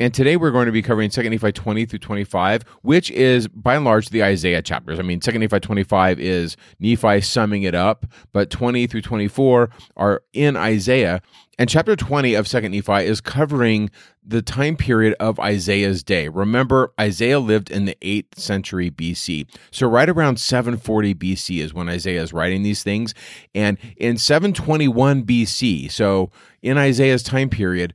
And 0.00 0.14
today 0.14 0.38
we're 0.38 0.50
going 0.50 0.64
to 0.64 0.72
be 0.72 0.80
covering 0.80 1.10
2 1.10 1.28
Nephi 1.28 1.52
20 1.52 1.84
through 1.84 1.98
25, 1.98 2.62
which 2.80 3.10
is 3.10 3.48
by 3.48 3.76
and 3.76 3.84
large 3.84 4.08
the 4.08 4.24
Isaiah 4.24 4.62
chapters. 4.62 4.98
I 4.98 5.02
mean, 5.02 5.20
2 5.20 5.32
Nephi 5.32 5.60
25 5.60 6.18
is 6.18 6.56
Nephi 6.78 7.20
summing 7.20 7.64
it 7.64 7.74
up, 7.74 8.06
but 8.32 8.48
20 8.48 8.86
through 8.86 9.02
24 9.02 9.68
are 9.98 10.22
in 10.32 10.56
Isaiah. 10.56 11.20
And 11.58 11.68
chapter 11.68 11.94
20 11.96 12.32
of 12.32 12.48
2 12.48 12.70
Nephi 12.70 13.04
is 13.04 13.20
covering 13.20 13.90
the 14.24 14.40
time 14.40 14.74
period 14.74 15.14
of 15.20 15.38
Isaiah's 15.38 16.02
day. 16.02 16.28
Remember, 16.28 16.94
Isaiah 16.98 17.38
lived 17.38 17.70
in 17.70 17.84
the 17.84 17.96
8th 18.00 18.38
century 18.38 18.90
BC. 18.90 19.46
So, 19.70 19.86
right 19.86 20.08
around 20.08 20.40
740 20.40 21.14
BC 21.14 21.58
is 21.58 21.74
when 21.74 21.90
Isaiah 21.90 22.22
is 22.22 22.32
writing 22.32 22.62
these 22.62 22.82
things. 22.82 23.12
And 23.54 23.76
in 23.98 24.16
721 24.16 25.24
BC, 25.24 25.90
so 25.90 26.30
in 26.62 26.78
Isaiah's 26.78 27.22
time 27.22 27.50
period, 27.50 27.92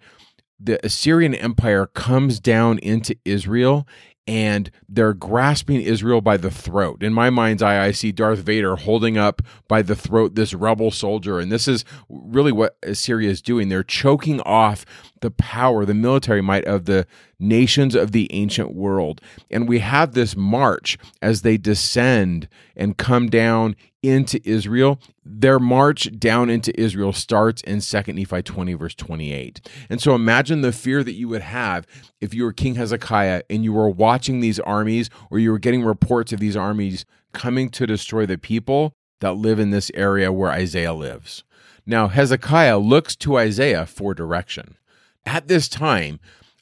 the 0.59 0.83
Assyrian 0.85 1.35
Empire 1.35 1.85
comes 1.85 2.39
down 2.39 2.79
into 2.79 3.15
Israel 3.25 3.87
and 4.27 4.71
they're 4.89 5.13
grasping 5.13 5.81
Israel 5.81 6.19
by 6.19 6.37
the 6.37 6.49
throat. 6.49 7.03
In 7.03 7.13
my 7.13 7.29
mind's 7.29 7.61
eye, 7.61 7.83
I 7.83 7.91
see 7.91 8.11
Darth 8.11 8.39
Vader 8.39 8.75
holding 8.75 9.17
up 9.17 9.41
by 9.67 9.81
the 9.81 9.95
throat 9.95 10.33
this 10.33 10.53
rebel 10.53 10.89
soldier. 10.89 11.39
And 11.39 11.51
this 11.51 11.67
is 11.67 11.85
really 12.09 12.51
what 12.51 12.77
Assyria 12.81 13.29
is 13.29 13.41
doing. 13.41 13.69
They're 13.69 13.83
choking 13.83 14.41
off 14.41 14.85
the 15.25 15.31
power, 15.31 15.85
the 15.85 15.95
military 15.95 16.41
might 16.41 16.65
of 16.65 16.85
the 16.85 17.07
nations 17.39 17.95
of 17.95 18.11
the 18.11 18.31
ancient 18.31 18.75
world. 18.75 19.19
And 19.49 19.67
we 19.67 19.79
have 19.79 20.13
this 20.13 20.35
march 20.35 20.99
as 21.19 21.41
they 21.41 21.57
descend 21.57 22.47
and 22.75 22.95
come 22.95 23.27
down 23.27 23.75
into 24.03 24.39
Israel. 24.47 24.99
Their 25.25 25.57
march 25.57 26.11
down 26.19 26.51
into 26.51 26.79
Israel 26.79 27.11
starts 27.11 27.63
in 27.63 27.81
2 27.81 28.13
Nephi 28.13 28.43
20, 28.43 28.73
verse 28.75 28.93
28. 28.93 29.67
And 29.89 29.99
so 29.99 30.13
imagine 30.13 30.61
the 30.61 30.71
fear 30.71 31.03
that 31.03 31.13
you 31.13 31.27
would 31.29 31.41
have 31.41 31.87
if 32.21 32.35
you 32.35 32.43
were 32.43 32.53
King 32.53 32.75
Hezekiah 32.75 33.41
and 33.49 33.63
you 33.63 33.73
were 33.73 33.89
watching 33.89 34.41
these 34.41 34.59
armies 34.59 35.09
or 35.31 35.39
you 35.39 35.49
were 35.49 35.57
getting 35.57 35.83
reports 35.83 36.33
of 36.33 36.39
these 36.39 36.55
armies 36.55 37.03
coming 37.33 37.69
to 37.71 37.87
destroy 37.87 38.27
the 38.27 38.37
people 38.37 38.93
that 39.21 39.33
live 39.33 39.57
in 39.57 39.71
this 39.71 39.89
area 39.95 40.31
where 40.31 40.51
Isaiah 40.51 40.93
lives. 40.93 41.43
Now, 41.83 42.09
Hezekiah 42.09 42.77
looks 42.77 43.15
to 43.17 43.37
Isaiah 43.37 43.87
for 43.87 44.13
direction. 44.13 44.77
At 45.25 45.47
this 45.47 45.67
time, 45.67 46.19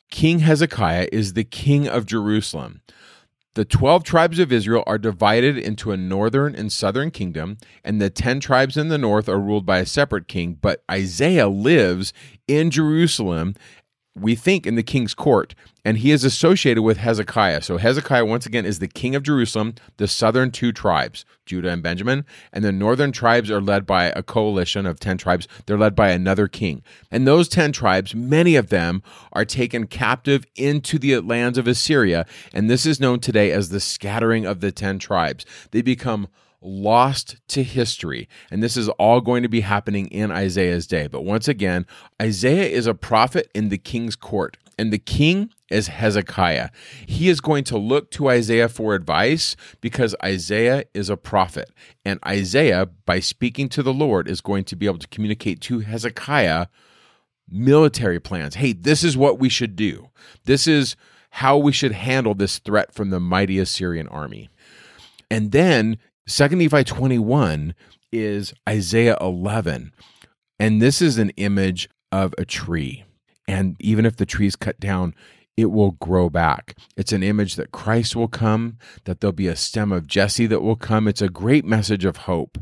King 0.09 0.39
Hezekiah 0.39 1.09
is 1.11 1.33
the 1.33 1.43
king 1.43 1.87
of 1.87 2.05
Jerusalem. 2.05 2.81
The 3.55 3.65
12 3.65 4.03
tribes 4.03 4.39
of 4.39 4.51
Israel 4.51 4.83
are 4.87 4.97
divided 4.97 5.57
into 5.59 5.91
a 5.91 5.97
northern 5.97 6.55
and 6.55 6.71
southern 6.71 7.11
kingdom, 7.11 7.57
and 7.83 8.01
the 8.01 8.09
10 8.09 8.39
tribes 8.39 8.77
in 8.77 8.87
the 8.87 8.97
north 8.97 9.29
are 9.29 9.39
ruled 9.39 9.65
by 9.65 9.77
a 9.77 9.85
separate 9.85 10.27
king. 10.27 10.57
But 10.59 10.83
Isaiah 10.89 11.47
lives 11.47 12.13
in 12.47 12.71
Jerusalem 12.71 13.53
we 14.15 14.35
think 14.35 14.67
in 14.67 14.75
the 14.75 14.83
king's 14.83 15.15
court, 15.15 15.55
and 15.83 15.97
he 15.97 16.11
is 16.11 16.23
associated 16.23 16.83
with 16.83 16.97
Hezekiah. 16.97 17.61
So 17.61 17.77
Hezekiah, 17.77 18.25
once 18.25 18.45
again, 18.45 18.65
is 18.65 18.79
the 18.79 18.87
king 18.87 19.15
of 19.15 19.23
Jerusalem, 19.23 19.75
the 19.97 20.07
southern 20.07 20.51
two 20.51 20.71
tribes, 20.71 21.25
Judah 21.45 21.69
and 21.69 21.81
Benjamin, 21.81 22.25
and 22.51 22.63
the 22.63 22.71
northern 22.71 23.11
tribes 23.11 23.49
are 23.49 23.61
led 23.61 23.85
by 23.85 24.05
a 24.05 24.21
coalition 24.21 24.85
of 24.85 24.99
10 24.99 25.17
tribes. 25.17 25.47
They're 25.65 25.77
led 25.77 25.95
by 25.95 26.11
another 26.11 26.47
king. 26.47 26.83
And 27.09 27.27
those 27.27 27.49
10 27.49 27.71
tribes, 27.71 28.13
many 28.13 28.55
of 28.55 28.69
them 28.69 29.01
are 29.31 29.45
taken 29.45 29.87
captive 29.87 30.45
into 30.55 30.99
the 30.99 31.19
lands 31.19 31.57
of 31.57 31.67
Assyria, 31.67 32.25
and 32.53 32.69
this 32.69 32.85
is 32.85 32.99
known 32.99 33.19
today 33.19 33.51
as 33.51 33.69
the 33.69 33.79
scattering 33.79 34.45
of 34.45 34.59
the 34.59 34.71
10 34.71 34.99
tribes. 34.99 35.43
They 35.71 35.81
become 35.81 36.27
lost 36.63 37.37
to 37.49 37.63
history. 37.63 38.27
And 38.51 38.63
this 38.63 38.77
is 38.77 38.89
all 38.89 39.21
going 39.21 39.43
to 39.43 39.49
be 39.49 39.61
happening 39.61 40.07
in 40.07 40.31
Isaiah's 40.31 40.87
day. 40.87 41.07
But 41.07 41.23
once 41.23 41.47
again, 41.47 41.85
Isaiah 42.21 42.67
is 42.67 42.87
a 42.87 42.93
prophet 42.93 43.49
in 43.53 43.69
the 43.69 43.77
king's 43.77 44.15
court, 44.15 44.57
and 44.77 44.91
the 44.91 44.99
king 44.99 45.51
is 45.69 45.87
Hezekiah. 45.87 46.69
He 47.05 47.29
is 47.29 47.41
going 47.41 47.63
to 47.65 47.77
look 47.77 48.11
to 48.11 48.29
Isaiah 48.29 48.69
for 48.69 48.93
advice 48.93 49.55
because 49.81 50.15
Isaiah 50.23 50.85
is 50.93 51.09
a 51.09 51.17
prophet. 51.17 51.69
And 52.05 52.19
Isaiah, 52.25 52.87
by 53.05 53.19
speaking 53.19 53.69
to 53.69 53.83
the 53.83 53.93
Lord, 53.93 54.27
is 54.27 54.41
going 54.41 54.63
to 54.65 54.75
be 54.75 54.85
able 54.85 54.99
to 54.99 55.07
communicate 55.07 55.61
to 55.61 55.79
Hezekiah 55.79 56.67
military 57.49 58.19
plans. 58.19 58.55
Hey, 58.55 58.73
this 58.73 59.03
is 59.03 59.17
what 59.17 59.39
we 59.39 59.49
should 59.49 59.75
do. 59.75 60.09
This 60.45 60.67
is 60.67 60.95
how 61.31 61.57
we 61.57 61.71
should 61.71 61.91
handle 61.91 62.35
this 62.35 62.59
threat 62.59 62.93
from 62.93 63.09
the 63.09 63.19
mighty 63.19 63.59
Assyrian 63.59 64.07
army. 64.07 64.49
And 65.31 65.51
then 65.51 65.97
Second 66.25 66.59
Nephi 66.59 66.85
21 66.85 67.75
is 68.13 68.53
Isaiah 68.67 69.17
11. 69.19 69.91
And 70.57 70.81
this 70.81 71.01
is 71.01 71.17
an 71.17 71.31
image 71.31 71.89
of 72.13 72.33
a 72.37 72.45
tree. 72.45 73.03
And 73.45 73.75
even 73.81 74.05
if 74.05 74.15
the 74.15 74.25
tree 74.25 74.47
is 74.47 74.55
cut 74.55 74.79
down, 74.79 75.15
it 75.57 75.65
will 75.65 75.91
grow 75.91 76.29
back. 76.29 76.77
It's 76.95 77.11
an 77.11 77.23
image 77.23 77.55
that 77.57 77.73
Christ 77.73 78.15
will 78.15 78.29
come, 78.29 78.77
that 79.03 79.19
there'll 79.19 79.33
be 79.33 79.47
a 79.47 79.55
stem 79.55 79.91
of 79.91 80.07
Jesse 80.07 80.47
that 80.47 80.61
will 80.61 80.77
come. 80.77 81.09
It's 81.09 81.21
a 81.21 81.27
great 81.27 81.65
message 81.65 82.05
of 82.05 82.17
hope. 82.17 82.57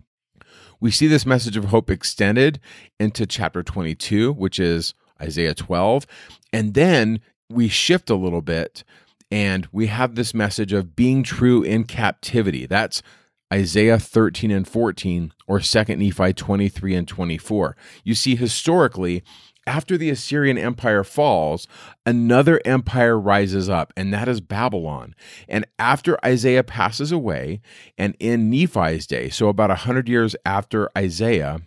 We 0.79 0.89
see 0.89 1.05
this 1.05 1.27
message 1.27 1.55
of 1.55 1.65
hope 1.65 1.91
extended 1.91 2.59
into 2.99 3.27
chapter 3.27 3.61
22, 3.61 4.33
which 4.33 4.59
is 4.59 4.95
Isaiah 5.21 5.53
12. 5.53 6.07
And 6.51 6.73
then 6.73 7.19
we 7.47 7.67
shift 7.67 8.09
a 8.09 8.15
little 8.15 8.41
bit 8.41 8.83
and 9.29 9.67
we 9.71 9.87
have 9.87 10.15
this 10.15 10.33
message 10.33 10.73
of 10.73 10.95
being 10.95 11.21
true 11.21 11.61
in 11.61 11.83
captivity. 11.83 12.65
That's 12.65 13.03
Isaiah 13.51 13.99
13 13.99 14.51
and 14.51 14.67
14 14.67 15.33
or 15.47 15.59
2 15.59 15.83
Nephi 15.95 16.33
23 16.33 16.95
and 16.95 17.07
24. 17.07 17.75
You 18.03 18.15
see, 18.15 18.35
historically, 18.35 19.23
after 19.67 19.97
the 19.97 20.09
Assyrian 20.09 20.57
Empire 20.57 21.03
falls, 21.03 21.67
another 22.05 22.59
empire 22.65 23.19
rises 23.19 23.69
up, 23.69 23.93
and 23.95 24.13
that 24.13 24.27
is 24.27 24.41
Babylon. 24.41 25.13
And 25.47 25.65
after 25.77 26.17
Isaiah 26.25 26.63
passes 26.63 27.11
away, 27.11 27.61
and 27.97 28.15
in 28.19 28.49
Nephi's 28.49 29.05
day, 29.05 29.29
so 29.29 29.49
about 29.49 29.69
100 29.69 30.09
years 30.09 30.35
after 30.45 30.89
Isaiah, 30.97 31.61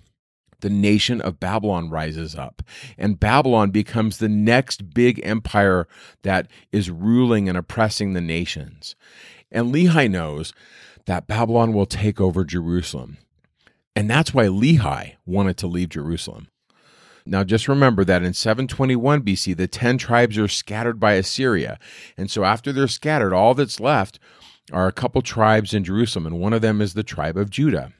the 0.60 0.70
nation 0.70 1.20
of 1.20 1.38
Babylon 1.38 1.90
rises 1.90 2.34
up. 2.34 2.62
And 2.98 3.20
Babylon 3.20 3.70
becomes 3.70 4.18
the 4.18 4.28
next 4.28 4.94
big 4.94 5.20
empire 5.22 5.86
that 6.22 6.48
is 6.72 6.90
ruling 6.90 7.48
and 7.48 7.58
oppressing 7.58 8.14
the 8.14 8.20
nations. 8.20 8.96
And 9.52 9.72
Lehi 9.72 10.10
knows 10.10 10.52
that 11.06 11.26
Babylon 11.26 11.72
will 11.72 11.86
take 11.86 12.20
over 12.20 12.44
Jerusalem. 12.44 13.18
And 13.96 14.10
that's 14.10 14.34
why 14.34 14.46
Lehi 14.46 15.14
wanted 15.24 15.56
to 15.58 15.66
leave 15.66 15.90
Jerusalem. 15.90 16.48
Now, 17.26 17.42
just 17.42 17.68
remember 17.68 18.04
that 18.04 18.22
in 18.22 18.34
721 18.34 19.22
BC, 19.22 19.56
the 19.56 19.66
10 19.66 19.96
tribes 19.96 20.36
are 20.36 20.48
scattered 20.48 21.00
by 21.00 21.14
Assyria. 21.14 21.78
And 22.18 22.30
so, 22.30 22.44
after 22.44 22.70
they're 22.70 22.88
scattered, 22.88 23.32
all 23.32 23.54
that's 23.54 23.80
left 23.80 24.18
are 24.72 24.86
a 24.86 24.92
couple 24.92 25.22
tribes 25.22 25.72
in 25.72 25.84
Jerusalem, 25.84 26.26
and 26.26 26.38
one 26.38 26.52
of 26.52 26.60
them 26.60 26.80
is 26.80 26.94
the 26.94 27.02
tribe 27.02 27.36
of 27.36 27.50
Judah. 27.50 27.92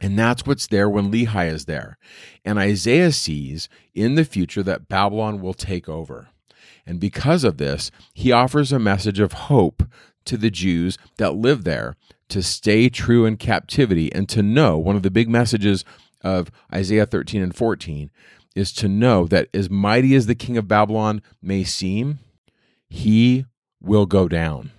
And 0.00 0.18
that's 0.18 0.46
what's 0.46 0.66
there 0.66 0.88
when 0.88 1.10
Lehi 1.10 1.50
is 1.50 1.64
there. 1.64 1.96
And 2.44 2.58
Isaiah 2.58 3.12
sees 3.12 3.68
in 3.94 4.14
the 4.14 4.24
future 4.24 4.62
that 4.62 4.88
Babylon 4.88 5.40
will 5.40 5.54
take 5.54 5.88
over. 5.88 6.28
And 6.84 7.00
because 7.00 7.44
of 7.44 7.56
this, 7.56 7.90
he 8.14 8.30
offers 8.30 8.72
a 8.72 8.78
message 8.78 9.18
of 9.18 9.32
hope 9.32 9.82
to 10.26 10.36
the 10.36 10.50
Jews 10.50 10.98
that 11.18 11.34
live 11.34 11.64
there 11.64 11.96
to 12.28 12.42
stay 12.42 12.88
true 12.88 13.24
in 13.24 13.36
captivity 13.36 14.12
and 14.12 14.28
to 14.28 14.42
know 14.42 14.78
one 14.78 14.96
of 14.96 15.02
the 15.02 15.10
big 15.10 15.28
messages 15.28 15.84
of 16.22 16.50
Isaiah 16.74 17.06
13 17.06 17.42
and 17.42 17.54
14 17.54 18.10
is 18.54 18.72
to 18.72 18.88
know 18.88 19.26
that 19.26 19.48
as 19.54 19.70
mighty 19.70 20.14
as 20.14 20.26
the 20.26 20.34
king 20.34 20.56
of 20.56 20.66
Babylon 20.66 21.22
may 21.42 21.62
seem, 21.62 22.18
he 22.88 23.44
will 23.80 24.06
go 24.06 24.28
down. 24.28 24.72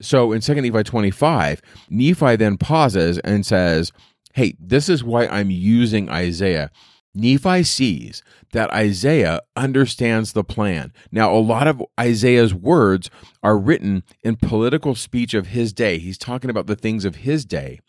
So 0.00 0.32
in 0.32 0.40
2 0.40 0.54
Nephi 0.54 0.84
25, 0.84 1.60
Nephi 1.90 2.36
then 2.36 2.56
pauses 2.56 3.18
and 3.18 3.44
says, 3.44 3.92
Hey, 4.34 4.54
this 4.60 4.88
is 4.88 5.02
why 5.02 5.26
I'm 5.26 5.50
using 5.50 6.08
Isaiah. 6.08 6.70
Nephi 7.18 7.62
sees 7.64 8.22
that 8.52 8.72
Isaiah 8.72 9.40
understands 9.56 10.32
the 10.32 10.44
plan. 10.44 10.92
Now, 11.12 11.34
a 11.34 11.38
lot 11.38 11.66
of 11.66 11.82
Isaiah's 11.98 12.54
words 12.54 13.10
are 13.42 13.58
written 13.58 14.04
in 14.22 14.36
political 14.36 14.94
speech 14.94 15.34
of 15.34 15.48
his 15.48 15.72
day. 15.72 15.98
He's 15.98 16.18
talking 16.18 16.50
about 16.50 16.66
the 16.66 16.76
things 16.76 17.04
of 17.04 17.16
his 17.16 17.44
day. 17.44 17.80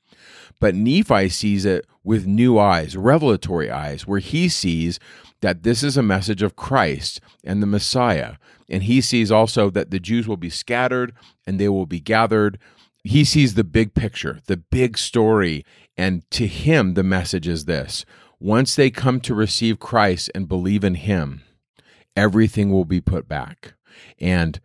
But 0.60 0.76
Nephi 0.76 1.30
sees 1.30 1.66
it 1.66 1.86
with 2.04 2.28
new 2.28 2.60
eyes, 2.60 2.98
revelatory 2.98 3.72
eyes, 3.72 4.06
where 4.08 4.20
he 4.20 4.50
sees 4.50 5.00
that 5.42 5.64
this 5.64 5.84
is 5.84 5.96
a 5.96 6.04
message 6.04 6.42
of 6.42 6.58
Christ 6.58 7.22
and 7.46 7.62
the 7.64 7.68
Messiah. 7.68 8.36
And 8.70 8.84
he 8.84 9.00
sees 9.02 9.32
also 9.32 9.70
that 9.70 9.90
the 9.92 10.00
Jews 10.00 10.28
will 10.28 10.38
be 10.38 10.50
scattered 10.50 11.14
and 11.48 11.60
they 11.60 11.70
will 11.70 11.86
be 11.86 12.02
gathered 12.02 12.60
He 13.04 13.24
sees 13.24 13.54
the 13.54 13.64
big 13.64 13.94
picture, 13.94 14.40
the 14.48 14.58
big 14.58 14.98
story. 14.98 15.66
And 15.98 16.30
to 16.32 16.48
him, 16.48 16.94
the 16.96 17.04
message 17.04 17.48
is 17.48 17.66
this 17.66 18.06
once 18.39 18.75
they 18.75 18.89
come 18.89 19.19
to 19.21 19.33
receive 19.33 19.80
Christ 19.80 20.31
and 20.33 20.47
believe 20.47 20.83
in 20.83 20.95
him, 20.95 21.44
everything 22.15 22.71
will 22.71 22.86
be 22.86 23.01
put 23.01 23.27
back. 23.27 23.74
And 24.19 24.59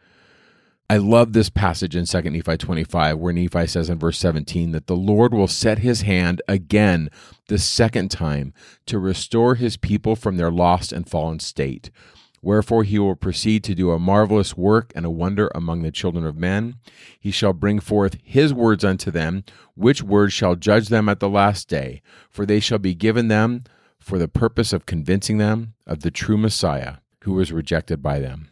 I 0.89 0.99
love 0.99 1.33
this 1.33 1.49
passage 1.49 1.97
in 1.97 2.05
2 2.05 2.23
Nephi 2.23 2.57
25, 2.57 3.19
where 3.19 3.33
Nephi 3.33 3.67
says 3.67 3.89
in 3.89 3.99
verse 3.99 4.19
17 4.19 4.73
that 4.73 4.87
the 4.87 4.97
Lord 4.97 5.33
will 5.33 5.49
set 5.49 5.79
his 5.79 6.03
hand 6.03 6.43
again 6.47 7.09
the 7.49 7.59
second 7.59 8.11
time 8.11 8.53
to 8.87 8.99
restore 8.99 9.55
his 9.55 9.77
people 9.77 10.15
from 10.15 10.37
their 10.37 10.51
lost 10.51 10.93
and 10.93 11.09
fallen 11.09 11.41
state. 11.41 11.91
Wherefore 12.45 12.85
he 12.85 12.99
will 12.99 13.17
proceed 13.17 13.65
to 13.65 13.75
do 13.75 13.91
a 13.91 13.99
marvelous 13.99 14.55
work 14.55 14.93
and 14.95 15.07
a 15.07 15.11
wonder 15.11 15.51
among 15.55 15.81
the 15.81 15.91
children 15.91 16.27
of 16.27 16.37
men. 16.37 16.75
He 17.19 17.31
shall 17.31 17.55
bring 17.55 17.81
forth 17.81 18.19
his 18.23 18.53
words 18.53 18.85
unto 18.85 19.11
them, 19.11 19.45
which 19.75 20.03
words 20.03 20.35
shall 20.35 20.55
judge 20.55 20.89
them 20.89 21.09
at 21.09 21.21
the 21.21 21.29
last 21.31 21.71
day, 21.71 22.03
for 22.29 22.45
they 22.45 22.61
shall 22.61 22.79
be 22.79 22.95
given 22.95 23.29
them 23.29 23.65
for 23.99 24.19
the 24.19 24.29
purpose 24.29 24.75
of 24.75 24.85
convincing 24.85 25.39
them 25.39 25.73
of 25.87 26.01
the 26.01 26.11
true 26.11 26.37
Messiah, 26.37 26.97
who 27.23 27.33
was 27.33 27.51
rejected 27.51 28.03
by 28.03 28.19
them. 28.19 28.51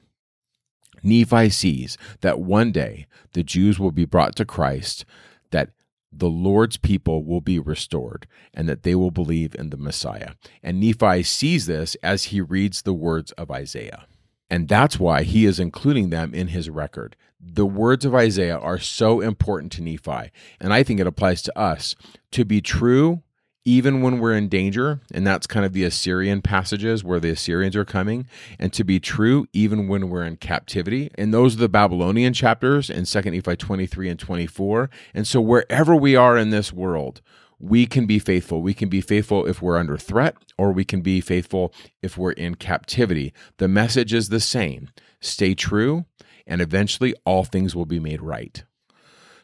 Nephi 1.02 1.50
sees 1.50 1.98
that 2.22 2.40
one 2.40 2.72
day 2.72 3.06
the 3.34 3.42
Jews 3.42 3.78
will 3.78 3.92
be 3.92 4.06
brought 4.06 4.34
to 4.36 4.46
Christ, 4.46 5.04
that 5.50 5.68
the 6.12 6.28
Lord's 6.28 6.76
people 6.76 7.24
will 7.24 7.40
be 7.40 7.58
restored, 7.58 8.26
and 8.52 8.68
that 8.68 8.82
they 8.82 8.94
will 8.94 9.10
believe 9.10 9.54
in 9.54 9.70
the 9.70 9.76
Messiah. 9.76 10.32
And 10.62 10.80
Nephi 10.80 11.22
sees 11.22 11.66
this 11.66 11.96
as 12.02 12.24
he 12.24 12.40
reads 12.40 12.82
the 12.82 12.92
words 12.92 13.32
of 13.32 13.50
Isaiah. 13.50 14.06
And 14.50 14.68
that's 14.68 15.00
why 15.00 15.22
he 15.22 15.46
is 15.46 15.58
including 15.58 16.10
them 16.10 16.34
in 16.34 16.48
his 16.48 16.68
record. 16.68 17.16
The 17.40 17.66
words 17.66 18.04
of 18.04 18.14
Isaiah 18.14 18.58
are 18.58 18.78
so 18.78 19.20
important 19.20 19.72
to 19.72 19.82
Nephi, 19.82 20.30
and 20.60 20.72
I 20.72 20.82
think 20.82 21.00
it 21.00 21.06
applies 21.06 21.42
to 21.42 21.58
us. 21.58 21.94
To 22.32 22.44
be 22.44 22.60
true 22.60 23.22
even 23.64 24.02
when 24.02 24.18
we're 24.18 24.34
in 24.34 24.48
danger, 24.48 25.00
and 25.12 25.26
that's 25.26 25.46
kind 25.46 25.64
of 25.64 25.72
the 25.72 25.84
Assyrian 25.84 26.42
passages 26.42 27.04
where 27.04 27.20
the 27.20 27.30
Assyrians 27.30 27.76
are 27.76 27.84
coming, 27.84 28.26
and 28.58 28.72
to 28.72 28.84
be 28.84 28.98
true 28.98 29.46
even 29.52 29.88
when 29.88 30.08
we're 30.08 30.24
in 30.24 30.36
captivity. 30.36 31.10
And 31.16 31.32
those 31.32 31.54
are 31.54 31.60
the 31.60 31.68
Babylonian 31.68 32.32
chapters 32.32 32.90
in 32.90 33.04
2 33.04 33.20
Nephi 33.30 33.56
23 33.56 34.08
and 34.08 34.18
24. 34.18 34.90
And 35.14 35.26
so 35.26 35.40
wherever 35.40 35.94
we 35.94 36.16
are 36.16 36.36
in 36.36 36.50
this 36.50 36.72
world, 36.72 37.20
we 37.58 37.86
can 37.86 38.06
be 38.06 38.18
faithful. 38.18 38.60
We 38.60 38.74
can 38.74 38.88
be 38.88 39.00
faithful 39.00 39.46
if 39.46 39.62
we're 39.62 39.78
under 39.78 39.96
threat, 39.96 40.34
or 40.58 40.72
we 40.72 40.84
can 40.84 41.00
be 41.00 41.20
faithful 41.20 41.72
if 42.02 42.18
we're 42.18 42.32
in 42.32 42.56
captivity. 42.56 43.32
The 43.58 43.68
message 43.68 44.12
is 44.12 44.28
the 44.28 44.40
same 44.40 44.90
stay 45.20 45.54
true, 45.54 46.04
and 46.48 46.60
eventually 46.60 47.14
all 47.24 47.44
things 47.44 47.76
will 47.76 47.86
be 47.86 48.00
made 48.00 48.20
right. 48.20 48.64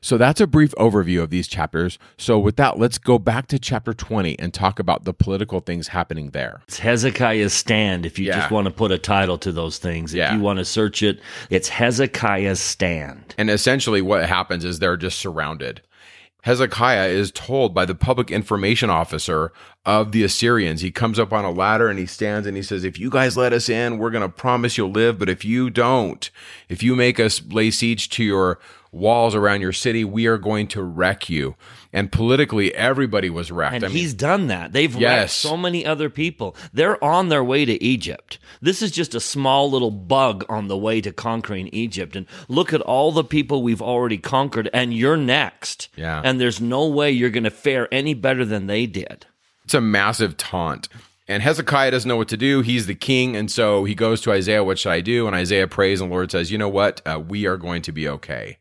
So 0.00 0.16
that's 0.16 0.40
a 0.40 0.46
brief 0.46 0.74
overview 0.76 1.22
of 1.22 1.30
these 1.30 1.48
chapters. 1.48 1.98
So 2.16 2.38
with 2.38 2.56
that, 2.56 2.78
let's 2.78 2.98
go 2.98 3.18
back 3.18 3.46
to 3.48 3.58
chapter 3.58 3.92
20 3.94 4.38
and 4.38 4.54
talk 4.54 4.78
about 4.78 5.04
the 5.04 5.12
political 5.12 5.60
things 5.60 5.88
happening 5.88 6.30
there. 6.30 6.62
It's 6.68 6.78
Hezekiah's 6.78 7.52
stand 7.52 8.06
if 8.06 8.18
you 8.18 8.26
yeah. 8.26 8.40
just 8.40 8.50
want 8.50 8.66
to 8.66 8.72
put 8.72 8.92
a 8.92 8.98
title 8.98 9.38
to 9.38 9.52
those 9.52 9.78
things. 9.78 10.14
If 10.14 10.18
yeah. 10.18 10.34
you 10.34 10.40
want 10.40 10.58
to 10.58 10.64
search 10.64 11.02
it, 11.02 11.20
it's 11.50 11.68
Hezekiah's 11.68 12.60
stand. 12.60 13.34
And 13.38 13.50
essentially 13.50 14.02
what 14.02 14.26
happens 14.26 14.64
is 14.64 14.78
they're 14.78 14.96
just 14.96 15.18
surrounded. 15.18 15.82
Hezekiah 16.42 17.08
is 17.08 17.32
told 17.32 17.74
by 17.74 17.84
the 17.84 17.96
public 17.96 18.30
information 18.30 18.90
officer 18.90 19.52
of 19.84 20.12
the 20.12 20.22
Assyrians. 20.22 20.80
He 20.80 20.92
comes 20.92 21.18
up 21.18 21.32
on 21.32 21.44
a 21.44 21.50
ladder 21.50 21.88
and 21.88 21.98
he 21.98 22.06
stands 22.06 22.46
and 22.46 22.56
he 22.56 22.62
says, 22.62 22.84
If 22.84 22.98
you 22.98 23.10
guys 23.10 23.36
let 23.36 23.52
us 23.52 23.68
in, 23.68 23.98
we're 23.98 24.10
going 24.10 24.22
to 24.22 24.28
promise 24.28 24.78
you'll 24.78 24.90
live. 24.90 25.18
But 25.18 25.28
if 25.28 25.44
you 25.44 25.68
don't, 25.68 26.30
if 26.68 26.82
you 26.82 26.94
make 26.94 27.18
us 27.18 27.42
lay 27.48 27.70
siege 27.70 28.08
to 28.10 28.24
your 28.24 28.60
walls 28.92 29.34
around 29.34 29.60
your 29.60 29.72
city, 29.72 30.04
we 30.04 30.26
are 30.26 30.38
going 30.38 30.66
to 30.68 30.82
wreck 30.82 31.28
you. 31.28 31.56
And 31.92 32.12
politically, 32.12 32.74
everybody 32.74 33.30
was 33.30 33.50
wrecked. 33.50 33.76
And 33.76 33.84
I 33.84 33.88
mean, 33.88 33.96
he's 33.96 34.14
done 34.14 34.48
that. 34.48 34.72
They've 34.72 34.94
yes. 34.94 35.20
wrecked 35.20 35.30
so 35.30 35.56
many 35.56 35.86
other 35.86 36.10
people. 36.10 36.54
They're 36.72 37.02
on 37.02 37.28
their 37.28 37.42
way 37.42 37.64
to 37.64 37.82
Egypt. 37.82 38.38
This 38.60 38.82
is 38.82 38.90
just 38.90 39.14
a 39.14 39.20
small 39.20 39.70
little 39.70 39.90
bug 39.90 40.44
on 40.48 40.68
the 40.68 40.76
way 40.76 41.00
to 41.00 41.12
conquering 41.12 41.68
Egypt. 41.72 42.14
And 42.14 42.26
look 42.48 42.72
at 42.72 42.82
all 42.82 43.12
the 43.12 43.24
people 43.24 43.62
we've 43.62 43.82
already 43.82 44.18
conquered, 44.18 44.68
and 44.72 44.92
you're 44.92 45.16
next. 45.16 45.88
Yeah. 45.96 46.20
And 46.24 46.40
there's 46.40 46.60
no 46.60 46.86
way 46.86 47.10
you're 47.10 47.30
going 47.30 47.44
to 47.44 47.50
fare 47.50 47.88
any 47.92 48.14
better 48.14 48.44
than 48.44 48.66
they 48.66 48.86
did. 48.86 49.26
It's 49.64 49.74
a 49.74 49.80
massive 49.80 50.36
taunt. 50.36 50.88
And 51.28 51.42
Hezekiah 51.42 51.90
doesn't 51.90 52.08
know 52.08 52.16
what 52.16 52.28
to 52.28 52.38
do. 52.38 52.62
He's 52.62 52.86
the 52.86 52.94
king. 52.94 53.36
And 53.36 53.50
so 53.50 53.84
he 53.84 53.94
goes 53.94 54.22
to 54.22 54.32
Isaiah, 54.32 54.64
What 54.64 54.78
should 54.78 54.92
I 54.92 55.02
do? 55.02 55.26
And 55.26 55.36
Isaiah 55.36 55.68
prays, 55.68 56.00
and 56.00 56.10
the 56.10 56.14
Lord 56.14 56.30
says, 56.32 56.50
You 56.50 56.56
know 56.56 56.70
what? 56.70 57.02
Uh, 57.06 57.20
we 57.20 57.46
are 57.46 57.58
going 57.58 57.82
to 57.82 57.92
be 57.92 58.08
okay. 58.08 58.56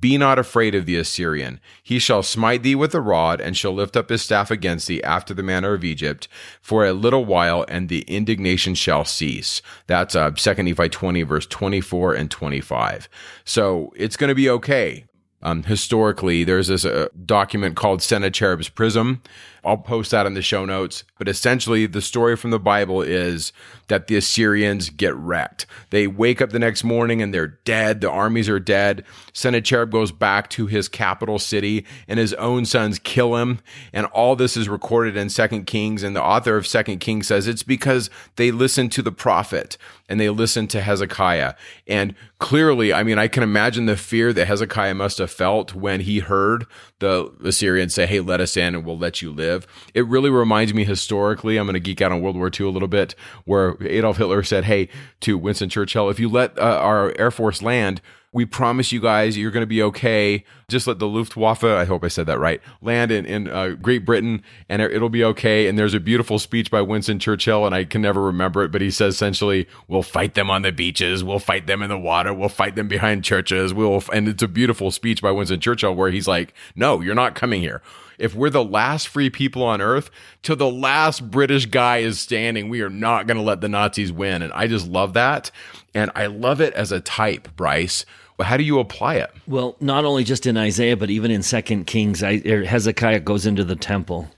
Be 0.00 0.16
not 0.16 0.38
afraid 0.38 0.74
of 0.74 0.86
the 0.86 0.96
Assyrian. 0.96 1.60
He 1.82 1.98
shall 1.98 2.22
smite 2.22 2.62
thee 2.62 2.74
with 2.74 2.94
a 2.94 3.00
rod, 3.00 3.40
and 3.40 3.56
shall 3.56 3.72
lift 3.72 3.96
up 3.96 4.08
his 4.08 4.22
staff 4.22 4.50
against 4.50 4.88
thee 4.88 5.02
after 5.02 5.34
the 5.34 5.42
manner 5.42 5.74
of 5.74 5.84
Egypt 5.84 6.26
for 6.62 6.86
a 6.86 6.94
little 6.94 7.26
while, 7.26 7.66
and 7.68 7.88
the 7.88 8.00
indignation 8.02 8.74
shall 8.74 9.04
cease. 9.04 9.60
That's 9.86 10.16
uh, 10.16 10.30
2 10.30 10.62
Nephi 10.62 10.88
20, 10.88 11.22
verse 11.22 11.46
24 11.46 12.14
and 12.14 12.30
25. 12.30 13.08
So 13.44 13.92
it's 13.94 14.16
going 14.16 14.28
to 14.28 14.34
be 14.34 14.48
okay. 14.48 15.04
Um, 15.42 15.62
historically, 15.62 16.44
there's 16.44 16.68
this 16.68 16.84
uh, 16.84 17.08
document 17.24 17.76
called 17.76 18.02
Sennacherib's 18.02 18.68
Prism. 18.68 19.22
I'll 19.66 19.76
post 19.76 20.12
that 20.12 20.26
in 20.26 20.34
the 20.34 20.42
show 20.42 20.64
notes. 20.64 21.02
But 21.18 21.28
essentially, 21.28 21.86
the 21.86 22.00
story 22.00 22.36
from 22.36 22.50
the 22.50 22.58
Bible 22.58 23.02
is 23.02 23.52
that 23.88 24.06
the 24.06 24.16
Assyrians 24.16 24.90
get 24.90 25.14
wrecked. 25.14 25.66
They 25.90 26.06
wake 26.06 26.40
up 26.40 26.50
the 26.50 26.58
next 26.58 26.84
morning 26.84 27.20
and 27.20 27.34
they're 27.34 27.58
dead. 27.64 28.00
The 28.00 28.10
armies 28.10 28.48
are 28.48 28.60
dead. 28.60 29.04
Sennacherib 29.32 29.90
goes 29.90 30.12
back 30.12 30.48
to 30.50 30.66
his 30.66 30.88
capital 30.88 31.38
city 31.38 31.84
and 32.06 32.18
his 32.18 32.34
own 32.34 32.64
sons 32.64 32.98
kill 32.98 33.36
him. 33.36 33.60
And 33.92 34.06
all 34.06 34.36
this 34.36 34.56
is 34.56 34.68
recorded 34.68 35.16
in 35.16 35.30
Second 35.30 35.66
Kings. 35.66 36.02
And 36.02 36.14
the 36.14 36.22
author 36.22 36.56
of 36.56 36.66
Second 36.66 36.98
Kings 37.00 37.26
says 37.26 37.48
it's 37.48 37.62
because 37.62 38.10
they 38.36 38.50
listened 38.50 38.92
to 38.92 39.02
the 39.02 39.12
prophet 39.12 39.76
and 40.08 40.20
they 40.20 40.30
listened 40.30 40.70
to 40.70 40.80
Hezekiah. 40.80 41.54
And 41.86 42.14
clearly, 42.38 42.92
I 42.92 43.02
mean, 43.02 43.18
I 43.18 43.28
can 43.28 43.42
imagine 43.42 43.86
the 43.86 43.96
fear 43.96 44.32
that 44.32 44.46
Hezekiah 44.46 44.94
must 44.94 45.18
have 45.18 45.30
felt 45.30 45.74
when 45.74 46.00
he 46.00 46.20
heard 46.20 46.66
the 46.98 47.32
Assyrians 47.44 47.94
say, 47.94 48.06
Hey, 48.06 48.20
let 48.20 48.40
us 48.40 48.56
in 48.56 48.74
and 48.74 48.84
we'll 48.84 48.98
let 48.98 49.22
you 49.22 49.32
live. 49.32 49.55
It 49.94 50.06
really 50.06 50.30
reminds 50.30 50.74
me 50.74 50.84
historically, 50.84 51.56
I'm 51.56 51.66
going 51.66 51.74
to 51.74 51.80
geek 51.80 52.00
out 52.00 52.12
on 52.12 52.20
World 52.20 52.36
War 52.36 52.50
II 52.58 52.66
a 52.66 52.70
little 52.70 52.88
bit, 52.88 53.14
where 53.44 53.76
Adolf 53.82 54.16
Hitler 54.18 54.42
said, 54.42 54.64
Hey, 54.64 54.88
to 55.20 55.38
Winston 55.38 55.68
Churchill, 55.68 56.10
if 56.10 56.18
you 56.20 56.28
let 56.28 56.58
uh, 56.58 56.62
our 56.62 57.14
Air 57.18 57.30
Force 57.30 57.62
land, 57.62 58.00
we 58.36 58.44
promise 58.44 58.92
you 58.92 59.00
guys 59.00 59.38
you're 59.38 59.50
going 59.50 59.62
to 59.62 59.66
be 59.66 59.82
okay. 59.82 60.44
Just 60.68 60.86
let 60.86 60.98
the 60.98 61.08
Luftwaffe, 61.08 61.64
I 61.64 61.86
hope 61.86 62.04
I 62.04 62.08
said 62.08 62.26
that 62.26 62.38
right, 62.38 62.60
land 62.82 63.10
in, 63.10 63.24
in 63.24 63.48
uh, 63.48 63.70
Great 63.80 64.04
Britain 64.04 64.42
and 64.68 64.82
it'll 64.82 65.08
be 65.08 65.24
okay. 65.24 65.68
And 65.68 65.78
there's 65.78 65.94
a 65.94 66.00
beautiful 66.00 66.38
speech 66.38 66.70
by 66.70 66.82
Winston 66.82 67.18
Churchill, 67.18 67.64
and 67.64 67.74
I 67.74 67.84
can 67.84 68.02
never 68.02 68.20
remember 68.20 68.62
it, 68.62 68.72
but 68.72 68.82
he 68.82 68.90
says 68.90 69.14
essentially, 69.14 69.66
we'll 69.88 70.02
fight 70.02 70.34
them 70.34 70.50
on 70.50 70.60
the 70.60 70.70
beaches, 70.70 71.24
we'll 71.24 71.38
fight 71.38 71.66
them 71.66 71.80
in 71.80 71.88
the 71.88 71.98
water, 71.98 72.34
we'll 72.34 72.50
fight 72.50 72.76
them 72.76 72.88
behind 72.88 73.24
churches. 73.24 73.72
We'll, 73.72 74.02
and 74.12 74.28
it's 74.28 74.42
a 74.42 74.48
beautiful 74.48 74.90
speech 74.90 75.22
by 75.22 75.30
Winston 75.30 75.60
Churchill 75.60 75.94
where 75.94 76.10
he's 76.10 76.28
like, 76.28 76.52
no, 76.74 77.00
you're 77.00 77.14
not 77.14 77.36
coming 77.36 77.62
here 77.62 77.80
if 78.18 78.34
we're 78.34 78.50
the 78.50 78.64
last 78.64 79.08
free 79.08 79.30
people 79.30 79.62
on 79.62 79.80
earth, 79.80 80.10
till 80.42 80.56
the 80.56 80.70
last 80.70 81.30
British 81.30 81.66
guy 81.66 81.98
is 81.98 82.18
standing, 82.18 82.68
we 82.68 82.80
are 82.80 82.90
not 82.90 83.26
going 83.26 83.36
to 83.36 83.42
let 83.42 83.60
the 83.60 83.68
Nazis 83.68 84.12
win. 84.12 84.42
And 84.42 84.52
I 84.52 84.66
just 84.66 84.86
love 84.86 85.14
that. 85.14 85.50
And 85.94 86.10
I 86.14 86.26
love 86.26 86.60
it 86.60 86.74
as 86.74 86.92
a 86.92 87.00
type, 87.00 87.54
Bryce, 87.56 88.04
Well, 88.38 88.48
how 88.48 88.56
do 88.56 88.64
you 88.64 88.78
apply 88.78 89.16
it? 89.16 89.30
Well, 89.46 89.76
not 89.80 90.04
only 90.04 90.24
just 90.24 90.46
in 90.46 90.56
Isaiah, 90.56 90.96
but 90.96 91.10
even 91.10 91.30
in 91.30 91.42
Second 91.42 91.86
Kings, 91.86 92.22
er, 92.22 92.64
Hezekiah 92.64 93.20
goes 93.20 93.46
into 93.46 93.64
the 93.64 93.76
temple 93.76 94.30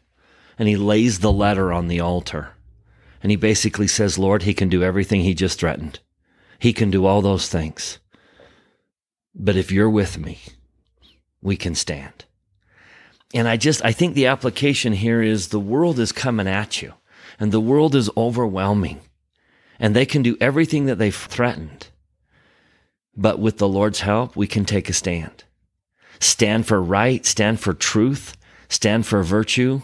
and 0.58 0.68
he 0.68 0.76
lays 0.76 1.20
the 1.20 1.32
letter 1.32 1.72
on 1.72 1.88
the 1.88 2.00
altar. 2.00 2.50
And 3.22 3.30
he 3.30 3.36
basically 3.36 3.88
says, 3.88 4.18
Lord, 4.18 4.42
he 4.42 4.54
can 4.54 4.68
do 4.68 4.82
everything 4.82 5.22
he 5.22 5.34
just 5.34 5.58
threatened. 5.58 6.00
He 6.58 6.72
can 6.72 6.90
do 6.90 7.06
all 7.06 7.22
those 7.22 7.48
things. 7.48 7.98
But 9.34 9.56
if 9.56 9.70
you're 9.70 9.90
with 9.90 10.18
me, 10.18 10.40
we 11.40 11.56
can 11.56 11.74
stand. 11.74 12.24
And 13.34 13.46
I 13.46 13.56
just, 13.56 13.84
I 13.84 13.92
think 13.92 14.14
the 14.14 14.26
application 14.26 14.92
here 14.92 15.22
is 15.22 15.48
the 15.48 15.60
world 15.60 15.98
is 15.98 16.12
coming 16.12 16.48
at 16.48 16.80
you 16.80 16.94
and 17.38 17.52
the 17.52 17.60
world 17.60 17.94
is 17.94 18.10
overwhelming 18.16 19.00
and 19.78 19.94
they 19.94 20.06
can 20.06 20.22
do 20.22 20.36
everything 20.40 20.86
that 20.86 20.96
they've 20.96 21.14
threatened. 21.14 21.88
But 23.16 23.38
with 23.38 23.58
the 23.58 23.68
Lord's 23.68 24.00
help, 24.00 24.36
we 24.36 24.46
can 24.46 24.64
take 24.64 24.88
a 24.88 24.92
stand. 24.92 25.44
Stand 26.20 26.66
for 26.66 26.82
right, 26.82 27.24
stand 27.26 27.60
for 27.60 27.74
truth, 27.74 28.36
stand 28.68 29.06
for 29.06 29.22
virtue. 29.22 29.82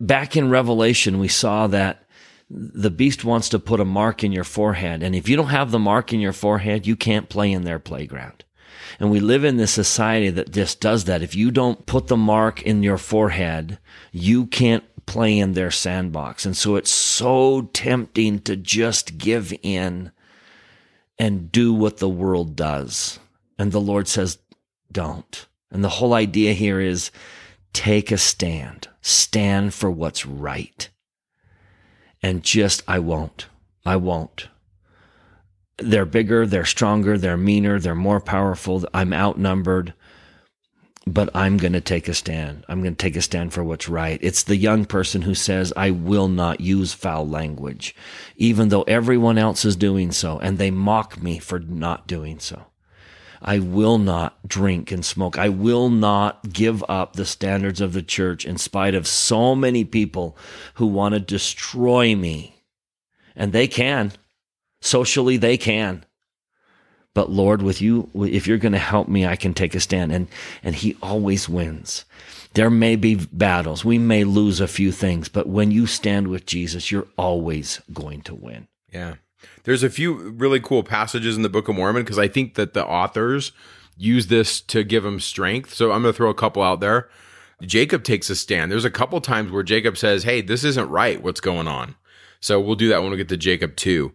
Back 0.00 0.36
in 0.36 0.50
Revelation, 0.50 1.18
we 1.18 1.28
saw 1.28 1.66
that 1.68 2.04
the 2.48 2.90
beast 2.90 3.24
wants 3.24 3.48
to 3.50 3.58
put 3.58 3.80
a 3.80 3.84
mark 3.84 4.22
in 4.22 4.32
your 4.32 4.44
forehead. 4.44 5.02
And 5.02 5.14
if 5.14 5.28
you 5.28 5.36
don't 5.36 5.48
have 5.48 5.70
the 5.70 5.78
mark 5.78 6.12
in 6.12 6.20
your 6.20 6.32
forehead, 6.32 6.86
you 6.86 6.96
can't 6.96 7.28
play 7.28 7.50
in 7.50 7.64
their 7.64 7.78
playground. 7.78 8.44
And 8.98 9.10
we 9.10 9.20
live 9.20 9.44
in 9.44 9.56
this 9.56 9.72
society 9.72 10.30
that 10.30 10.52
just 10.52 10.80
does 10.80 11.04
that. 11.04 11.22
If 11.22 11.34
you 11.34 11.50
don't 11.50 11.86
put 11.86 12.08
the 12.08 12.16
mark 12.16 12.62
in 12.62 12.82
your 12.82 12.98
forehead, 12.98 13.78
you 14.12 14.46
can't 14.46 14.84
play 15.06 15.38
in 15.38 15.52
their 15.52 15.70
sandbox. 15.70 16.44
And 16.44 16.56
so 16.56 16.76
it's 16.76 16.90
so 16.90 17.70
tempting 17.72 18.40
to 18.40 18.56
just 18.56 19.18
give 19.18 19.52
in 19.62 20.10
and 21.18 21.50
do 21.50 21.72
what 21.72 21.98
the 21.98 22.08
world 22.08 22.56
does. 22.56 23.18
And 23.58 23.72
the 23.72 23.80
Lord 23.80 24.08
says, 24.08 24.38
don't. 24.92 25.46
And 25.70 25.82
the 25.82 25.88
whole 25.88 26.14
idea 26.14 26.52
here 26.52 26.80
is 26.80 27.10
take 27.72 28.10
a 28.10 28.18
stand, 28.18 28.88
stand 29.00 29.74
for 29.74 29.90
what's 29.90 30.26
right. 30.26 30.88
And 32.22 32.42
just, 32.42 32.82
I 32.88 32.98
won't. 32.98 33.46
I 33.84 33.96
won't. 33.96 34.48
They're 35.78 36.06
bigger, 36.06 36.46
they're 36.46 36.64
stronger, 36.64 37.18
they're 37.18 37.36
meaner, 37.36 37.78
they're 37.78 37.94
more 37.94 38.20
powerful. 38.20 38.84
I'm 38.94 39.12
outnumbered 39.12 39.94
but 41.06 41.30
I'm 41.34 41.56
going 41.56 41.72
to 41.72 41.80
take 41.80 42.08
a 42.08 42.14
stand. 42.14 42.64
I'm 42.68 42.82
going 42.82 42.96
to 42.96 43.02
take 43.02 43.14
a 43.14 43.22
stand 43.22 43.52
for 43.52 43.62
what's 43.62 43.88
right. 43.88 44.18
It's 44.22 44.42
the 44.42 44.56
young 44.56 44.84
person 44.84 45.22
who 45.22 45.34
says, 45.34 45.72
I 45.76 45.92
will 45.92 46.26
not 46.26 46.60
use 46.60 46.92
foul 46.92 47.28
language, 47.28 47.94
even 48.36 48.70
though 48.70 48.82
everyone 48.82 49.38
else 49.38 49.64
is 49.64 49.76
doing 49.76 50.10
so, 50.10 50.38
and 50.40 50.58
they 50.58 50.72
mock 50.72 51.22
me 51.22 51.38
for 51.38 51.60
not 51.60 52.08
doing 52.08 52.40
so. 52.40 52.66
I 53.40 53.60
will 53.60 53.98
not 53.98 54.48
drink 54.48 54.90
and 54.90 55.04
smoke. 55.04 55.38
I 55.38 55.48
will 55.48 55.90
not 55.90 56.52
give 56.52 56.82
up 56.88 57.12
the 57.12 57.26
standards 57.26 57.80
of 57.80 57.92
the 57.92 58.02
church 58.02 58.44
in 58.44 58.56
spite 58.56 58.94
of 58.96 59.06
so 59.06 59.54
many 59.54 59.84
people 59.84 60.36
who 60.74 60.86
want 60.86 61.14
to 61.14 61.20
destroy 61.20 62.16
me. 62.16 62.64
And 63.36 63.52
they 63.52 63.68
can. 63.68 64.12
Socially, 64.80 65.36
they 65.36 65.56
can 65.56 66.04
but 67.16 67.30
Lord, 67.30 67.62
with 67.62 67.80
you, 67.80 68.10
if 68.14 68.46
you're 68.46 68.58
going 68.58 68.72
to 68.72 68.78
help 68.78 69.08
me, 69.08 69.24
I 69.24 69.36
can 69.36 69.54
take 69.54 69.74
a 69.74 69.80
stand. 69.80 70.12
And, 70.12 70.28
and 70.62 70.74
he 70.74 70.98
always 71.02 71.48
wins. 71.48 72.04
There 72.52 72.68
may 72.68 72.94
be 72.94 73.14
battles. 73.32 73.86
We 73.86 73.96
may 73.96 74.24
lose 74.24 74.60
a 74.60 74.68
few 74.68 74.92
things, 74.92 75.30
but 75.30 75.48
when 75.48 75.70
you 75.70 75.86
stand 75.86 76.28
with 76.28 76.44
Jesus, 76.44 76.92
you're 76.92 77.08
always 77.16 77.80
going 77.90 78.20
to 78.24 78.34
win. 78.34 78.68
Yeah. 78.92 79.14
There's 79.64 79.82
a 79.82 79.88
few 79.88 80.28
really 80.32 80.60
cool 80.60 80.82
passages 80.82 81.38
in 81.38 81.42
the 81.42 81.48
Book 81.48 81.68
of 81.68 81.76
Mormon 81.76 82.02
because 82.02 82.18
I 82.18 82.28
think 82.28 82.54
that 82.56 82.74
the 82.74 82.84
authors 82.84 83.52
use 83.96 84.26
this 84.26 84.60
to 84.60 84.84
give 84.84 85.02
them 85.02 85.18
strength. 85.18 85.72
So 85.72 85.92
I'm 85.92 86.02
going 86.02 86.12
to 86.12 86.16
throw 86.18 86.28
a 86.28 86.34
couple 86.34 86.62
out 86.62 86.80
there. 86.80 87.08
Jacob 87.62 88.04
takes 88.04 88.28
a 88.28 88.36
stand. 88.36 88.70
There's 88.70 88.84
a 88.84 88.90
couple 88.90 89.22
times 89.22 89.50
where 89.50 89.62
Jacob 89.62 89.96
says, 89.96 90.24
Hey, 90.24 90.42
this 90.42 90.64
isn't 90.64 90.90
right. 90.90 91.22
What's 91.22 91.40
going 91.40 91.66
on? 91.66 91.94
So 92.40 92.60
we'll 92.60 92.76
do 92.76 92.90
that 92.90 93.00
when 93.00 93.10
we 93.10 93.16
get 93.16 93.30
to 93.30 93.38
Jacob 93.38 93.74
2 93.76 94.12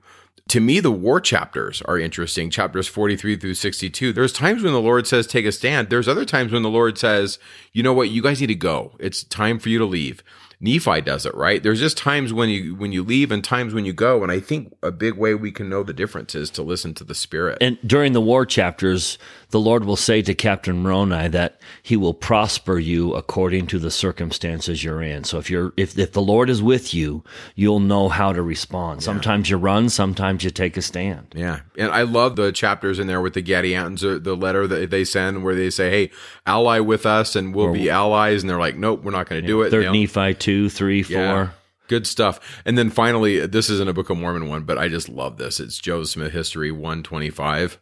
to 0.52 0.60
me, 0.60 0.82
the 0.82 0.92
war 0.92 1.22
chapters 1.22 1.82
are 1.84 1.98
interesting. 1.98 2.50
Chapters 2.50 2.86
43 2.86 3.38
through 3.38 3.54
62. 3.54 4.12
There's 4.12 4.34
times 4.34 4.64
when 4.64 4.74
the 4.74 4.82
Lord 4.82 5.08
says, 5.08 5.26
take 5.26 5.46
a 5.46 5.52
stand. 5.54 5.90
There's 5.90 6.10
other 6.10 6.26
times 6.26 6.52
when 6.52 6.62
the 6.62 6.70
Lord 6.70 6.98
says, 6.98 7.40
you 7.72 7.82
know 7.82 7.94
what? 7.94 8.10
You 8.10 8.22
guys 8.22 8.42
need 8.42 8.48
to 8.48 8.56
go. 8.56 8.92
It's 9.00 9.24
time 9.24 9.60
for 9.60 9.70
you 9.70 9.80
to 9.80 9.86
leave. 9.86 10.22
Nephi 10.60 11.00
does 11.02 11.26
it, 11.26 11.34
right? 11.36 11.64
There's 11.64 11.80
just 11.80 11.98
times 11.98 12.34
when 12.34 12.50
you 12.50 12.76
when 12.76 12.92
you 12.92 13.02
leave 13.02 13.32
and 13.32 13.42
times 13.42 13.74
when 13.74 13.86
you 13.86 13.94
go, 13.94 14.24
and 14.24 14.32
I 14.32 14.42
think 14.42 14.76
a 14.84 14.92
big 14.92 15.16
way 15.16 15.36
we 15.36 15.52
can 15.52 15.70
know 15.70 15.84
the 15.84 15.94
difference 15.94 16.36
is 16.36 16.50
to 16.52 16.64
listen 16.64 16.94
to 16.96 17.06
the 17.06 17.16
Spirit. 17.16 17.58
And 17.62 17.80
during 17.88 18.12
the 18.12 18.22
war 18.22 18.46
chapters, 18.46 19.18
the 19.52 19.60
Lord 19.60 19.86
will 19.86 19.96
say 19.96 20.22
to 20.22 20.36
Captain 20.36 20.84
Moroni 20.84 21.30
that 21.30 21.61
He 21.82 21.98
will 21.98 22.14
prosper 22.14 22.78
you 22.78 23.14
according 23.16 23.68
to 23.68 23.80
the 23.80 23.92
circumstances 23.92 24.84
you're 24.84 25.02
in. 25.02 25.24
So 25.24 25.40
if 25.40 25.50
you're 25.50 25.74
if 25.76 25.98
if 25.98 26.14
the 26.14 26.22
Lord 26.22 26.50
is 26.50 26.62
with 26.62 26.94
you, 26.94 27.24
you'll 27.56 27.80
know 27.80 28.08
how 28.08 28.32
to 28.34 28.42
respond. 28.42 29.04
Sometimes 29.04 29.50
you 29.50 29.58
run, 29.58 29.90
sometimes 29.90 30.44
you 30.44 30.52
take 30.52 30.78
a 30.78 30.82
stand. 30.82 31.34
Yeah, 31.36 31.62
and 31.78 31.92
I 31.92 32.04
love 32.04 32.36
the 32.36 32.52
chapters 32.52 33.00
in 33.00 33.08
there 33.08 33.22
with 33.22 33.34
the 33.34 33.44
Gadiantons, 33.44 34.24
the 34.24 34.36
letter 34.36 34.68
that 34.68 34.90
they 34.92 35.04
send 35.04 35.44
where 35.44 35.56
they 35.56 35.70
say, 35.70 35.90
"Hey, 35.90 36.12
ally 36.46 36.80
with 36.80 37.06
us, 37.06 37.36
and 37.36 37.54
we'll 37.54 37.68
or, 37.68 37.74
be 37.74 37.90
allies," 37.90 38.44
and 38.44 38.50
they're 38.50 38.60
like, 38.60 38.78
"Nope, 38.78 39.04
we're 39.04 39.12
not 39.12 39.28
going 39.28 39.42
to 39.42 39.48
do 39.48 39.62
it." 39.64 39.72
Third 39.72 39.92
Nephi 39.92 40.36
two 40.36 40.52
two, 40.52 40.70
three, 40.70 41.04
four. 41.04 41.14
Yeah, 41.14 41.50
good 41.88 42.06
stuff. 42.06 42.62
And 42.66 42.78
then 42.78 42.90
finally, 42.90 43.46
this 43.46 43.70
isn't 43.70 43.90
a 43.90 43.94
Book 43.94 44.10
of 44.10 44.18
Mormon 44.18 44.48
one, 44.48 44.64
but 44.64 44.78
I 44.78 44.88
just 44.88 45.10
love 45.10 45.38
this. 45.38 45.60
It's 45.60 45.80
Joseph 45.80 46.12
Smith 46.12 46.34
History 46.34 46.72
125, 46.72 47.80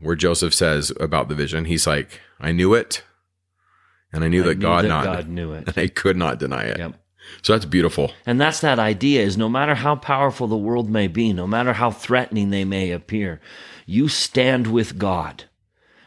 where 0.00 0.16
Joseph 0.16 0.54
says 0.54 0.92
about 0.98 1.28
the 1.28 1.34
vision, 1.34 1.66
he's 1.66 1.86
like, 1.86 2.20
I 2.40 2.52
knew 2.52 2.74
it, 2.74 3.02
and 4.12 4.24
I 4.24 4.28
knew 4.28 4.42
I 4.42 4.46
that 4.48 4.58
knew 4.58 4.62
God 4.62 4.84
that 4.84 4.88
not 4.88 5.04
God 5.04 5.28
knew 5.28 5.52
it. 5.52 5.68
And 5.68 5.78
I 5.78 5.88
could 5.88 6.16
not 6.16 6.38
deny 6.38 6.64
it. 6.64 6.78
Yep. 6.78 6.94
So 7.42 7.52
that's 7.52 7.64
beautiful. 7.64 8.12
And 8.24 8.40
that's 8.40 8.60
that 8.60 8.78
idea 8.78 9.22
is 9.22 9.36
no 9.36 9.48
matter 9.48 9.74
how 9.74 9.96
powerful 9.96 10.46
the 10.46 10.56
world 10.56 10.88
may 10.88 11.08
be, 11.08 11.32
no 11.32 11.46
matter 11.46 11.72
how 11.72 11.90
threatening 11.90 12.50
they 12.50 12.64
may 12.64 12.92
appear, 12.92 13.40
you 13.84 14.08
stand 14.08 14.68
with 14.68 14.98
God 14.98 15.44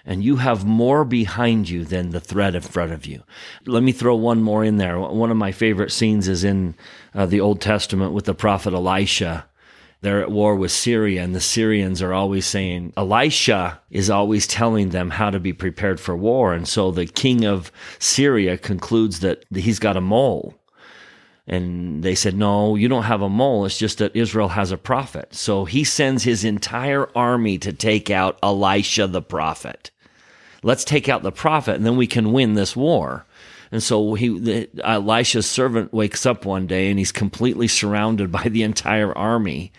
and 0.05 0.23
you 0.23 0.37
have 0.37 0.65
more 0.65 1.05
behind 1.05 1.69
you 1.69 1.85
than 1.85 2.09
the 2.09 2.19
threat 2.19 2.55
in 2.55 2.61
front 2.61 2.91
of 2.91 3.05
you. 3.05 3.23
Let 3.65 3.83
me 3.83 3.91
throw 3.91 4.15
one 4.15 4.41
more 4.41 4.63
in 4.63 4.77
there. 4.77 4.99
One 4.99 5.29
of 5.29 5.37
my 5.37 5.51
favorite 5.51 5.91
scenes 5.91 6.27
is 6.27 6.43
in 6.43 6.75
uh, 7.13 7.25
the 7.25 7.41
Old 7.41 7.61
Testament 7.61 8.13
with 8.13 8.25
the 8.25 8.33
prophet 8.33 8.73
Elisha. 8.73 9.48
They're 10.01 10.21
at 10.21 10.31
war 10.31 10.55
with 10.55 10.71
Syria, 10.71 11.23
and 11.23 11.35
the 11.35 11.41
Syrians 11.41 12.01
are 12.01 12.13
always 12.13 12.45
saying, 12.45 12.93
Elisha 12.95 13.81
is 13.89 14.09
always 14.09 14.47
telling 14.47 14.89
them 14.89 15.09
how 15.09 15.29
to 15.29 15.39
be 15.39 15.51
prepared 15.51 15.99
for 15.99 16.15
war. 16.15 16.53
And 16.53 16.67
so 16.67 16.91
the 16.91 17.05
king 17.05 17.45
of 17.45 17.71
Syria 17.99 18.57
concludes 18.57 19.19
that 19.19 19.43
he's 19.53 19.79
got 19.79 19.97
a 19.97 20.01
mole. 20.01 20.55
And 21.47 22.03
they 22.03 22.15
said, 22.15 22.35
No, 22.35 22.75
you 22.75 22.87
don't 22.87 23.03
have 23.03 23.21
a 23.21 23.29
mole. 23.29 23.65
It's 23.65 23.77
just 23.77 23.97
that 23.97 24.15
Israel 24.15 24.49
has 24.49 24.71
a 24.71 24.77
prophet. 24.77 25.33
So 25.33 25.65
he 25.65 25.83
sends 25.83 26.23
his 26.23 26.45
entire 26.45 27.09
army 27.17 27.57
to 27.57 27.73
take 27.73 28.09
out 28.09 28.39
Elisha 28.41 29.07
the 29.07 29.21
prophet 29.21 29.91
let's 30.63 30.83
take 30.83 31.09
out 31.09 31.23
the 31.23 31.31
prophet 31.31 31.75
and 31.75 31.85
then 31.85 31.97
we 31.97 32.07
can 32.07 32.31
win 32.31 32.53
this 32.53 32.75
war. 32.75 33.25
And 33.71 33.83
so 33.83 34.15
he, 34.15 34.39
the, 34.39 34.69
Elisha's 34.83 35.45
servant 35.45 35.93
wakes 35.93 36.25
up 36.25 36.45
one 36.45 36.67
day 36.67 36.89
and 36.89 36.97
he's 36.97 37.11
completely 37.11 37.67
surrounded 37.67 38.31
by 38.31 38.43
the 38.43 38.63
entire 38.63 39.15
army. 39.15 39.71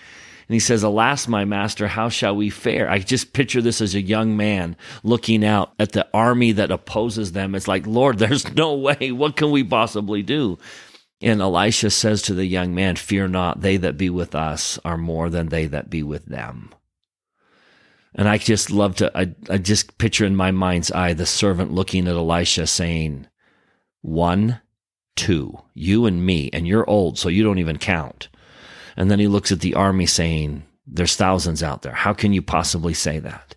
And 0.48 0.54
he 0.54 0.60
says, 0.60 0.82
Alas, 0.82 1.28
my 1.28 1.44
master, 1.44 1.86
how 1.86 2.08
shall 2.08 2.34
we 2.34 2.50
fare? 2.50 2.90
I 2.90 2.98
just 2.98 3.32
picture 3.32 3.62
this 3.62 3.80
as 3.80 3.94
a 3.94 4.00
young 4.00 4.36
man 4.36 4.76
looking 5.04 5.44
out 5.44 5.72
at 5.78 5.92
the 5.92 6.08
army 6.12 6.52
that 6.52 6.72
opposes 6.72 7.32
them. 7.32 7.54
It's 7.54 7.68
like, 7.68 7.86
Lord, 7.86 8.18
there's 8.18 8.52
no 8.54 8.74
way. 8.74 9.12
What 9.12 9.36
can 9.36 9.50
we 9.50 9.62
possibly 9.62 10.22
do? 10.22 10.58
And 11.22 11.40
Elisha 11.40 11.90
says 11.90 12.22
to 12.22 12.34
the 12.34 12.46
young 12.46 12.74
man, 12.74 12.96
Fear 12.96 13.28
not, 13.28 13.60
they 13.60 13.76
that 13.76 13.96
be 13.96 14.10
with 14.10 14.34
us 14.34 14.78
are 14.84 14.96
more 14.96 15.30
than 15.30 15.48
they 15.48 15.66
that 15.66 15.90
be 15.90 16.02
with 16.02 16.26
them. 16.26 16.70
And 18.14 18.28
I 18.28 18.38
just 18.38 18.70
love 18.70 18.96
to, 18.96 19.16
I, 19.16 19.34
I 19.48 19.58
just 19.58 19.98
picture 19.98 20.24
in 20.24 20.34
my 20.34 20.50
mind's 20.50 20.90
eye 20.90 21.12
the 21.12 21.26
servant 21.26 21.72
looking 21.72 22.08
at 22.08 22.16
Elisha 22.16 22.66
saying, 22.66 23.28
One, 24.02 24.60
two, 25.16 25.60
you 25.74 26.06
and 26.06 26.24
me, 26.24 26.50
and 26.52 26.66
you're 26.66 26.88
old, 26.88 27.18
so 27.18 27.28
you 27.28 27.42
don't 27.42 27.58
even 27.58 27.78
count. 27.78 28.28
And 28.96 29.10
then 29.10 29.18
he 29.18 29.26
looks 29.26 29.52
at 29.52 29.60
the 29.60 29.74
army 29.74 30.06
saying, 30.06 30.64
There's 30.86 31.16
thousands 31.16 31.62
out 31.62 31.82
there. 31.82 31.92
How 31.92 32.12
can 32.12 32.32
you 32.32 32.42
possibly 32.42 32.94
say 32.94 33.18
that? 33.18 33.54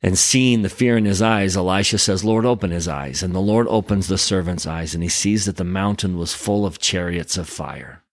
And 0.00 0.16
seeing 0.16 0.62
the 0.62 0.68
fear 0.68 0.96
in 0.96 1.04
his 1.04 1.20
eyes, 1.20 1.56
Elisha 1.56 1.98
says, 1.98 2.24
Lord, 2.24 2.46
open 2.46 2.70
his 2.70 2.86
eyes. 2.86 3.22
And 3.22 3.34
the 3.34 3.40
Lord 3.40 3.66
opens 3.68 4.06
the 4.06 4.18
servant's 4.18 4.66
eyes, 4.66 4.94
and 4.94 5.02
he 5.02 5.08
sees 5.08 5.44
that 5.46 5.56
the 5.56 5.64
mountain 5.64 6.16
was 6.16 6.34
full 6.34 6.64
of 6.64 6.78
chariots 6.78 7.36
of 7.36 7.48
fire. 7.48 8.04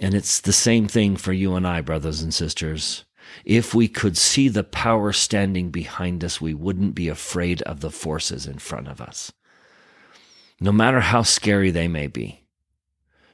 And 0.00 0.14
it's 0.14 0.40
the 0.40 0.52
same 0.52 0.86
thing 0.86 1.16
for 1.16 1.32
you 1.32 1.54
and 1.54 1.66
I, 1.66 1.80
brothers 1.80 2.20
and 2.20 2.32
sisters. 2.32 3.04
If 3.44 3.74
we 3.74 3.88
could 3.88 4.16
see 4.16 4.48
the 4.48 4.64
power 4.64 5.12
standing 5.12 5.70
behind 5.70 6.22
us, 6.22 6.40
we 6.40 6.54
wouldn't 6.54 6.94
be 6.94 7.08
afraid 7.08 7.62
of 7.62 7.80
the 7.80 7.90
forces 7.90 8.46
in 8.46 8.58
front 8.58 8.88
of 8.88 9.00
us. 9.00 9.32
No 10.60 10.72
matter 10.72 11.00
how 11.00 11.22
scary 11.22 11.70
they 11.70 11.88
may 11.88 12.06
be, 12.06 12.44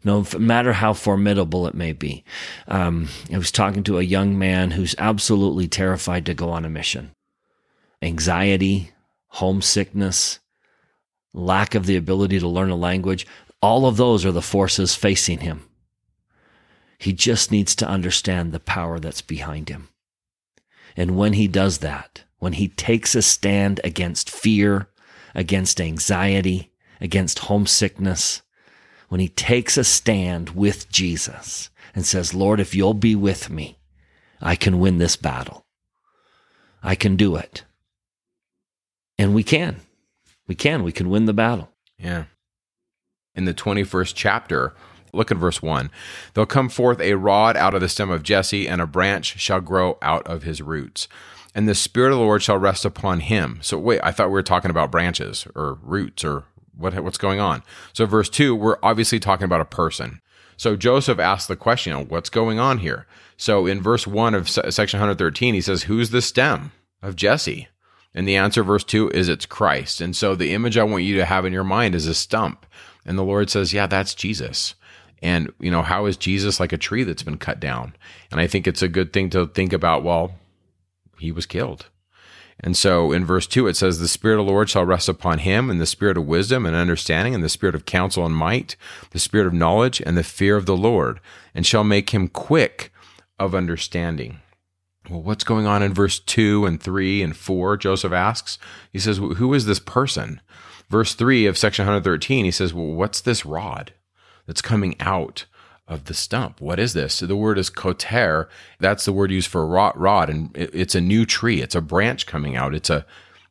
no 0.04 0.26
matter 0.38 0.75
how 0.75 0.93
formidable 0.93 1.66
it 1.66 1.75
may 1.75 1.93
be. 1.93 2.25
Um, 2.69 3.09
I 3.33 3.38
was 3.38 3.50
talking 3.50 3.83
to 3.85 3.99
a 3.99 4.02
young 4.02 4.38
man 4.38 4.73
who's 4.73 4.95
absolutely 4.99 5.66
terrified 5.66 6.26
to 6.26 6.35
go 6.35 6.50
on 6.50 6.66
a 6.66 6.71
mission. 6.71 7.12
Anxiety, 8.02 8.93
homesickness, 9.28 10.40
lack 11.33 11.75
of 11.75 11.87
the 11.87 11.97
ability 11.97 12.38
to 12.38 12.49
learn 12.49 12.71
a 12.71 12.76
language, 12.76 13.26
all 13.62 13.87
of 13.87 13.97
those 13.97 14.26
are 14.26 14.33
the 14.33 14.43
forces 14.43 14.95
facing 14.95 15.40
him. 15.40 15.66
He 16.99 17.14
just 17.14 17.50
needs 17.50 17.75
to 17.76 17.88
understand 17.88 18.52
the 18.52 18.61
power 18.61 19.00
that's 19.00 19.23
behind 19.23 19.71
him. 19.71 19.88
And 20.97 21.16
when 21.16 21.33
he 21.33 21.49
does 21.49 21.78
that, 21.78 22.25
when 22.38 22.52
he 22.52 22.69
takes 22.69 23.14
a 23.14 23.23
stand 23.23 23.81
against 23.83 24.31
fear, 24.31 24.88
against 25.35 25.81
anxiety, 25.81 26.71
against 27.00 27.40
homesickness, 27.40 28.42
when 29.08 29.20
he 29.20 29.28
takes 29.28 29.76
a 29.76 29.84
stand 29.84 30.50
with 30.50 30.90
Jesus 30.90 31.70
and 31.94 32.04
says, 32.04 32.34
Lord, 32.34 32.60
if 32.60 32.74
you'll 32.74 32.94
be 32.94 33.14
with 33.14 33.50
me, 33.50 33.78
I 34.40 34.56
can 34.56 34.78
win 34.78 34.98
this 34.98 35.16
battle. 35.16 35.64
I 36.82 36.94
can 36.94 37.16
do 37.16 37.36
it. 37.36 37.64
And 39.18 39.34
we 39.34 39.42
can. 39.42 39.80
We 40.46 40.54
can. 40.54 40.82
We 40.82 40.92
can 40.92 41.08
win 41.08 41.26
the 41.26 41.32
battle. 41.32 41.70
Yeah. 41.98 42.24
In 43.34 43.44
the 43.44 43.54
21st 43.54 44.12
chapter, 44.14 44.74
Look 45.14 45.30
at 45.30 45.38
verse 45.38 45.62
1. 45.62 45.90
There'll 46.34 46.46
come 46.46 46.68
forth 46.68 47.00
a 47.00 47.14
rod 47.14 47.56
out 47.56 47.74
of 47.74 47.80
the 47.80 47.88
stem 47.88 48.10
of 48.10 48.22
Jesse, 48.22 48.68
and 48.68 48.80
a 48.80 48.86
branch 48.86 49.38
shall 49.38 49.60
grow 49.60 49.96
out 50.02 50.26
of 50.26 50.42
his 50.42 50.60
roots. 50.60 51.08
And 51.54 51.68
the 51.68 51.74
Spirit 51.74 52.12
of 52.12 52.18
the 52.18 52.24
Lord 52.24 52.42
shall 52.42 52.58
rest 52.58 52.84
upon 52.84 53.20
him. 53.20 53.60
So, 53.62 53.78
wait, 53.78 54.00
I 54.02 54.10
thought 54.10 54.28
we 54.28 54.32
were 54.32 54.42
talking 54.42 54.72
about 54.72 54.90
branches 54.90 55.46
or 55.54 55.78
roots 55.82 56.24
or 56.24 56.44
what, 56.76 56.99
what's 57.02 57.19
going 57.19 57.40
on. 57.40 57.62
So, 57.93 58.07
verse 58.07 58.28
2, 58.28 58.54
we're 58.54 58.78
obviously 58.83 59.21
talking 59.21 59.45
about 59.45 59.61
a 59.61 59.66
person. 59.66 60.21
So, 60.57 60.76
Joseph 60.76 61.19
asks 61.19 61.47
the 61.47 61.57
question, 61.57 62.09
what's 62.09 62.31
going 62.31 62.59
on 62.59 62.78
here? 62.78 63.07
So, 63.37 63.66
in 63.66 63.83
verse 63.83 64.07
1 64.07 64.35
of 64.35 64.49
section 64.49 65.00
113, 65.00 65.54
he 65.54 65.61
says, 65.61 65.85
Who's 65.85 66.11
the 66.11 66.23
stem 66.23 66.73
of 67.02 67.16
Jesse? 67.16 67.69
And 68.14 68.28
the 68.28 68.37
answer, 68.37 68.62
verse 68.62 68.85
2, 68.85 69.11
is 69.11 69.28
it's 69.28 69.47
Christ. 69.47 70.00
And 70.00 70.14
so 70.14 70.35
the 70.35 70.52
image 70.52 70.78
I 70.78 70.85
want 70.85 71.02
you 71.02 71.16
to 71.16 71.25
have 71.25 71.45
in 71.45 71.52
your 71.52 71.64
mind 71.64 71.95
is 71.95 72.07
a 72.07 72.14
stump. 72.14 72.64
And 73.04 73.19
the 73.19 73.25
Lord 73.25 73.50
says, 73.50 73.73
Yeah, 73.73 73.87
that's 73.87 74.14
Jesus. 74.14 74.75
And, 75.21 75.52
you 75.59 75.71
know, 75.71 75.83
how 75.83 76.07
is 76.07 76.16
Jesus 76.16 76.61
like 76.61 76.73
a 76.73 76.78
tree 76.78 77.02
that's 77.02 77.23
been 77.23 77.38
cut 77.38 77.59
down? 77.59 77.97
And 78.31 78.40
I 78.40 78.47
think 78.47 78.66
it's 78.66 78.83
a 78.83 78.88
good 78.88 79.12
thing 79.12 79.31
to 79.31 79.47
think 79.47 79.73
about, 79.73 80.04
well, 80.04 80.35
he 81.19 81.33
was 81.33 81.47
killed. 81.47 81.87
And 82.61 82.76
so 82.76 83.12
in 83.12 83.25
verse 83.25 83.46
2, 83.46 83.66
it 83.66 83.76
says, 83.76 83.99
The 83.99 84.08
Spirit 84.08 84.40
of 84.40 84.46
the 84.46 84.52
Lord 84.52 84.70
shall 84.70 84.84
rest 84.84 85.08
upon 85.08 85.38
him, 85.40 85.70
and 85.70 85.80
the 85.80 85.87
Spirit 85.87 86.16
of 86.16 86.26
wisdom 86.26 86.64
and 86.64 86.76
understanding, 86.76 87.34
and 87.34 87.42
the 87.42 87.49
Spirit 87.49 87.75
of 87.75 87.84
counsel 87.84 88.25
and 88.25 88.34
might, 88.34 88.76
the 89.11 89.18
Spirit 89.18 89.46
of 89.46 89.52
knowledge 89.52 90.00
and 90.04 90.16
the 90.16 90.23
fear 90.23 90.56
of 90.56 90.66
the 90.66 90.76
Lord, 90.76 91.20
and 91.54 91.66
shall 91.66 91.84
make 91.84 92.11
him 92.11 92.28
quick 92.28 92.92
of 93.38 93.54
understanding. 93.54 94.38
Well, 95.11 95.23
what's 95.23 95.44
going 95.44 95.66
on 95.66 95.82
in 95.82 95.92
verse 95.92 96.18
2 96.18 96.64
and 96.64 96.80
3 96.80 97.23
and 97.23 97.37
4? 97.37 97.76
Joseph 97.76 98.12
asks. 98.12 98.58
He 98.90 98.99
says, 98.99 99.18
Who 99.18 99.52
is 99.52 99.66
this 99.66 99.80
person? 99.80 100.40
Verse 100.88 101.14
3 101.14 101.46
of 101.46 101.58
section 101.58 101.84
113, 101.84 102.44
he 102.44 102.50
says, 102.50 102.73
Well, 102.73 102.87
what's 102.87 103.20
this 103.20 103.44
rod 103.44 103.92
that's 104.46 104.62
coming 104.62 104.96
out 105.00 105.46
of 105.86 106.04
the 106.04 106.14
stump? 106.14 106.60
What 106.60 106.78
is 106.78 106.94
this? 106.94 107.14
So 107.14 107.26
the 107.26 107.36
word 107.36 107.58
is 107.58 107.70
koter. 107.70 108.48
That's 108.80 109.04
the 109.04 109.12
word 109.12 109.30
used 109.30 109.48
for 109.48 109.66
rod, 109.66 110.30
and 110.30 110.50
it's 110.54 110.94
a 110.94 111.00
new 111.00 111.26
tree. 111.26 111.60
It's 111.62 111.74
a 111.74 111.80
branch 111.80 112.26
coming 112.26 112.56
out. 112.56 112.74
It's 112.74 112.90
a 112.90 113.04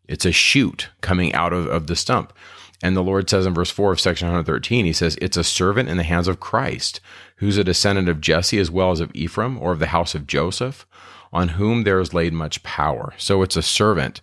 it's 0.07 0.25
a 0.25 0.31
shoot 0.31 0.89
coming 1.01 1.33
out 1.33 1.53
of, 1.53 1.67
of 1.67 1.87
the 1.87 1.95
stump. 1.95 2.33
And 2.81 2.97
the 2.97 3.03
Lord 3.03 3.29
says 3.29 3.45
in 3.45 3.53
verse 3.53 3.71
4 3.71 3.93
of 3.93 4.01
section 4.01 4.27
113, 4.27 4.83
He 4.83 4.91
says, 4.91 5.17
It's 5.21 5.37
a 5.37 5.43
servant 5.43 5.87
in 5.87 5.95
the 5.95 6.03
hands 6.03 6.27
of 6.27 6.41
Christ, 6.41 6.99
who's 7.37 7.57
a 7.57 7.63
descendant 7.63 8.09
of 8.09 8.19
Jesse 8.19 8.59
as 8.59 8.69
well 8.69 8.91
as 8.91 8.99
of 8.99 9.15
Ephraim, 9.15 9.57
or 9.57 9.71
of 9.71 9.79
the 9.79 9.87
house 9.87 10.13
of 10.13 10.27
Joseph 10.27 10.85
on 11.33 11.49
whom 11.49 11.83
there 11.83 11.99
is 11.99 12.13
laid 12.13 12.31
much 12.31 12.61
power. 12.63 13.13
So 13.17 13.41
it's 13.41 13.55
a 13.55 13.63
servant. 13.63 14.21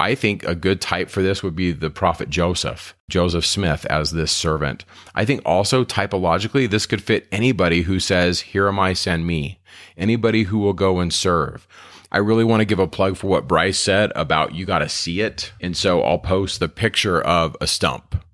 I 0.00 0.14
think 0.14 0.44
a 0.44 0.54
good 0.54 0.80
type 0.80 1.10
for 1.10 1.20
this 1.20 1.42
would 1.42 1.54
be 1.54 1.72
the 1.72 1.90
prophet 1.90 2.30
Joseph, 2.30 2.96
Joseph 3.10 3.44
Smith 3.44 3.84
as 3.84 4.12
this 4.12 4.32
servant. 4.32 4.86
I 5.14 5.26
think 5.26 5.42
also 5.44 5.84
typologically, 5.84 6.70
this 6.70 6.86
could 6.86 7.02
fit 7.02 7.28
anybody 7.30 7.82
who 7.82 8.00
says, 8.00 8.40
Here 8.40 8.66
am 8.66 8.78
I, 8.78 8.94
send 8.94 9.26
me. 9.26 9.60
Anybody 9.98 10.44
who 10.44 10.58
will 10.58 10.72
go 10.72 11.00
and 11.00 11.12
serve. 11.12 11.68
I 12.10 12.16
really 12.16 12.44
want 12.44 12.62
to 12.62 12.64
give 12.64 12.78
a 12.78 12.86
plug 12.86 13.18
for 13.18 13.26
what 13.26 13.46
Bryce 13.46 13.78
said 13.78 14.10
about 14.16 14.54
you 14.54 14.64
got 14.64 14.78
to 14.78 14.88
see 14.88 15.20
it. 15.20 15.52
And 15.60 15.76
so 15.76 16.00
I'll 16.00 16.18
post 16.18 16.60
the 16.60 16.68
picture 16.70 17.20
of 17.20 17.54
a 17.60 17.66
stump. 17.66 18.24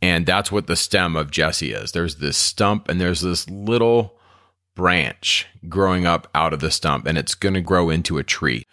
And 0.00 0.24
that's 0.24 0.50
what 0.50 0.66
the 0.66 0.76
stem 0.76 1.14
of 1.14 1.30
Jesse 1.30 1.72
is. 1.72 1.92
There's 1.92 2.16
this 2.16 2.38
stump 2.38 2.88
and 2.88 2.98
there's 2.98 3.20
this 3.20 3.50
little 3.50 4.18
branch 4.74 5.46
growing 5.68 6.06
up 6.06 6.26
out 6.34 6.54
of 6.54 6.60
the 6.60 6.70
stump 6.70 7.06
and 7.06 7.18
it's 7.18 7.34
going 7.34 7.54
to 7.54 7.60
grow 7.60 7.90
into 7.90 8.16
a 8.16 8.24
tree. 8.24 8.64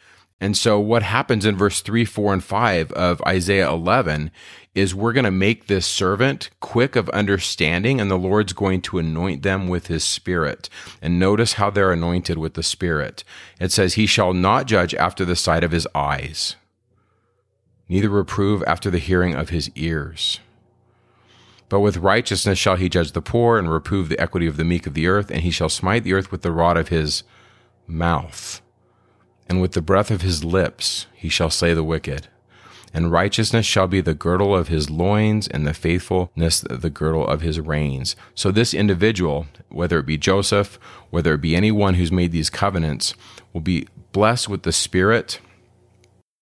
And 0.43 0.57
so, 0.57 0.77
what 0.77 1.03
happens 1.03 1.45
in 1.45 1.55
verse 1.55 1.79
3, 1.79 2.03
4, 2.03 2.33
and 2.33 2.43
5 2.43 2.91
of 2.91 3.21
Isaiah 3.25 3.69
11 3.69 4.29
is 4.75 4.93
we're 4.93 5.13
going 5.13 5.23
to 5.23 5.31
make 5.31 5.67
this 5.67 5.85
servant 5.85 6.49
quick 6.59 6.97
of 6.97 7.07
understanding, 7.11 8.01
and 8.01 8.11
the 8.11 8.17
Lord's 8.17 8.51
going 8.51 8.81
to 8.81 8.99
anoint 8.99 9.43
them 9.43 9.69
with 9.69 9.87
his 9.87 10.03
spirit. 10.03 10.67
And 11.01 11.17
notice 11.17 11.53
how 11.53 11.69
they're 11.69 11.93
anointed 11.93 12.37
with 12.37 12.55
the 12.55 12.61
spirit. 12.61 13.23
It 13.57 13.71
says, 13.71 13.93
He 13.93 14.05
shall 14.05 14.33
not 14.33 14.67
judge 14.67 14.93
after 14.95 15.23
the 15.23 15.37
sight 15.37 15.63
of 15.63 15.71
his 15.71 15.87
eyes, 15.95 16.57
neither 17.87 18.09
reprove 18.09 18.65
after 18.67 18.89
the 18.89 18.99
hearing 18.99 19.35
of 19.35 19.47
his 19.47 19.71
ears. 19.75 20.41
But 21.69 21.79
with 21.79 21.95
righteousness 21.95 22.59
shall 22.59 22.75
he 22.75 22.89
judge 22.89 23.13
the 23.13 23.21
poor 23.21 23.57
and 23.57 23.71
reprove 23.71 24.09
the 24.09 24.19
equity 24.19 24.47
of 24.47 24.57
the 24.57 24.65
meek 24.65 24.87
of 24.87 24.93
the 24.93 25.07
earth, 25.07 25.31
and 25.31 25.39
he 25.39 25.51
shall 25.51 25.69
smite 25.69 26.03
the 26.03 26.11
earth 26.11 26.33
with 26.33 26.41
the 26.41 26.51
rod 26.51 26.75
of 26.75 26.89
his 26.89 27.23
mouth. 27.87 28.61
And 29.47 29.61
with 29.61 29.73
the 29.73 29.81
breath 29.81 30.11
of 30.11 30.21
his 30.21 30.43
lips 30.43 31.07
he 31.13 31.29
shall 31.29 31.49
slay 31.49 31.73
the 31.73 31.83
wicked. 31.83 32.27
And 32.93 33.11
righteousness 33.11 33.65
shall 33.65 33.87
be 33.87 34.01
the 34.01 34.13
girdle 34.13 34.55
of 34.55 34.67
his 34.67 34.89
loins, 34.89 35.47
and 35.47 35.65
the 35.65 35.73
faithfulness 35.73 36.61
the 36.61 36.91
girdle 36.91 37.27
of 37.27 37.41
his 37.41 37.59
reins. 37.59 38.15
So 38.35 38.51
this 38.51 38.73
individual, 38.73 39.47
whether 39.69 39.97
it 39.99 40.05
be 40.05 40.17
Joseph, 40.17 40.77
whether 41.09 41.33
it 41.33 41.41
be 41.41 41.55
anyone 41.55 41.95
who's 41.95 42.11
made 42.11 42.31
these 42.31 42.51
covenants, 42.51 43.15
will 43.51 43.61
be 43.61 43.87
blessed 44.11 44.47
with 44.47 44.61
the 44.61 44.71
Spirit 44.71 45.39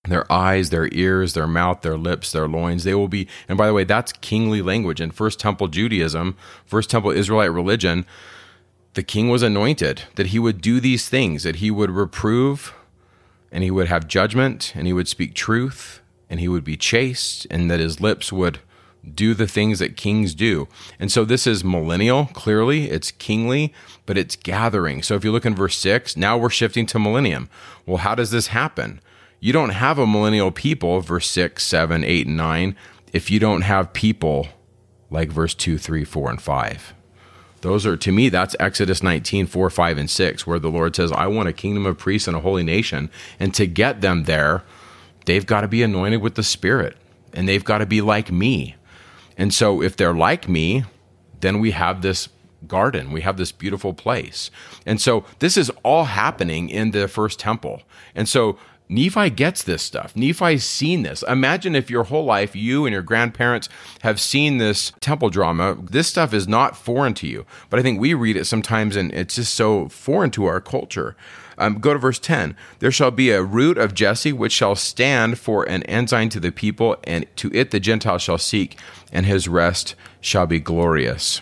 their 0.06 0.30
eyes, 0.32 0.72
their 0.72 0.90
ears, 0.92 1.34
their 1.34 1.48
mouth, 1.48 1.82
their 1.82 1.98
lips, 1.98 2.32
their 2.32 2.48
loins. 2.48 2.84
They 2.84 2.96
will 2.96 3.08
be, 3.08 3.28
and 3.48 3.58
by 3.58 3.68
the 3.68 3.74
way, 3.74 3.84
that's 3.84 4.12
kingly 4.14 4.62
language. 4.62 5.00
In 5.00 5.12
First 5.12 5.40
Temple 5.40 5.68
Judaism, 5.68 6.36
First 6.66 6.90
Temple 6.90 7.12
Israelite 7.12 7.52
religion, 7.52 8.06
the 8.94 9.04
king 9.04 9.30
was 9.30 9.44
anointed, 9.44 10.04
that 10.16 10.28
he 10.28 10.40
would 10.40 10.60
do 10.60 10.80
these 10.80 11.08
things, 11.08 11.44
that 11.44 11.58
he 11.58 11.70
would 11.70 11.92
reprove, 11.92 12.74
and 13.52 13.64
he 13.64 13.72
would 13.72 13.88
have 13.88 14.08
judgment, 14.08 14.74
and 14.76 14.88
he 14.88 14.94
would 14.94 15.08
speak 15.08 15.34
truth, 15.34 16.02
and 16.30 16.40
he 16.40 16.48
would 16.48 16.64
be 16.64 16.78
chaste, 16.78 17.48
and 17.50 17.70
that 17.70 17.80
his 17.80 18.00
lips 18.00 18.32
would 18.32 18.60
do 19.16 19.34
the 19.34 19.48
things 19.48 19.80
that 19.80 19.98
kings 19.98 20.36
do. 20.36 20.68
And 21.00 21.12
so 21.12 21.26
this 21.26 21.48
is 21.48 21.64
millennial, 21.64 22.26
clearly, 22.34 22.90
it's 22.90 23.12
kingly, 23.12 23.74
but 24.06 24.18
it's 24.18 24.36
gathering. 24.36 25.02
So 25.02 25.16
if 25.16 25.24
you 25.24 25.32
look 25.32 25.46
in 25.46 25.56
verse 25.56 25.76
6, 25.78 26.16
now 26.16 26.38
we're 26.38 26.50
shifting 26.50 26.86
to 26.88 27.00
millennium. 27.00 27.50
Well, 27.86 27.98
how 27.98 28.16
does 28.16 28.32
this 28.32 28.48
happen? 28.48 29.02
you 29.42 29.52
don't 29.52 29.72
have 29.72 29.98
a 29.98 30.08
millennial 30.08 30.52
people, 30.52 31.02
verse 31.02 31.28
6, 31.28 31.62
7, 31.64 32.04
8, 32.04 32.28
and 32.28 32.38
9, 32.38 32.76
if 33.12 33.30
you 33.30 33.40
don't 33.40 33.64
have 33.64 33.92
people 33.92 34.48
like 35.10 35.30
verse 35.30 35.56
2, 35.56 35.78
3, 35.78 36.06
4, 36.06 36.30
and 36.30 36.42
5. 36.42 36.94
Those 37.62 37.86
are, 37.86 37.96
to 37.96 38.12
me, 38.12 38.30
that's 38.30 38.56
Exodus 38.60 39.04
19, 39.04 39.48
4, 39.48 39.70
5, 39.70 39.98
and 39.98 40.10
6, 40.10 40.48
where 40.48 40.60
the 40.60 40.70
Lord 40.70 40.96
says, 40.96 41.12
I 41.12 41.28
want 41.28 41.48
a 41.48 41.54
kingdom 41.54 41.86
of 41.86 41.98
priests 41.98 42.28
and 42.28 42.36
a 42.36 42.42
holy 42.42 42.64
nation. 42.64 43.10
And 43.40 43.54
to 43.54 43.68
get 43.68 44.02
them 44.02 44.24
there, 44.24 44.64
they've 45.26 45.46
got 45.46 45.62
to 45.62 45.68
be 45.68 45.84
anointed 45.84 46.22
with 46.22 46.36
the 46.36 46.44
Spirit 46.44 46.98
and 47.34 47.48
they've 47.48 47.64
got 47.64 47.80
to 47.80 47.86
be 47.86 48.02
like 48.02 48.32
me. 48.32 48.76
And 49.38 49.54
so 49.54 49.82
if 49.82 49.96
they're 49.96 50.14
like 50.14 50.50
me, 50.50 50.84
then 51.40 51.60
we 51.60 51.72
have 51.72 52.02
this 52.02 52.30
garden. 52.68 53.12
We 53.12 53.22
have 53.22 53.38
this 53.38 53.52
beautiful 53.52 53.94
place. 53.94 54.52
And 54.86 55.02
so 55.02 55.26
this 55.40 55.58
is 55.58 55.72
all 55.84 56.06
happening 56.06 56.70
in 56.70 56.92
the 56.92 57.08
first 57.08 57.40
temple. 57.40 57.82
And 58.14 58.28
so 58.28 58.58
Nephi 58.92 59.30
gets 59.30 59.64
this 59.64 59.82
stuff. 59.82 60.14
Nephi's 60.18 60.66
seen 60.66 61.04
this. 61.04 61.24
Imagine 61.24 61.76
if 61.76 61.90
your 61.90 62.04
whole 62.04 62.26
life 62.26 62.58
you 62.58 62.86
and 62.86 62.92
your 62.92 63.02
grandparents 63.02 63.70
have 64.02 64.20
seen 64.20 64.58
this 64.58 64.92
temple 65.00 65.30
drama. 65.30 65.78
This 65.82 66.10
stuff 66.10 66.34
is 66.34 66.46
not 66.46 66.76
foreign 66.76 67.14
to 67.16 67.28
you, 67.28 67.46
but 67.70 67.80
I 67.80 67.84
think 67.84 68.02
we 68.02 68.14
read 68.14 68.36
it 68.36 68.46
sometimes 68.46 68.98
and 68.98 69.14
it's 69.14 69.36
just 69.36 69.56
so 69.56 69.88
foreign 69.88 70.30
to 70.32 70.44
our 70.44 70.60
culture. 70.60 71.16
Um, 71.58 71.80
go 71.80 71.94
to 71.94 72.00
verse 72.00 72.20
10. 72.20 72.54
There 72.80 72.92
shall 72.92 73.12
be 73.12 73.30
a 73.32 73.42
root 73.42 73.78
of 73.78 73.94
Jesse 73.94 74.34
which 74.34 74.52
shall 74.52 74.76
stand 74.76 75.40
for 75.40 75.64
an 75.64 75.84
ensign 75.84 76.28
to 76.30 76.40
the 76.40 76.52
people, 76.52 76.98
and 77.06 77.26
to 77.38 77.50
it 77.54 77.72
the 77.72 77.80
Gentiles 77.80 78.24
shall 78.24 78.40
seek, 78.40 78.78
and 79.12 79.26
his 79.26 79.48
rest 79.48 79.96
shall 80.20 80.48
be 80.48 80.60
glorious. 80.60 81.40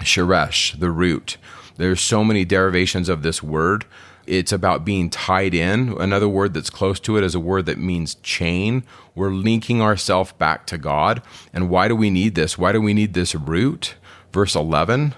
Sheresh, 0.00 0.78
the 0.78 0.90
root. 0.90 1.36
There's 1.76 2.00
so 2.00 2.24
many 2.24 2.44
derivations 2.44 3.08
of 3.08 3.22
this 3.22 3.40
word 3.40 3.84
it's 4.28 4.52
about 4.52 4.84
being 4.84 5.10
tied 5.10 5.54
in. 5.54 5.96
Another 6.00 6.28
word 6.28 6.54
that's 6.54 6.70
close 6.70 7.00
to 7.00 7.16
it 7.16 7.24
is 7.24 7.34
a 7.34 7.40
word 7.40 7.66
that 7.66 7.78
means 7.78 8.16
chain. 8.16 8.84
We're 9.14 9.32
linking 9.32 9.80
ourselves 9.80 10.32
back 10.32 10.66
to 10.66 10.78
God. 10.78 11.22
And 11.52 11.70
why 11.70 11.88
do 11.88 11.96
we 11.96 12.10
need 12.10 12.34
this? 12.34 12.58
Why 12.58 12.72
do 12.72 12.80
we 12.80 12.94
need 12.94 13.14
this 13.14 13.34
root? 13.34 13.94
Verse 14.32 14.54
11, 14.54 15.14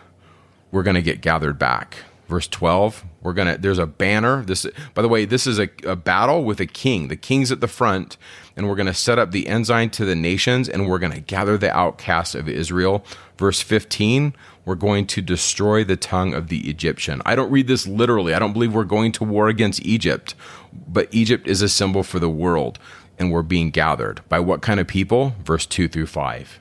we're 0.70 0.85
going 0.85 0.94
to 0.94 1.03
get 1.03 1.20
gathered 1.20 1.59
back. 1.59 1.96
Verse 2.29 2.46
12, 2.46 3.05
we're 3.23 3.33
going 3.33 3.53
to, 3.53 3.61
there's 3.61 3.81
a 3.81 3.87
banner. 3.87 4.44
This, 4.44 4.64
by 4.94 5.03
the 5.03 5.09
way, 5.09 5.25
this 5.25 5.49
is 5.49 5.59
a, 5.59 5.68
a 5.85 5.96
battle 5.96 6.44
with 6.44 6.61
a 6.61 6.66
king. 6.66 7.09
The 7.09 7.16
king's 7.16 7.51
at 7.51 7.61
the 7.61 7.66
front, 7.66 8.16
and 8.57 8.68
we're 8.68 8.77
going 8.77 8.87
to 8.87 8.94
set 8.94 9.18
up 9.18 9.33
the 9.33 9.49
ensign 9.49 9.90
to 9.90 10.05
the 10.05 10.14
nations, 10.14 10.68
and 10.68 10.88
we're 10.88 11.01
going 11.01 11.12
to 11.12 11.20
gather 11.20 11.59
the 11.59 11.77
outcasts 11.77 12.37
of 12.37 12.49
Israel. 12.49 13.05
Verse 13.37 13.61
15, 13.61 14.33
we're 14.64 14.75
going 14.75 15.07
to 15.07 15.23
destroy 15.23 15.85
the 15.85 15.96
tongue 15.96 16.35
of 16.35 16.49
the 16.49 16.68
Egyptian. 16.68 17.23
I 17.25 17.35
don't 17.35 17.51
read 17.51 17.66
this 17.66 17.87
literally. 17.87 18.35
I 18.35 18.38
don't 18.38 18.53
believe 18.53 18.75
we're 18.75 18.85
going 18.85 19.12
to 19.12 19.25
war 19.25 19.49
against 19.49 19.85
Egypt, 19.85 20.35
but 20.73 21.09
Egypt 21.12 21.49
is 21.49 21.62
a 21.62 21.68
symbol 21.68 22.03
for 22.03 22.18
the 22.18 22.29
world, 22.29 22.79
and 23.18 23.33
we're 23.33 23.42
being 23.42 23.70
gathered. 23.70 24.20
By 24.29 24.40
what 24.40 24.62
kind 24.62 24.79
of 24.79 24.87
people? 24.87 25.35
Verse 25.44 25.66
2 25.66 25.88
through 25.88 26.07
5. 26.07 26.61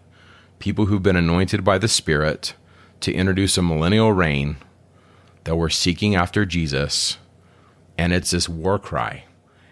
People 0.59 0.85
who've 0.85 1.03
been 1.03 1.15
anointed 1.15 1.63
by 1.63 1.77
the 1.77 1.88
Spirit 1.88 2.53
to 3.01 3.13
introduce 3.13 3.57
a 3.57 3.62
millennial 3.62 4.12
reign, 4.12 4.57
that 5.45 5.55
we're 5.55 5.69
seeking 5.69 6.15
after 6.15 6.45
Jesus, 6.45 7.17
and 7.97 8.13
it's 8.13 8.31
this 8.31 8.49
war 8.49 8.77
cry. 8.77 9.23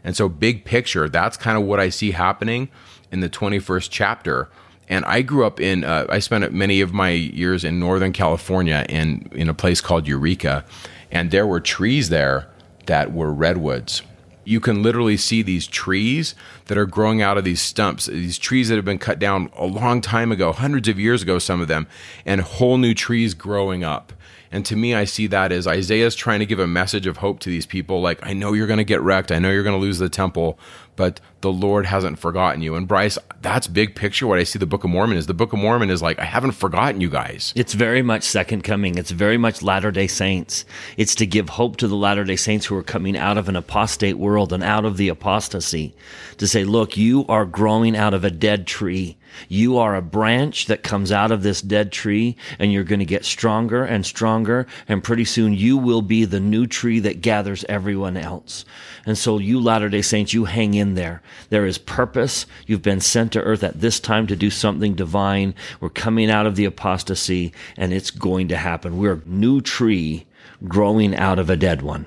And 0.04 0.16
so, 0.16 0.30
big 0.30 0.64
picture, 0.64 1.10
that's 1.10 1.36
kind 1.36 1.58
of 1.58 1.66
what 1.66 1.80
I 1.80 1.90
see 1.90 2.12
happening 2.12 2.70
in 3.12 3.20
the 3.20 3.30
21st 3.30 3.90
chapter 3.92 4.50
and 4.90 5.04
I 5.06 5.22
grew 5.22 5.46
up 5.46 5.60
in, 5.60 5.84
uh, 5.84 6.06
I 6.10 6.20
spent 6.20 6.52
many 6.54 6.82
of 6.82 6.94
my 6.94 7.10
years 7.10 7.64
in 7.64 7.80
Northern 7.80 8.14
California 8.14 8.86
in, 8.88 9.30
in 9.34 9.50
a 9.50 9.54
place 9.54 9.82
called 9.82 10.08
Eureka. 10.08 10.64
And 11.12 11.32
there 11.32 11.48
were 11.48 11.60
trees 11.60 12.10
there 12.10 12.50
that 12.86 13.12
were 13.12 13.34
redwoods. 13.34 14.02
You 14.46 14.62
can 14.62 14.82
literally 14.82 15.18
see 15.18 15.42
these 15.42 15.68
trees 15.68 16.34
that 16.66 16.78
are 16.78 16.86
growing 16.86 17.22
out 17.22 17.38
of 17.38 17.44
these 17.44 17.62
stumps, 17.62 18.06
these 18.06 18.38
trees 18.38 18.70
that 18.70 18.76
have 18.76 18.86
been 18.86 18.98
cut 18.98 19.20
down 19.20 19.50
a 19.58 19.66
long 19.66 20.00
time 20.00 20.32
ago, 20.32 20.54
hundreds 20.54 20.88
of 20.88 20.98
years 20.98 21.22
ago, 21.22 21.38
some 21.38 21.60
of 21.60 21.68
them, 21.68 21.86
and 22.26 22.40
whole 22.40 22.78
new 22.78 22.94
trees 22.94 23.34
growing 23.34 23.84
up. 23.84 24.14
And 24.52 24.66
to 24.66 24.76
me, 24.76 24.96
I 24.96 25.06
see 25.06 25.28
that 25.28 25.52
as 25.52 25.68
Isaiah's 25.68 26.16
trying 26.16 26.40
to 26.40 26.46
give 26.46 26.60
a 26.60 26.68
message 26.68 27.08
of 27.08 27.18
hope 27.18 27.40
to 27.42 27.50
these 27.50 27.66
people. 27.66 28.02
Like, 28.02 28.26
I 28.26 28.34
know 28.34 28.54
you're 28.54 28.68
going 28.68 28.78
to 28.78 28.84
get 28.84 29.02
wrecked. 29.02 29.32
I 29.32 29.40
know 29.40 29.52
you're 29.52 29.64
going 29.64 29.76
to 29.76 29.82
lose 29.82 30.00
the 30.00 30.10
temple, 30.10 30.58
but 30.96 31.20
the 31.42 31.52
Lord 31.52 31.86
hasn't 31.86 32.20
forgotten 32.20 32.62
you. 32.62 32.76
And 32.76 32.88
Bryce, 32.88 33.18
that's 33.42 33.68
big 33.68 33.96
picture. 33.96 34.26
What 34.26 34.40
I 34.40 34.44
see 34.44 34.58
the 34.58 34.66
Book 34.66 34.84
of 34.84 34.90
Mormon 34.90 35.18
is 35.18 35.28
the 35.28 35.34
Book 35.34 35.54
of 35.54 35.60
Mormon 35.60 35.90
is 35.90 36.02
like, 36.02 36.18
I 36.20 36.26
haven't 36.26 36.52
forgotten 36.54 37.02
you 37.02 37.10
guys. 37.10 37.54
It's 37.56 37.74
very 37.74 38.02
much 38.02 38.24
second 38.24 38.64
coming. 38.64 38.98
It's 38.98 39.12
very 39.12 39.38
much 39.38 39.62
Latter 39.62 39.92
day 39.92 40.08
Saints. 40.08 40.66
It's 40.98 41.16
to 41.16 41.26
give 41.26 41.50
hope 41.50 41.78
to 41.78 41.88
the 41.88 41.96
Latter 41.96 42.24
day 42.24 42.36
Saints 42.36 42.66
who 42.66 42.76
are 42.76 42.84
coming 42.84 43.18
out 43.18 43.38
of 43.38 43.50
an 43.50 43.56
apostate 43.56 44.18
world 44.18 44.52
and 44.54 44.64
out 44.64 44.86
of 44.86 44.98
the 44.98 45.10
apostasy 45.10 45.94
to 46.38 46.48
say, 46.48 46.64
look, 46.64 46.98
you 46.98 47.26
are 47.28 47.46
growing 47.46 47.96
out 47.96 48.14
of 48.14 48.24
a 48.24 48.32
dead 48.32 48.66
tree. 48.66 49.18
You 49.48 49.78
are 49.78 49.96
a 49.96 50.02
branch 50.02 50.68
that 50.68 50.84
comes 50.84 51.12
out 51.12 51.32
of 51.32 51.44
this 51.44 51.62
dead 51.62 51.92
tree 51.92 52.36
and 52.60 52.72
you're 52.72 52.84
going 52.84 53.00
to 53.00 53.06
get 53.06 53.26
stronger 53.26 53.84
and 53.84 54.06
stronger. 54.06 54.68
And 54.88 55.04
pretty 55.04 55.26
soon 55.26 55.54
you 55.54 55.78
will 55.78 56.02
be 56.02 56.26
the 56.26 56.40
new 56.40 56.68
tree 56.68 57.00
that 57.00 57.22
gathers 57.22 57.66
everyone 57.70 58.18
else. 58.18 58.66
And 59.06 59.18
so 59.18 59.38
you 59.38 59.60
Latter 59.60 59.90
day 59.90 60.02
Saints, 60.02 60.34
you 60.34 60.46
hang 60.46 60.74
in 60.74 60.96
there. 60.96 61.22
There 61.50 61.66
is 61.66 61.78
purpose. 61.78 62.46
You've 62.66 62.82
been 62.82 63.02
sent 63.02 63.32
to 63.34 63.42
earth 63.42 63.64
at 63.64 63.82
this 63.82 64.00
time 64.00 64.28
to 64.28 64.36
do 64.36 64.50
something 64.50 64.96
divine. 64.96 65.56
We're 65.80 65.90
coming 65.90 66.30
out 66.30 66.46
of 66.46 66.56
the 66.56 66.66
apostasy 66.66 67.54
and 67.76 67.94
it's 67.94 68.12
going 68.12 68.48
to 68.50 68.58
happen. 68.58 68.98
We're 68.98 69.14
a 69.14 69.30
new 69.30 69.62
tree 69.62 70.26
growing 70.68 71.16
out 71.16 71.40
of 71.40 71.50
a 71.50 71.58
dead 71.58 71.82
one. 71.82 72.06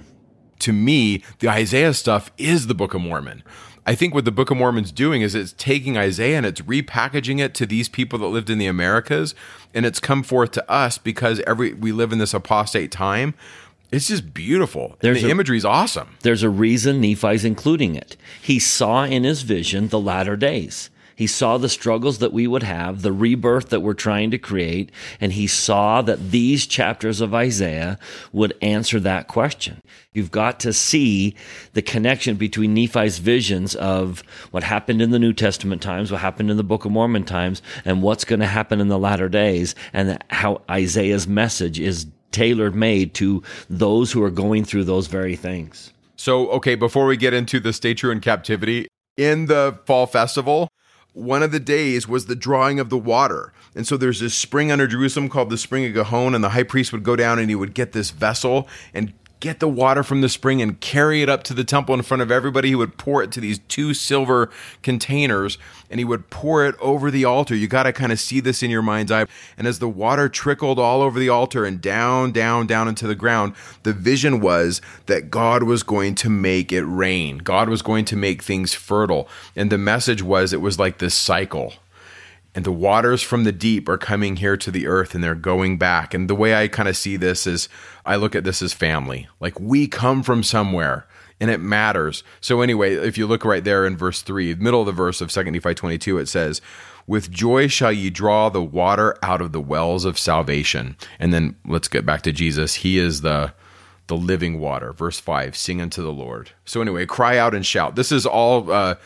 To 0.60 0.72
me, 0.72 1.22
the 1.38 1.48
Isaiah 1.48 1.94
stuff 1.94 2.30
is 2.36 2.66
the 2.66 2.74
Book 2.74 2.92
of 2.92 3.00
Mormon. 3.00 3.42
I 3.90 3.96
think 3.96 4.14
what 4.14 4.24
the 4.24 4.30
Book 4.30 4.52
of 4.52 4.56
Mormon's 4.56 4.92
doing 4.92 5.20
is 5.20 5.34
it's 5.34 5.52
taking 5.54 5.98
Isaiah 5.98 6.36
and 6.36 6.46
it's 6.46 6.60
repackaging 6.60 7.40
it 7.40 7.54
to 7.54 7.66
these 7.66 7.88
people 7.88 8.20
that 8.20 8.28
lived 8.28 8.48
in 8.48 8.58
the 8.58 8.68
Americas, 8.68 9.34
and 9.74 9.84
it's 9.84 9.98
come 9.98 10.22
forth 10.22 10.52
to 10.52 10.70
us 10.70 10.96
because 10.96 11.40
every 11.40 11.72
we 11.72 11.90
live 11.90 12.12
in 12.12 12.20
this 12.20 12.32
apostate 12.32 12.92
time. 12.92 13.34
It's 13.90 14.06
just 14.06 14.32
beautiful. 14.32 14.96
There's 15.00 15.22
the 15.22 15.26
a, 15.26 15.32
imagery 15.32 15.56
is 15.56 15.64
awesome. 15.64 16.16
There's 16.22 16.44
a 16.44 16.48
reason 16.48 17.00
Nephi's 17.00 17.44
including 17.44 17.96
it. 17.96 18.16
He 18.40 18.60
saw 18.60 19.02
in 19.02 19.24
his 19.24 19.42
vision 19.42 19.88
the 19.88 19.98
latter 19.98 20.36
days. 20.36 20.90
He 21.20 21.26
saw 21.26 21.58
the 21.58 21.68
struggles 21.68 22.16
that 22.20 22.32
we 22.32 22.46
would 22.46 22.62
have, 22.62 23.02
the 23.02 23.12
rebirth 23.12 23.68
that 23.68 23.80
we're 23.80 23.92
trying 23.92 24.30
to 24.30 24.38
create, 24.38 24.90
and 25.20 25.34
he 25.34 25.46
saw 25.46 26.00
that 26.00 26.30
these 26.30 26.66
chapters 26.66 27.20
of 27.20 27.34
Isaiah 27.34 27.98
would 28.32 28.56
answer 28.62 28.98
that 29.00 29.28
question. 29.28 29.82
You've 30.14 30.30
got 30.30 30.58
to 30.60 30.72
see 30.72 31.36
the 31.74 31.82
connection 31.82 32.36
between 32.36 32.72
Nephi's 32.72 33.18
visions 33.18 33.74
of 33.74 34.22
what 34.50 34.62
happened 34.62 35.02
in 35.02 35.10
the 35.10 35.18
New 35.18 35.34
Testament 35.34 35.82
times, 35.82 36.10
what 36.10 36.22
happened 36.22 36.50
in 36.50 36.56
the 36.56 36.64
Book 36.64 36.86
of 36.86 36.92
Mormon 36.92 37.24
times, 37.24 37.60
and 37.84 38.02
what's 38.02 38.24
going 38.24 38.40
to 38.40 38.46
happen 38.46 38.80
in 38.80 38.88
the 38.88 38.98
latter 38.98 39.28
days, 39.28 39.74
and 39.92 40.24
how 40.30 40.62
Isaiah's 40.70 41.28
message 41.28 41.78
is 41.78 42.06
tailor 42.32 42.70
made 42.70 43.12
to 43.16 43.42
those 43.68 44.10
who 44.10 44.22
are 44.22 44.30
going 44.30 44.64
through 44.64 44.84
those 44.84 45.06
very 45.06 45.36
things. 45.36 45.92
So, 46.16 46.48
okay, 46.52 46.76
before 46.76 47.04
we 47.04 47.18
get 47.18 47.34
into 47.34 47.60
the 47.60 47.74
Stay 47.74 47.92
True 47.92 48.10
in 48.10 48.20
Captivity, 48.20 48.88
in 49.18 49.44
the 49.44 49.78
fall 49.84 50.06
festival, 50.06 50.70
one 51.12 51.42
of 51.42 51.52
the 51.52 51.60
days 51.60 52.06
was 52.06 52.26
the 52.26 52.36
drawing 52.36 52.78
of 52.78 52.88
the 52.88 52.98
water. 52.98 53.52
And 53.74 53.86
so 53.86 53.96
there's 53.96 54.20
this 54.20 54.34
spring 54.34 54.70
under 54.70 54.86
Jerusalem 54.86 55.28
called 55.28 55.50
the 55.50 55.58
Spring 55.58 55.84
of 55.84 55.94
Gihon, 55.94 56.34
and 56.34 56.42
the 56.42 56.50
high 56.50 56.62
priest 56.62 56.92
would 56.92 57.02
go 57.02 57.16
down 57.16 57.38
and 57.38 57.48
he 57.48 57.54
would 57.54 57.74
get 57.74 57.92
this 57.92 58.10
vessel 58.10 58.68
and 58.94 59.12
get 59.40 59.58
the 59.58 59.68
water 59.68 60.02
from 60.02 60.20
the 60.20 60.28
spring 60.28 60.60
and 60.60 60.78
carry 60.80 61.22
it 61.22 61.28
up 61.28 61.42
to 61.42 61.54
the 61.54 61.64
temple 61.64 61.94
in 61.94 62.02
front 62.02 62.22
of 62.22 62.30
everybody. 62.30 62.68
He 62.68 62.74
would 62.74 62.98
pour 62.98 63.22
it 63.22 63.32
to 63.32 63.40
these 63.40 63.58
two 63.68 63.94
silver 63.94 64.50
containers 64.82 65.58
and 65.90 65.98
he 65.98 66.04
would 66.04 66.30
pour 66.30 66.66
it 66.66 66.76
over 66.78 67.10
the 67.10 67.24
altar. 67.24 67.54
You 67.56 67.66
got 67.66 67.84
to 67.84 67.92
kind 67.92 68.12
of 68.12 68.20
see 68.20 68.40
this 68.40 68.62
in 68.62 68.70
your 68.70 68.82
mind's 68.82 69.10
eye. 69.10 69.26
And 69.56 69.66
as 69.66 69.78
the 69.78 69.88
water 69.88 70.28
trickled 70.28 70.78
all 70.78 71.02
over 71.02 71.18
the 71.18 71.30
altar 71.30 71.64
and 71.64 71.80
down, 71.80 72.32
down, 72.32 72.66
down 72.66 72.86
into 72.86 73.06
the 73.06 73.14
ground, 73.14 73.54
the 73.82 73.92
vision 73.92 74.40
was 74.40 74.82
that 75.06 75.30
God 75.30 75.62
was 75.62 75.82
going 75.82 76.14
to 76.16 76.30
make 76.30 76.70
it 76.70 76.84
rain. 76.84 77.38
God 77.38 77.68
was 77.68 77.82
going 77.82 78.04
to 78.06 78.16
make 78.16 78.42
things 78.42 78.74
fertile. 78.74 79.26
And 79.56 79.72
the 79.72 79.78
message 79.78 80.22
was 80.22 80.52
it 80.52 80.60
was 80.60 80.78
like 80.78 80.98
this 80.98 81.14
cycle 81.14 81.74
and 82.54 82.64
the 82.64 82.72
waters 82.72 83.22
from 83.22 83.44
the 83.44 83.52
deep 83.52 83.88
are 83.88 83.98
coming 83.98 84.36
here 84.36 84.56
to 84.56 84.70
the 84.70 84.86
earth 84.86 85.14
and 85.14 85.22
they're 85.22 85.34
going 85.34 85.78
back. 85.78 86.14
And 86.14 86.28
the 86.28 86.34
way 86.34 86.54
I 86.54 86.68
kind 86.68 86.88
of 86.88 86.96
see 86.96 87.16
this 87.16 87.46
is 87.46 87.68
I 88.04 88.16
look 88.16 88.34
at 88.34 88.44
this 88.44 88.60
as 88.62 88.72
family. 88.72 89.28
Like 89.38 89.58
we 89.60 89.86
come 89.86 90.22
from 90.22 90.42
somewhere 90.42 91.06
and 91.40 91.50
it 91.50 91.60
matters. 91.60 92.24
So 92.40 92.60
anyway, 92.60 92.94
if 92.94 93.16
you 93.16 93.26
look 93.26 93.44
right 93.44 93.62
there 93.62 93.86
in 93.86 93.96
verse 93.96 94.22
3, 94.22 94.56
middle 94.56 94.80
of 94.80 94.86
the 94.86 94.92
verse 94.92 95.20
of 95.20 95.30
2 95.30 95.44
Nephi 95.44 95.74
22, 95.74 96.18
it 96.18 96.26
says, 96.26 96.60
with 97.06 97.30
joy 97.30 97.66
shall 97.66 97.92
ye 97.92 98.10
draw 98.10 98.48
the 98.48 98.62
water 98.62 99.16
out 99.22 99.40
of 99.40 99.52
the 99.52 99.60
wells 99.60 100.04
of 100.04 100.18
salvation. 100.18 100.96
And 101.18 101.32
then 101.32 101.56
let's 101.66 101.88
get 101.88 102.04
back 102.04 102.22
to 102.22 102.32
Jesus. 102.32 102.76
He 102.76 102.98
is 102.98 103.22
the 103.22 103.52
the 104.06 104.16
living 104.16 104.58
water. 104.58 104.92
Verse 104.92 105.20
5, 105.20 105.56
sing 105.56 105.80
unto 105.80 106.02
the 106.02 106.12
Lord. 106.12 106.50
So 106.64 106.80
anyway, 106.80 107.06
cry 107.06 107.38
out 107.38 107.54
and 107.54 107.64
shout. 107.64 107.94
This 107.94 108.10
is 108.10 108.26
all 108.26 108.70
uh, 108.70 108.96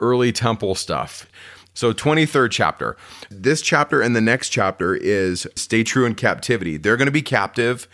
early 0.00 0.32
temple 0.32 0.74
stuff. 0.74 1.26
So, 1.74 1.92
23rd 1.92 2.50
chapter. 2.52 2.96
This 3.30 3.60
chapter 3.60 4.00
and 4.00 4.14
the 4.14 4.20
next 4.20 4.50
chapter 4.50 4.94
is 4.94 5.46
stay 5.56 5.82
true 5.82 6.06
in 6.06 6.14
captivity. 6.14 6.76
They're 6.76 6.96
going 6.96 7.06
to 7.06 7.12
be 7.12 7.22
captive, 7.22 7.88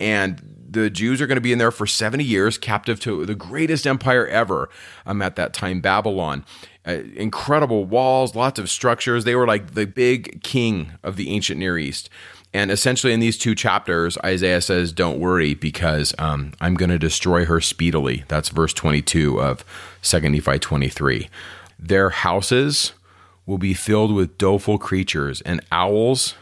and 0.00 0.42
the 0.70 0.90
Jews 0.90 1.20
are 1.20 1.26
going 1.26 1.36
to 1.36 1.42
be 1.42 1.52
in 1.52 1.58
there 1.58 1.70
for 1.70 1.86
70 1.86 2.24
years, 2.24 2.58
captive 2.58 3.00
to 3.00 3.24
the 3.24 3.34
greatest 3.34 3.86
empire 3.86 4.26
ever 4.26 4.68
um, 5.06 5.22
at 5.22 5.36
that 5.36 5.52
time, 5.52 5.80
Babylon. 5.80 6.44
Uh, 6.86 7.02
incredible 7.16 7.84
walls, 7.84 8.34
lots 8.34 8.58
of 8.58 8.70
structures. 8.70 9.24
They 9.24 9.34
were 9.34 9.46
like 9.46 9.74
the 9.74 9.86
big 9.86 10.42
king 10.42 10.92
of 11.02 11.16
the 11.16 11.30
ancient 11.30 11.58
Near 11.58 11.76
East. 11.76 12.08
And 12.54 12.70
essentially, 12.70 13.12
in 13.12 13.20
these 13.20 13.36
two 13.36 13.54
chapters, 13.54 14.16
Isaiah 14.24 14.62
says, 14.62 14.90
Don't 14.92 15.20
worry, 15.20 15.52
because 15.52 16.14
um, 16.18 16.52
I'm 16.62 16.74
going 16.74 16.88
to 16.88 16.98
destroy 16.98 17.44
her 17.44 17.60
speedily. 17.60 18.24
That's 18.28 18.48
verse 18.48 18.72
22 18.72 19.38
of 19.38 19.64
2 20.02 20.20
Nephi 20.20 20.58
23. 20.58 21.28
Their 21.78 22.10
houses 22.10 22.94
will 23.48 23.58
be 23.58 23.72
filled 23.72 24.12
with 24.14 24.36
doleful 24.36 24.78
creatures 24.78 25.40
and 25.40 25.64
owls. 25.72 26.34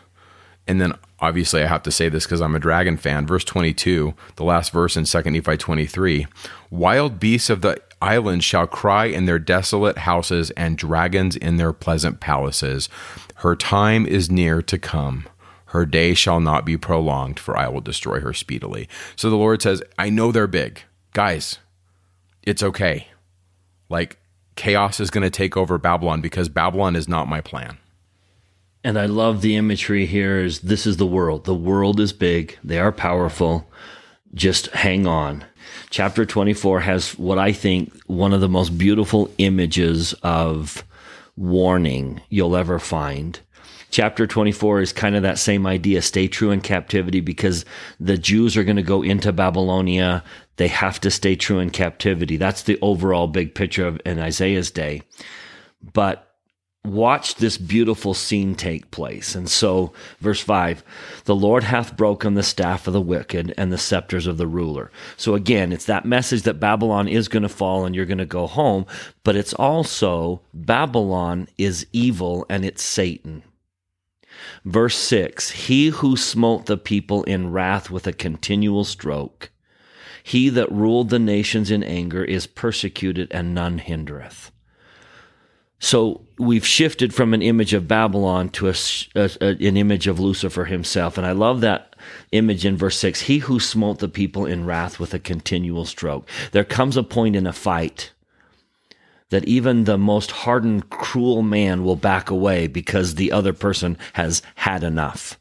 And 0.66 0.81
then 0.81 0.92
obviously 1.21 1.62
I 1.62 1.69
have 1.69 1.85
to 1.85 1.92
say 1.92 2.09
this 2.09 2.27
because 2.27 2.42
I'm 2.42 2.57
a 2.57 2.59
dragon 2.59 2.97
fan. 2.97 3.29
Verse 3.29 3.45
22, 3.45 4.12
the 4.35 4.45
last 4.45 4.73
verse 4.73 4.97
in 4.97 5.05
2 5.05 5.31
Nephi 5.31 5.57
23 5.57 6.27
Wild 6.69 7.21
beasts 7.21 7.49
of 7.49 7.62
the 7.62 7.81
islands 8.03 8.45
shall 8.45 8.66
cry 8.66 9.05
in 9.07 9.25
their 9.25 9.38
desolate 9.38 9.99
houses, 9.99 10.51
and 10.51 10.77
dragons 10.77 11.37
in 11.37 11.57
their 11.59 11.73
pleasant 11.73 12.19
palaces. 12.19 12.88
Her 13.37 13.55
time 13.55 14.05
is 14.05 14.29
near 14.29 14.61
to 14.62 14.77
come. 14.77 15.29
Her 15.66 15.87
day 15.87 16.12
shall 16.12 16.40
not 16.40 16.64
be 16.64 16.77
prolonged, 16.77 17.38
for 17.38 17.57
I 17.57 17.69
will 17.69 17.81
destroy 17.81 18.19
her 18.21 18.33
speedily. 18.33 18.88
So 19.14 19.31
the 19.31 19.37
Lord 19.37 19.62
says, 19.62 19.81
I 19.97 20.11
know 20.11 20.33
they're 20.33 20.49
big. 20.49 20.83
Guys, 21.12 21.59
it's 22.42 22.62
okay. 22.62 23.07
Like, 23.88 24.19
chaos 24.57 24.99
is 25.01 25.11
going 25.11 25.23
to 25.23 25.31
take 25.31 25.57
over 25.57 25.79
Babylon 25.79 26.21
because 26.21 26.49
Babylon 26.49 26.97
is 26.97 27.09
not 27.09 27.29
my 27.29 27.40
plan. 27.40 27.79
And 28.83 28.99
I 28.99 29.07
love 29.07 29.40
the 29.42 29.57
imagery 29.57 30.07
here 30.07 30.38
is 30.38 30.61
this 30.61 30.87
is 30.87 30.97
the 30.97 31.07
world. 31.07 31.45
The 31.45 31.55
world 31.55 32.01
is 32.01 32.12
big. 32.12 32.59
They 32.62 32.79
are 32.79 32.92
powerful. 32.92 33.69
Just 34.35 34.69
hang 34.69 35.07
on. 35.07 35.45
Chapter 35.90 36.25
24 36.25 36.81
has 36.81 37.19
what 37.19 37.38
I 37.38 37.53
think 37.53 37.92
one 38.07 38.33
of 38.33 38.40
the 38.40 38.49
most 38.49 38.79
beautiful 38.79 39.31
images 39.38 40.12
of 40.23 40.85
warning 41.37 42.21
you'll 42.29 42.57
ever 42.57 42.79
find. 42.79 43.40
Chapter 43.90 44.27
24 44.27 44.81
is 44.83 44.92
kind 44.92 45.16
of 45.16 45.23
that 45.23 45.38
same 45.38 45.66
idea. 45.66 46.03
Stay 46.03 46.29
true 46.29 46.51
in 46.51 46.61
captivity 46.61 47.21
because 47.21 47.64
the 47.99 48.19
Jews 48.19 48.57
are 48.57 48.64
going 48.64 48.77
to 48.77 48.83
go 48.83 49.03
into 49.03 49.33
Babylonia 49.33 50.23
they 50.57 50.69
have 50.69 51.01
to 51.01 51.11
stay 51.11 51.37
true 51.37 51.59
in 51.59 51.71
captivity. 51.71 52.37
That's 52.37 52.62
the 52.62 52.79
overall 52.81 53.27
big 53.27 53.55
picture 53.55 53.87
of 53.87 54.01
in 54.05 54.19
Isaiah's 54.19 54.71
day. 54.71 55.03
But 55.92 56.27
watch 56.87 57.35
this 57.37 57.59
beautiful 57.59 58.14
scene 58.14 58.55
take 58.55 58.90
place. 58.90 59.35
And 59.35 59.51
so, 59.51 59.92
verse 60.21 60.40
5 60.40 60.83
the 61.25 61.35
Lord 61.35 61.64
hath 61.64 61.97
broken 61.97 62.35
the 62.35 62.42
staff 62.42 62.87
of 62.87 62.92
the 62.92 63.01
wicked 63.01 63.53
and 63.59 63.73
the 63.73 63.79
scepters 63.79 64.27
of 64.27 64.38
the 64.38 64.47
ruler. 64.47 64.90
So, 65.16 65.35
again, 65.35 65.73
it's 65.73 65.87
that 65.87 66.07
message 66.07 66.42
that 66.42 66.61
Babylon 66.61 67.09
is 67.09 67.29
going 67.29 67.42
to 67.42 67.49
fall 67.49 67.85
and 67.85 67.95
you're 67.95 68.07
going 68.07 68.19
to 68.19 68.27
go 68.27 68.47
home, 68.47 68.87
but 69.25 69.37
it's 69.37 69.55
also 69.55 70.40
Babylon 70.55 71.49
is 71.59 71.87
evil 71.92 72.47
and 72.49 72.64
it's 72.64 72.83
Satan. 72.83 73.42
Verse 74.64 74.97
6 74.97 75.51
He 75.51 75.88
who 75.88 76.16
smote 76.16 76.66
the 76.66 76.77
people 76.77 77.25
in 77.25 77.53
wrath 77.53 77.90
with 77.90 78.07
a 78.07 78.12
continual 78.12 78.85
stroke 78.85 79.51
he 80.27 80.49
that 80.49 80.73
ruled 80.73 81.11
the 81.11 81.21
nations 81.21 81.71
in 81.71 81.85
anger 81.85 82.25
is 82.25 82.49
persecuted, 82.49 83.29
and 83.31 83.55
none 83.55 83.79
hindereth. 83.79 84.51
So 85.79 86.27
we've 86.37 86.67
shifted 86.67 87.15
from 87.15 87.33
an 87.33 87.43
image 87.43 87.73
of 87.73 87.87
Babylon 87.87 88.49
to 88.49 88.69
a, 88.69 88.75
a, 89.15 89.31
an 89.41 89.77
image 89.77 90.09
of 90.09 90.19
Lucifer 90.19 90.65
himself. 90.65 91.17
And 91.17 91.25
I 91.25 91.31
love 91.31 91.61
that 91.61 91.95
image 92.33 92.67
in 92.67 92.77
verse 92.77 92.99
6 92.99 93.21
He 93.21 93.39
who 93.39 93.61
smote 93.61 94.01
the 94.01 94.09
people 94.09 94.47
in 94.47 94.67
wrath 94.67 94.99
with 94.99 95.15
a 95.15 95.21
continual 95.21 95.85
stroke. 95.85 96.29
There 96.51 96.65
comes 96.65 96.97
a 96.97 97.05
point 97.05 97.37
in 97.37 97.47
a 97.47 97.53
fight 97.53 98.11
that 99.31 99.45
even 99.45 99.85
the 99.85 99.97
most 99.97 100.33
hardened, 100.33 100.91
cruel 100.91 101.43
man 101.43 101.85
will 101.85 101.95
back 101.95 102.31
away 102.31 102.67
because 102.67 103.15
the 103.15 103.31
other 103.31 103.53
person 103.53 103.97
has 104.15 104.43
had 104.57 104.83
enough. 104.83 105.39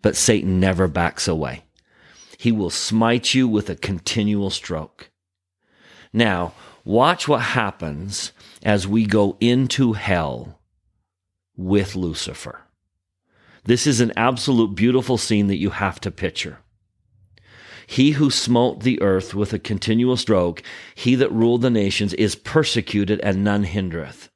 But 0.00 0.16
Satan 0.16 0.60
never 0.60 0.88
backs 0.88 1.28
away. 1.28 1.64
He 2.38 2.50
will 2.50 2.70
smite 2.70 3.34
you 3.34 3.46
with 3.46 3.68
a 3.68 3.76
continual 3.76 4.48
stroke. 4.48 5.10
Now, 6.14 6.54
Watch 6.88 7.28
what 7.28 7.42
happens 7.42 8.32
as 8.62 8.88
we 8.88 9.04
go 9.04 9.36
into 9.40 9.92
hell 9.92 10.58
with 11.54 11.94
Lucifer. 11.94 12.62
This 13.64 13.86
is 13.86 14.00
an 14.00 14.14
absolute 14.16 14.74
beautiful 14.74 15.18
scene 15.18 15.48
that 15.48 15.58
you 15.58 15.68
have 15.68 16.00
to 16.00 16.10
picture. 16.10 16.60
He 17.86 18.12
who 18.12 18.30
smote 18.30 18.84
the 18.84 19.02
earth 19.02 19.34
with 19.34 19.52
a 19.52 19.58
continual 19.58 20.16
stroke, 20.16 20.62
he 20.94 21.14
that 21.16 21.30
ruled 21.30 21.60
the 21.60 21.68
nations, 21.68 22.14
is 22.14 22.34
persecuted 22.34 23.20
and 23.20 23.44
none 23.44 23.64
hindereth. 23.64 24.30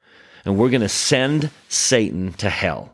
And 0.44 0.58
we're 0.58 0.68
going 0.68 0.82
to 0.82 0.90
send 0.90 1.48
Satan 1.70 2.34
to 2.34 2.50
hell. 2.50 2.92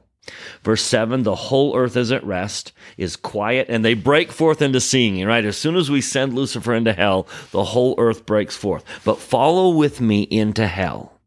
Verse 0.63 0.83
7 0.83 1.23
the 1.23 1.35
whole 1.35 1.77
earth 1.77 1.97
is 1.97 2.13
at 2.13 2.25
rest, 2.25 2.73
is 2.97 3.17
quiet, 3.17 3.67
and 3.69 3.85
they 3.85 3.95
break 3.95 4.33
forth 4.33 4.63
into 4.63 4.81
singing, 4.81 5.27
right? 5.27 5.45
As 5.45 5.57
soon 5.57 5.77
as 5.77 5.91
we 5.91 6.01
send 6.01 6.35
Lucifer 6.35 6.75
into 6.75 6.93
hell, 6.93 7.27
the 7.51 7.65
whole 7.65 7.95
earth 7.99 8.27
breaks 8.27 8.57
forth. 8.57 8.85
But 9.05 9.19
follow 9.19 9.71
with 9.71 10.01
me 10.01 10.23
into 10.23 10.67
hell. 10.67 11.18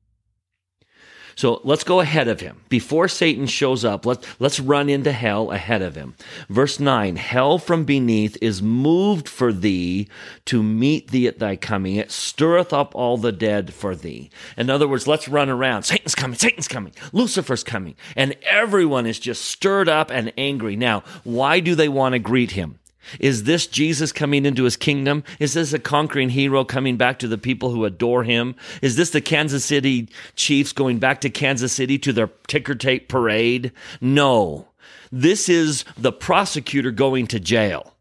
So 1.36 1.62
let's 1.64 1.84
go 1.84 2.00
ahead 2.00 2.28
of 2.28 2.42
him. 2.42 2.62
Before 2.70 3.08
Satan 3.08 3.46
shows 3.48 3.86
up, 3.86 4.06
let's, 4.06 4.28
let's 4.40 4.60
run 4.60 4.90
into 4.90 5.12
hell 5.12 5.52
ahead 5.52 5.82
of 5.82 5.96
him. 5.96 6.16
Verse 6.50 6.80
9 6.80 7.16
Hell 7.16 7.58
from 7.58 7.86
beneath 7.86 8.38
is 8.42 8.62
moved 8.62 9.28
for 9.28 9.54
thee 9.54 10.08
to 10.46 10.62
meet 10.62 11.12
thee 11.12 11.28
at 11.28 11.40
thy 11.40 11.56
coming. 11.56 11.96
It 11.96 12.12
stirreth 12.12 12.74
up 12.74 12.96
all 12.96 13.18
the 13.18 13.32
dead 13.32 13.74
for 13.74 13.96
thee. 13.96 14.30
In 14.58 14.70
other 14.70 14.88
words, 14.88 15.08
let's 15.08 15.28
run 15.28 15.50
around. 15.50 15.84
Satan's 15.84 16.16
coming, 16.16 16.38
Satan's 16.38 16.68
coming, 16.68 16.94
Lucifer's 17.14 17.64
coming. 17.64 17.96
And 18.16 18.36
everyone 18.50 19.06
is 19.06 19.20
just 19.20 19.46
stirred 19.46 19.90
up 19.90 20.12
and 20.12 20.34
angry. 20.38 20.76
Now, 20.76 21.04
why 21.24 21.60
do 21.60 21.76
they 21.76 21.90
want 21.90 22.14
to 22.14 22.20
greet 22.20 22.52
him? 22.52 22.80
Is 23.20 23.44
this 23.44 23.68
Jesus 23.68 24.12
coming 24.12 24.46
into 24.46 24.64
his 24.64 24.78
kingdom? 24.78 25.24
Is 25.40 25.54
this 25.54 25.74
a 25.74 25.80
conquering 25.80 26.30
hero 26.30 26.64
coming 26.64 26.98
back 26.98 27.20
to 27.20 27.28
the 27.28 27.38
people 27.38 27.72
who 27.72 27.86
adore 27.86 28.24
him? 28.24 28.56
Is 28.82 28.96
this 28.96 29.10
the 29.10 29.22
Kansas 29.22 29.66
City 29.66 30.10
Chiefs 30.36 30.74
going 30.74 31.00
back 31.00 31.22
to 31.22 31.30
Kansas 31.30 31.74
City 31.74 31.98
to 32.00 32.14
their 32.14 32.30
ticker 32.48 32.76
tape 32.76 33.10
parade? 33.10 33.72
No. 34.00 34.68
This 35.12 35.50
is 35.50 35.84
the 35.98 36.12
prosecutor 36.12 36.92
going 36.92 37.28
to 37.28 37.40
jail. 37.40 37.96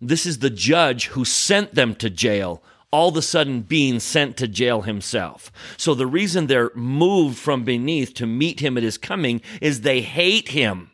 This 0.00 0.26
is 0.26 0.38
the 0.38 0.50
judge 0.50 1.08
who 1.08 1.24
sent 1.24 1.74
them 1.74 1.94
to 1.96 2.08
jail 2.08 2.62
all 2.92 3.10
of 3.10 3.16
a 3.16 3.22
sudden 3.22 3.60
being 3.60 4.00
sent 4.00 4.36
to 4.36 4.48
jail 4.48 4.82
himself. 4.82 5.52
So 5.76 5.94
the 5.94 6.06
reason 6.06 6.46
they're 6.46 6.72
moved 6.74 7.38
from 7.38 7.64
beneath 7.64 8.14
to 8.14 8.26
meet 8.26 8.60
him 8.60 8.76
at 8.76 8.82
his 8.82 8.98
coming 8.98 9.42
is 9.60 9.82
they 9.82 10.00
hate 10.00 10.48
him. 10.48 10.90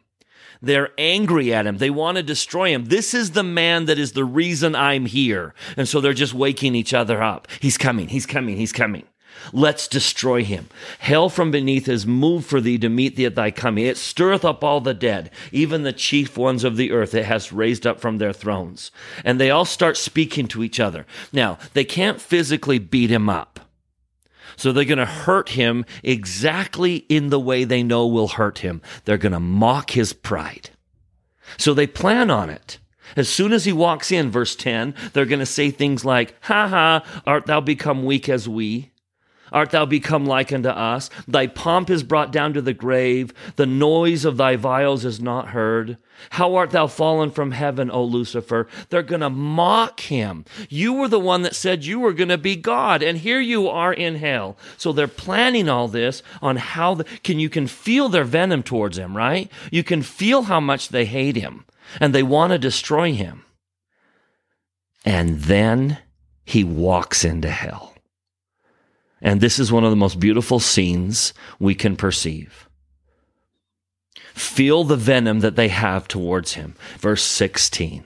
They're 0.62 0.90
angry 0.98 1.52
at 1.52 1.66
him. 1.66 1.78
They 1.78 1.90
want 1.90 2.16
to 2.16 2.22
destroy 2.22 2.70
him. 2.70 2.86
This 2.86 3.14
is 3.14 3.32
the 3.32 3.42
man 3.42 3.86
that 3.86 3.98
is 3.98 4.12
the 4.12 4.24
reason 4.24 4.74
I'm 4.74 5.06
here. 5.06 5.54
And 5.76 5.88
so 5.88 6.00
they're 6.00 6.14
just 6.14 6.34
waking 6.34 6.74
each 6.74 6.94
other 6.94 7.22
up. 7.22 7.48
He's 7.60 7.78
coming. 7.78 8.08
He's 8.08 8.26
coming. 8.26 8.56
He's 8.56 8.72
coming. 8.72 9.04
Let's 9.52 9.86
destroy 9.86 10.44
him. 10.44 10.68
Hell 10.98 11.28
from 11.28 11.50
beneath 11.50 11.88
is 11.88 12.06
moved 12.06 12.46
for 12.46 12.60
thee 12.60 12.78
to 12.78 12.88
meet 12.88 13.16
thee 13.16 13.26
at 13.26 13.34
thy 13.34 13.50
coming. 13.50 13.86
It 13.86 13.96
stirreth 13.96 14.44
up 14.44 14.64
all 14.64 14.80
the 14.80 14.94
dead, 14.94 15.30
even 15.52 15.82
the 15.82 15.92
chief 15.92 16.36
ones 16.36 16.64
of 16.64 16.76
the 16.76 16.90
earth 16.90 17.14
it 17.14 17.26
has 17.26 17.52
raised 17.52 17.86
up 17.86 18.00
from 18.00 18.18
their 18.18 18.32
thrones. 18.32 18.90
And 19.24 19.40
they 19.40 19.50
all 19.50 19.64
start 19.64 19.96
speaking 19.96 20.48
to 20.48 20.64
each 20.64 20.80
other. 20.80 21.06
Now, 21.32 21.58
they 21.74 21.84
can't 21.84 22.20
physically 22.20 22.78
beat 22.78 23.10
him 23.10 23.28
up. 23.28 23.60
So 24.56 24.72
they're 24.72 24.84
going 24.84 24.98
to 24.98 25.06
hurt 25.06 25.50
him 25.50 25.84
exactly 26.02 26.96
in 27.08 27.28
the 27.28 27.40
way 27.40 27.64
they 27.64 27.82
know 27.82 28.06
will 28.06 28.28
hurt 28.28 28.58
him. 28.58 28.82
They're 29.04 29.18
going 29.18 29.32
to 29.32 29.40
mock 29.40 29.90
his 29.90 30.12
pride. 30.12 30.70
So 31.58 31.74
they 31.74 31.86
plan 31.86 32.30
on 32.30 32.50
it. 32.50 32.78
As 33.14 33.28
soon 33.28 33.52
as 33.52 33.64
he 33.64 33.72
walks 33.72 34.10
in, 34.10 34.30
verse 34.30 34.56
10, 34.56 34.94
they're 35.12 35.26
going 35.26 35.38
to 35.40 35.46
say 35.46 35.70
things 35.70 36.04
like, 36.04 36.34
Ha 36.44 36.68
ha, 36.68 37.22
art 37.26 37.46
thou 37.46 37.60
become 37.60 38.04
weak 38.04 38.28
as 38.28 38.48
we? 38.48 38.90
Art 39.56 39.70
thou 39.70 39.86
become 39.86 40.26
like 40.26 40.52
unto 40.52 40.68
us? 40.68 41.08
Thy 41.26 41.46
pomp 41.46 41.88
is 41.88 42.02
brought 42.02 42.30
down 42.30 42.52
to 42.52 42.60
the 42.60 42.74
grave, 42.74 43.32
the 43.56 43.64
noise 43.64 44.26
of 44.26 44.36
thy 44.36 44.54
viols 44.54 45.06
is 45.06 45.18
not 45.18 45.48
heard. 45.48 45.96
How 46.32 46.56
art 46.56 46.72
thou 46.72 46.86
fallen 46.88 47.30
from 47.30 47.52
heaven, 47.52 47.90
O 47.90 48.04
Lucifer? 48.04 48.68
They're 48.90 49.02
going 49.02 49.22
to 49.22 49.30
mock 49.30 50.00
him. 50.00 50.44
You 50.68 50.92
were 50.92 51.08
the 51.08 51.18
one 51.18 51.40
that 51.40 51.56
said 51.56 51.86
you 51.86 51.98
were 51.98 52.12
going 52.12 52.28
to 52.28 52.36
be 52.36 52.54
God, 52.54 53.02
and 53.02 53.16
here 53.16 53.40
you 53.40 53.66
are 53.66 53.94
in 53.94 54.16
hell. 54.16 54.58
So 54.76 54.92
they're 54.92 55.08
planning 55.08 55.70
all 55.70 55.88
this 55.88 56.22
on 56.42 56.56
how 56.56 56.96
the, 56.96 57.04
can 57.04 57.40
you 57.40 57.48
can 57.48 57.66
feel 57.66 58.10
their 58.10 58.24
venom 58.24 58.62
towards 58.62 58.98
him, 58.98 59.16
right? 59.16 59.50
You 59.72 59.82
can 59.82 60.02
feel 60.02 60.42
how 60.42 60.60
much 60.60 60.90
they 60.90 61.06
hate 61.06 61.36
him 61.36 61.64
and 61.98 62.14
they 62.14 62.22
want 62.22 62.52
to 62.52 62.58
destroy 62.58 63.14
him. 63.14 63.46
And 65.02 65.40
then 65.44 65.96
he 66.44 66.62
walks 66.62 67.24
into 67.24 67.48
hell. 67.48 67.95
And 69.26 69.40
this 69.40 69.58
is 69.58 69.72
one 69.72 69.82
of 69.82 69.90
the 69.90 69.96
most 69.96 70.20
beautiful 70.20 70.60
scenes 70.60 71.34
we 71.58 71.74
can 71.74 71.96
perceive. 71.96 72.68
Feel 74.32 74.84
the 74.84 74.94
venom 74.94 75.40
that 75.40 75.56
they 75.56 75.66
have 75.66 76.06
towards 76.06 76.54
him. 76.54 76.76
Verse 77.00 77.24
16 77.24 78.04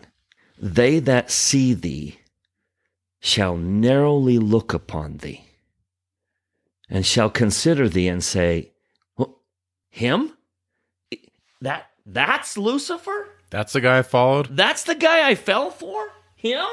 They 0.59 0.99
that 0.99 1.31
see 1.31 1.75
thee 1.75 2.21
shall 3.21 3.55
narrowly 3.59 4.39
look 4.39 4.73
upon 4.73 5.19
thee 5.19 5.45
and 6.89 7.05
shall 7.05 7.29
consider 7.29 7.87
thee 7.87 8.09
and 8.09 8.25
say, 8.25 8.71
Him? 9.91 10.33
That 11.61 11.91
that's 12.07 12.57
Lucifer? 12.57 13.29
That's 13.51 13.75
the 13.75 13.83
guy 13.83 13.99
I 13.99 14.03
followed? 14.03 14.57
That's 14.57 14.85
the 14.85 14.95
guy 14.95 15.29
I 15.29 15.35
fell 15.35 15.71
for? 15.71 16.13
Him? 16.37 16.65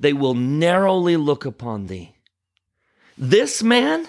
They 0.00 0.12
will 0.12 0.34
narrowly 0.34 1.16
look 1.16 1.44
upon 1.44 1.86
thee 1.86 2.16
this 3.20 3.62
man? 3.62 4.08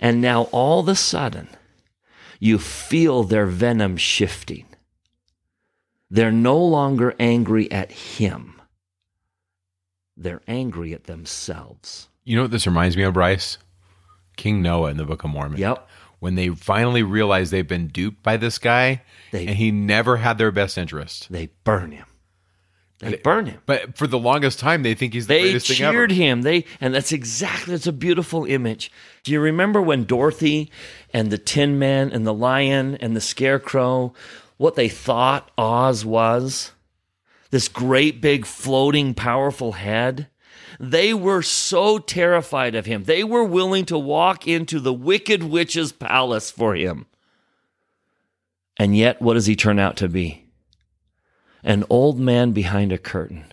And 0.00 0.20
now 0.20 0.44
all 0.44 0.80
of 0.80 0.88
a 0.88 0.94
sudden, 0.94 1.48
you 2.38 2.58
feel 2.58 3.22
their 3.22 3.46
venom 3.46 3.96
shifting. 3.96 4.66
They're 6.10 6.32
no 6.32 6.58
longer 6.58 7.14
angry 7.20 7.70
at 7.70 7.92
him, 7.92 8.60
they're 10.16 10.42
angry 10.48 10.92
at 10.92 11.04
themselves. 11.04 12.08
You 12.24 12.36
know 12.36 12.42
what 12.42 12.50
this 12.50 12.66
reminds 12.66 12.96
me 12.96 13.02
of, 13.04 13.14
Bryce? 13.14 13.58
King 14.36 14.60
Noah 14.62 14.90
in 14.90 14.96
the 14.96 15.04
Book 15.04 15.24
of 15.24 15.30
Mormon. 15.30 15.58
Yep. 15.58 15.88
When 16.18 16.34
they 16.34 16.48
finally 16.50 17.02
realize 17.02 17.50
they've 17.50 17.66
been 17.66 17.88
duped 17.88 18.22
by 18.22 18.36
this 18.36 18.58
guy 18.58 19.02
They- 19.32 19.46
and 19.46 19.56
he 19.56 19.70
never 19.70 20.18
had 20.18 20.36
their 20.36 20.50
best 20.50 20.76
interest. 20.76 21.28
They 21.30 21.48
burn 21.64 21.92
him. 21.92 22.06
They 23.00 23.16
burn 23.16 23.46
him. 23.46 23.60
But 23.64 23.96
for 23.96 24.06
the 24.06 24.18
longest 24.18 24.58
time, 24.58 24.82
they 24.82 24.94
think 24.94 25.14
he's 25.14 25.26
the 25.26 25.34
They 25.34 25.42
greatest 25.42 25.68
thing 25.68 25.82
ever. 25.82 25.92
They 25.92 25.96
cheered 25.96 26.10
him. 26.12 26.42
They 26.42 26.66
and 26.80 26.94
that's 26.94 27.12
exactly 27.12 27.74
it's 27.74 27.86
a 27.86 27.92
beautiful 27.92 28.44
image. 28.44 28.92
Do 29.24 29.32
you 29.32 29.40
remember 29.40 29.80
when 29.80 30.04
Dorothy 30.04 30.70
and 31.14 31.30
the 31.30 31.38
Tin 31.38 31.78
Man 31.78 32.10
and 32.10 32.26
the 32.26 32.34
Lion 32.34 32.96
and 32.96 33.16
the 33.16 33.20
Scarecrow, 33.20 34.12
what 34.58 34.74
they 34.74 34.88
thought 34.88 35.50
Oz 35.56 36.04
was? 36.04 36.72
This 37.50 37.68
great 37.68 38.20
big 38.20 38.44
floating 38.44 39.14
powerful 39.14 39.72
head. 39.72 40.28
They 40.78 41.14
were 41.14 41.42
so 41.42 41.98
terrified 41.98 42.74
of 42.74 42.86
him. 42.86 43.04
They 43.04 43.24
were 43.24 43.44
willing 43.44 43.86
to 43.86 43.98
walk 43.98 44.46
into 44.46 44.78
the 44.78 44.92
wicked 44.92 45.42
witch's 45.42 45.90
palace 45.90 46.50
for 46.50 46.74
him. 46.74 47.06
And 48.76 48.96
yet, 48.96 49.20
what 49.20 49.34
does 49.34 49.46
he 49.46 49.56
turn 49.56 49.78
out 49.78 49.96
to 49.98 50.08
be? 50.08 50.49
An 51.62 51.84
old 51.90 52.18
man 52.18 52.52
behind 52.52 52.92
a 52.92 52.98
curtain. 52.98 53.44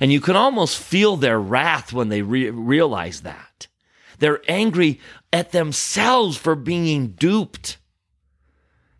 And 0.00 0.12
you 0.12 0.20
can 0.20 0.36
almost 0.36 0.78
feel 0.78 1.16
their 1.16 1.40
wrath 1.40 1.92
when 1.92 2.08
they 2.08 2.22
re- 2.22 2.50
realize 2.50 3.22
that. 3.22 3.68
They're 4.18 4.42
angry 4.48 5.00
at 5.32 5.52
themselves 5.52 6.36
for 6.36 6.54
being 6.54 7.08
duped. 7.08 7.78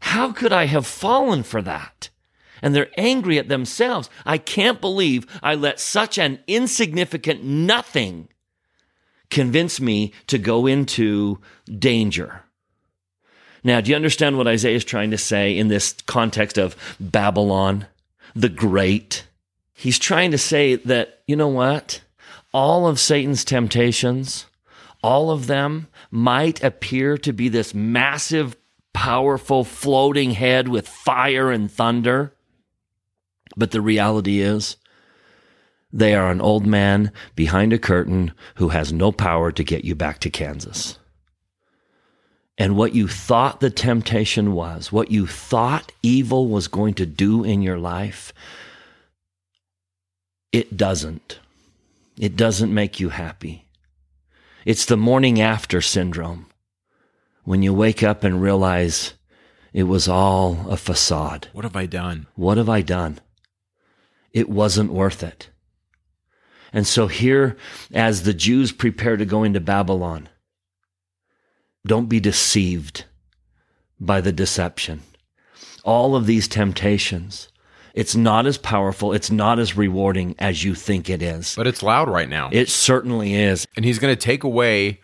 How 0.00 0.32
could 0.32 0.52
I 0.52 0.66
have 0.66 0.86
fallen 0.86 1.42
for 1.42 1.60
that? 1.62 2.10
And 2.62 2.74
they're 2.74 2.90
angry 2.96 3.38
at 3.38 3.48
themselves. 3.48 4.10
I 4.24 4.38
can't 4.38 4.80
believe 4.80 5.26
I 5.42 5.54
let 5.54 5.80
such 5.80 6.18
an 6.18 6.40
insignificant 6.46 7.44
nothing 7.44 8.28
convince 9.30 9.80
me 9.80 10.12
to 10.26 10.38
go 10.38 10.66
into 10.66 11.40
danger. 11.78 12.44
Now, 13.62 13.80
do 13.80 13.90
you 13.90 13.96
understand 13.96 14.38
what 14.38 14.48
Isaiah 14.48 14.76
is 14.76 14.84
trying 14.84 15.10
to 15.10 15.18
say 15.18 15.56
in 15.56 15.68
this 15.68 15.92
context 16.06 16.58
of 16.58 16.76
Babylon, 16.98 17.86
the 18.34 18.48
great? 18.48 19.26
He's 19.72 19.98
trying 19.98 20.30
to 20.32 20.38
say 20.38 20.76
that, 20.76 21.22
you 21.26 21.36
know 21.36 21.48
what? 21.48 22.00
All 22.52 22.86
of 22.86 22.98
Satan's 22.98 23.44
temptations, 23.44 24.46
all 25.02 25.30
of 25.30 25.46
them 25.46 25.88
might 26.10 26.62
appear 26.64 27.16
to 27.18 27.32
be 27.32 27.48
this 27.48 27.74
massive, 27.74 28.56
powerful, 28.92 29.64
floating 29.64 30.32
head 30.32 30.68
with 30.68 30.88
fire 30.88 31.50
and 31.50 31.70
thunder. 31.70 32.34
But 33.56 33.70
the 33.70 33.80
reality 33.80 34.40
is, 34.40 34.76
they 35.92 36.14
are 36.14 36.30
an 36.30 36.40
old 36.40 36.66
man 36.66 37.12
behind 37.34 37.72
a 37.72 37.78
curtain 37.78 38.32
who 38.56 38.68
has 38.68 38.92
no 38.92 39.10
power 39.12 39.50
to 39.52 39.64
get 39.64 39.84
you 39.84 39.94
back 39.94 40.18
to 40.20 40.30
Kansas. 40.30 40.98
And 42.58 42.76
what 42.76 42.94
you 42.94 43.06
thought 43.06 43.60
the 43.60 43.70
temptation 43.70 44.52
was, 44.52 44.90
what 44.90 45.12
you 45.12 45.28
thought 45.28 45.92
evil 46.02 46.48
was 46.48 46.66
going 46.66 46.94
to 46.94 47.06
do 47.06 47.44
in 47.44 47.62
your 47.62 47.78
life, 47.78 48.32
it 50.50 50.76
doesn't. 50.76 51.38
It 52.18 52.36
doesn't 52.36 52.74
make 52.74 52.98
you 52.98 53.10
happy. 53.10 53.68
It's 54.64 54.84
the 54.84 54.96
morning 54.96 55.40
after 55.40 55.80
syndrome 55.80 56.46
when 57.44 57.62
you 57.62 57.72
wake 57.72 58.02
up 58.02 58.24
and 58.24 58.42
realize 58.42 59.14
it 59.72 59.84
was 59.84 60.08
all 60.08 60.66
a 60.68 60.76
facade. 60.76 61.46
What 61.52 61.64
have 61.64 61.76
I 61.76 61.86
done? 61.86 62.26
What 62.34 62.56
have 62.56 62.68
I 62.68 62.82
done? 62.82 63.20
It 64.32 64.48
wasn't 64.48 64.92
worth 64.92 65.22
it. 65.22 65.50
And 66.72 66.86
so 66.86 67.06
here, 67.06 67.56
as 67.94 68.24
the 68.24 68.34
Jews 68.34 68.72
prepare 68.72 69.16
to 69.16 69.24
go 69.24 69.44
into 69.44 69.60
Babylon, 69.60 70.28
don't 71.88 72.08
be 72.08 72.20
deceived 72.20 73.04
by 73.98 74.20
the 74.20 74.32
deception. 74.32 75.02
All 75.84 76.14
of 76.14 76.26
these 76.26 76.46
temptations, 76.46 77.48
it's 77.94 78.14
not 78.14 78.46
as 78.46 78.58
powerful, 78.58 79.12
it's 79.12 79.30
not 79.30 79.58
as 79.58 79.76
rewarding 79.76 80.34
as 80.38 80.62
you 80.62 80.74
think 80.74 81.10
it 81.10 81.22
is. 81.22 81.54
But 81.56 81.66
it's 81.66 81.82
loud 81.82 82.08
right 82.08 82.28
now. 82.28 82.50
It 82.52 82.68
certainly 82.68 83.34
is. 83.34 83.66
and 83.76 83.84
he's 83.84 83.98
going 83.98 84.14
to 84.14 84.20
take 84.20 84.44
away 84.44 85.00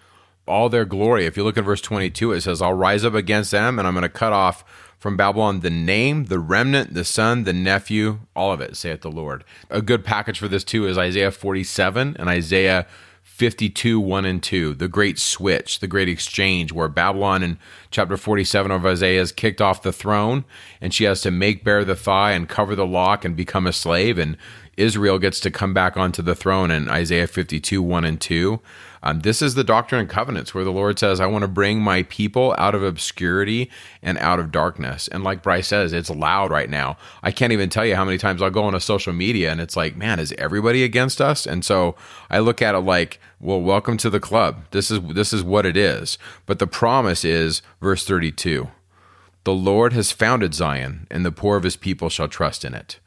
all 0.46 0.68
their 0.68 0.84
glory. 0.84 1.26
If 1.26 1.36
you 1.36 1.42
look 1.42 1.56
at 1.56 1.64
verse 1.64 1.80
22, 1.80 2.32
it 2.32 2.42
says, 2.42 2.60
I'll 2.60 2.74
rise 2.74 3.04
up 3.04 3.14
against 3.14 3.50
them 3.50 3.78
and 3.78 3.88
I'm 3.88 3.94
going 3.94 4.02
to 4.02 4.08
cut 4.08 4.32
off 4.32 4.64
from 4.98 5.16
Babylon 5.16 5.60
the 5.60 5.70
name, 5.70 6.26
the 6.26 6.38
remnant, 6.38 6.94
the 6.94 7.04
son, 7.04 7.44
the 7.44 7.52
nephew, 7.52 8.20
all 8.36 8.52
of 8.52 8.60
it, 8.60 8.76
saith 8.76 9.00
the 9.00 9.10
Lord. 9.10 9.44
A 9.70 9.82
good 9.82 10.04
package 10.04 10.38
for 10.38 10.48
this 10.48 10.64
too 10.64 10.86
is 10.86 10.98
Isaiah 10.98 11.30
47 11.30 12.16
and 12.18 12.28
Isaiah 12.28 12.86
52, 13.34 13.98
1 13.98 14.24
and 14.24 14.40
2, 14.40 14.74
the 14.74 14.86
great 14.86 15.18
switch, 15.18 15.80
the 15.80 15.88
great 15.88 16.08
exchange, 16.08 16.70
where 16.70 16.86
Babylon 16.86 17.42
in 17.42 17.58
chapter 17.90 18.16
47 18.16 18.70
of 18.70 18.86
Isaiah 18.86 19.20
is 19.20 19.32
kicked 19.32 19.60
off 19.60 19.82
the 19.82 19.92
throne 19.92 20.44
and 20.80 20.94
she 20.94 21.02
has 21.02 21.20
to 21.22 21.32
make 21.32 21.64
bare 21.64 21.84
the 21.84 21.96
thigh 21.96 22.30
and 22.30 22.48
cover 22.48 22.76
the 22.76 22.86
lock 22.86 23.24
and 23.24 23.34
become 23.34 23.66
a 23.66 23.72
slave. 23.72 24.18
And 24.18 24.36
Israel 24.76 25.18
gets 25.18 25.40
to 25.40 25.50
come 25.50 25.74
back 25.74 25.96
onto 25.96 26.22
the 26.22 26.36
throne 26.36 26.70
in 26.70 26.88
Isaiah 26.88 27.26
52, 27.26 27.82
1 27.82 28.04
and 28.04 28.20
2. 28.20 28.60
Um, 29.06 29.20
this 29.20 29.42
is 29.42 29.54
the 29.54 29.64
Doctrine 29.64 30.00
and 30.00 30.08
Covenants 30.08 30.54
where 30.54 30.64
the 30.64 30.72
Lord 30.72 30.98
says, 30.98 31.20
I 31.20 31.26
want 31.26 31.42
to 31.42 31.48
bring 31.48 31.82
my 31.82 32.04
people 32.04 32.54
out 32.56 32.74
of 32.74 32.82
obscurity 32.82 33.70
and 34.02 34.16
out 34.16 34.40
of 34.40 34.50
darkness. 34.50 35.08
And 35.08 35.22
like 35.22 35.42
Bryce 35.42 35.68
says, 35.68 35.92
it's 35.92 36.08
loud 36.08 36.50
right 36.50 36.70
now. 36.70 36.96
I 37.22 37.30
can't 37.30 37.52
even 37.52 37.68
tell 37.68 37.84
you 37.84 37.96
how 37.96 38.06
many 38.06 38.16
times 38.16 38.40
I'll 38.40 38.48
go 38.48 38.64
on 38.64 38.74
a 38.74 38.80
social 38.80 39.12
media 39.12 39.52
and 39.52 39.60
it's 39.60 39.76
like, 39.76 39.94
man, 39.94 40.18
is 40.18 40.32
everybody 40.38 40.82
against 40.82 41.20
us? 41.20 41.46
And 41.46 41.66
so 41.66 41.96
I 42.30 42.38
look 42.38 42.62
at 42.62 42.74
it 42.74 42.80
like, 42.80 43.20
well, 43.40 43.60
welcome 43.60 43.98
to 43.98 44.08
the 44.08 44.20
club. 44.20 44.64
This 44.70 44.90
is 44.90 45.00
this 45.02 45.34
is 45.34 45.42
what 45.42 45.66
it 45.66 45.76
is. 45.76 46.16
But 46.46 46.58
the 46.58 46.66
promise 46.66 47.26
is 47.26 47.60
verse 47.82 48.06
32. 48.06 48.70
The 49.44 49.52
Lord 49.52 49.92
has 49.92 50.12
founded 50.12 50.54
Zion, 50.54 51.06
and 51.10 51.26
the 51.26 51.30
poor 51.30 51.58
of 51.58 51.64
his 51.64 51.76
people 51.76 52.08
shall 52.08 52.28
trust 52.28 52.64
in 52.64 52.72
it. 52.72 52.98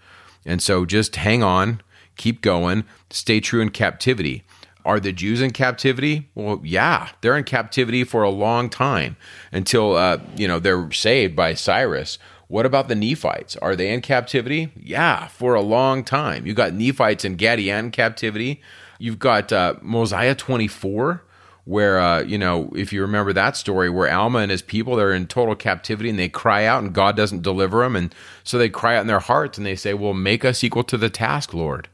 And 0.45 0.61
so 0.61 0.85
just 0.85 1.15
hang 1.15 1.41
on, 1.41 1.81
keep 2.17 2.43
going, 2.43 2.83
stay 3.09 3.39
true 3.39 3.61
in 3.61 3.71
captivity. 3.71 4.43
Are 4.87 5.01
the 5.01 5.11
Jews 5.11 5.41
in 5.41 5.51
captivity? 5.51 6.29
Well, 6.33 6.61
yeah, 6.63 7.09
they're 7.19 7.35
in 7.35 7.43
captivity 7.43 8.05
for 8.05 8.23
a 8.23 8.29
long 8.29 8.69
time 8.69 9.17
until 9.51 9.97
uh, 9.97 10.19
you 10.37 10.47
know 10.47 10.59
they're 10.59 10.89
saved 10.93 11.35
by 11.35 11.55
Cyrus. 11.55 12.17
What 12.47 12.65
about 12.65 12.87
the 12.87 12.95
Nephites? 12.95 13.57
Are 13.57 13.75
they 13.75 13.89
in 13.89 13.99
captivity? 13.99 14.71
Yeah, 14.81 15.27
for 15.27 15.55
a 15.55 15.61
long 15.61 16.05
time. 16.05 16.45
You 16.45 16.53
got 16.53 16.73
Nephites 16.73 17.25
in 17.25 17.35
Gadianton 17.35 17.91
captivity. 17.91 18.61
You've 18.97 19.19
got 19.19 19.51
uh, 19.51 19.75
Mosiah 19.81 20.35
24, 20.35 21.21
where 21.65 21.99
uh, 21.99 22.21
you 22.21 22.37
know 22.37 22.71
if 22.73 22.93
you 22.93 23.01
remember 23.01 23.33
that 23.33 23.57
story, 23.57 23.89
where 23.89 24.09
Alma 24.09 24.39
and 24.39 24.51
his 24.51 24.61
people 24.61 24.95
they're 24.95 25.11
in 25.11 25.27
total 25.27 25.55
captivity 25.55 26.09
and 26.09 26.17
they 26.17 26.29
cry 26.29 26.63
out 26.63 26.81
and 26.81 26.93
God 26.93 27.17
doesn't 27.17 27.41
deliver 27.41 27.83
them, 27.83 27.97
and 27.97 28.15
so 28.45 28.57
they 28.57 28.69
cry 28.69 28.95
out 28.95 29.01
in 29.01 29.07
their 29.07 29.19
hearts 29.19 29.57
and 29.57 29.67
they 29.67 29.75
say, 29.75 29.93
"Well, 29.93 30.13
make 30.13 30.45
us 30.45 30.63
equal 30.63 30.85
to 30.85 30.97
the 30.97 31.09
task, 31.09 31.53
Lord." 31.53 31.89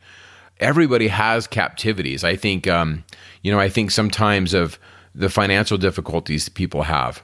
Everybody 0.59 1.07
has 1.07 1.47
captivities. 1.47 2.23
I 2.23 2.35
think, 2.35 2.67
um, 2.67 3.03
you 3.41 3.51
know, 3.51 3.59
I 3.59 3.69
think 3.69 3.91
sometimes 3.91 4.53
of 4.53 4.79
the 5.15 5.29
financial 5.29 5.77
difficulties 5.77 6.49
people 6.49 6.83
have. 6.83 7.23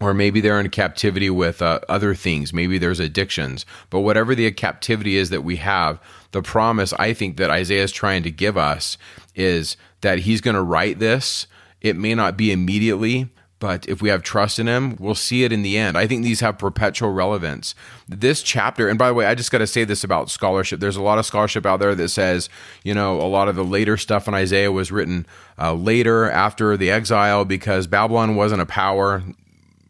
Or 0.00 0.14
maybe 0.14 0.40
they're 0.40 0.58
in 0.58 0.70
captivity 0.70 1.28
with 1.28 1.60
uh, 1.60 1.80
other 1.88 2.14
things. 2.14 2.54
Maybe 2.54 2.78
there's 2.78 3.00
addictions. 3.00 3.66
But 3.90 4.00
whatever 4.00 4.34
the 4.34 4.50
captivity 4.52 5.16
is 5.16 5.28
that 5.28 5.44
we 5.44 5.56
have, 5.56 6.00
the 6.32 6.40
promise 6.40 6.94
I 6.94 7.12
think 7.12 7.36
that 7.36 7.50
Isaiah 7.50 7.84
is 7.84 7.92
trying 7.92 8.22
to 8.22 8.30
give 8.30 8.56
us 8.56 8.96
is 9.34 9.76
that 10.00 10.20
he's 10.20 10.40
going 10.40 10.54
to 10.54 10.62
right 10.62 10.98
this. 10.98 11.46
It 11.82 11.96
may 11.96 12.14
not 12.14 12.38
be 12.38 12.50
immediately, 12.50 13.28
but 13.60 13.86
if 13.86 14.00
we 14.00 14.08
have 14.08 14.22
trust 14.22 14.58
in 14.58 14.66
him, 14.66 14.96
we'll 14.98 15.14
see 15.14 15.44
it 15.44 15.52
in 15.52 15.62
the 15.62 15.76
end. 15.76 15.96
I 15.96 16.06
think 16.06 16.24
these 16.24 16.40
have 16.40 16.58
perpetual 16.58 17.12
relevance. 17.12 17.74
This 18.08 18.42
chapter, 18.42 18.88
and 18.88 18.98
by 18.98 19.08
the 19.08 19.14
way, 19.14 19.26
I 19.26 19.34
just 19.34 19.52
got 19.52 19.58
to 19.58 19.66
say 19.66 19.84
this 19.84 20.02
about 20.02 20.30
scholarship. 20.30 20.80
There's 20.80 20.96
a 20.96 21.02
lot 21.02 21.18
of 21.18 21.26
scholarship 21.26 21.66
out 21.66 21.78
there 21.78 21.94
that 21.94 22.08
says, 22.08 22.48
you 22.82 22.94
know, 22.94 23.20
a 23.20 23.28
lot 23.28 23.48
of 23.48 23.56
the 23.56 23.64
later 23.64 23.98
stuff 23.98 24.26
in 24.26 24.34
Isaiah 24.34 24.72
was 24.72 24.90
written 24.90 25.26
uh, 25.58 25.74
later 25.74 26.30
after 26.30 26.76
the 26.76 26.90
exile 26.90 27.44
because 27.44 27.86
Babylon 27.86 28.34
wasn't 28.34 28.62
a 28.62 28.66
power. 28.66 29.22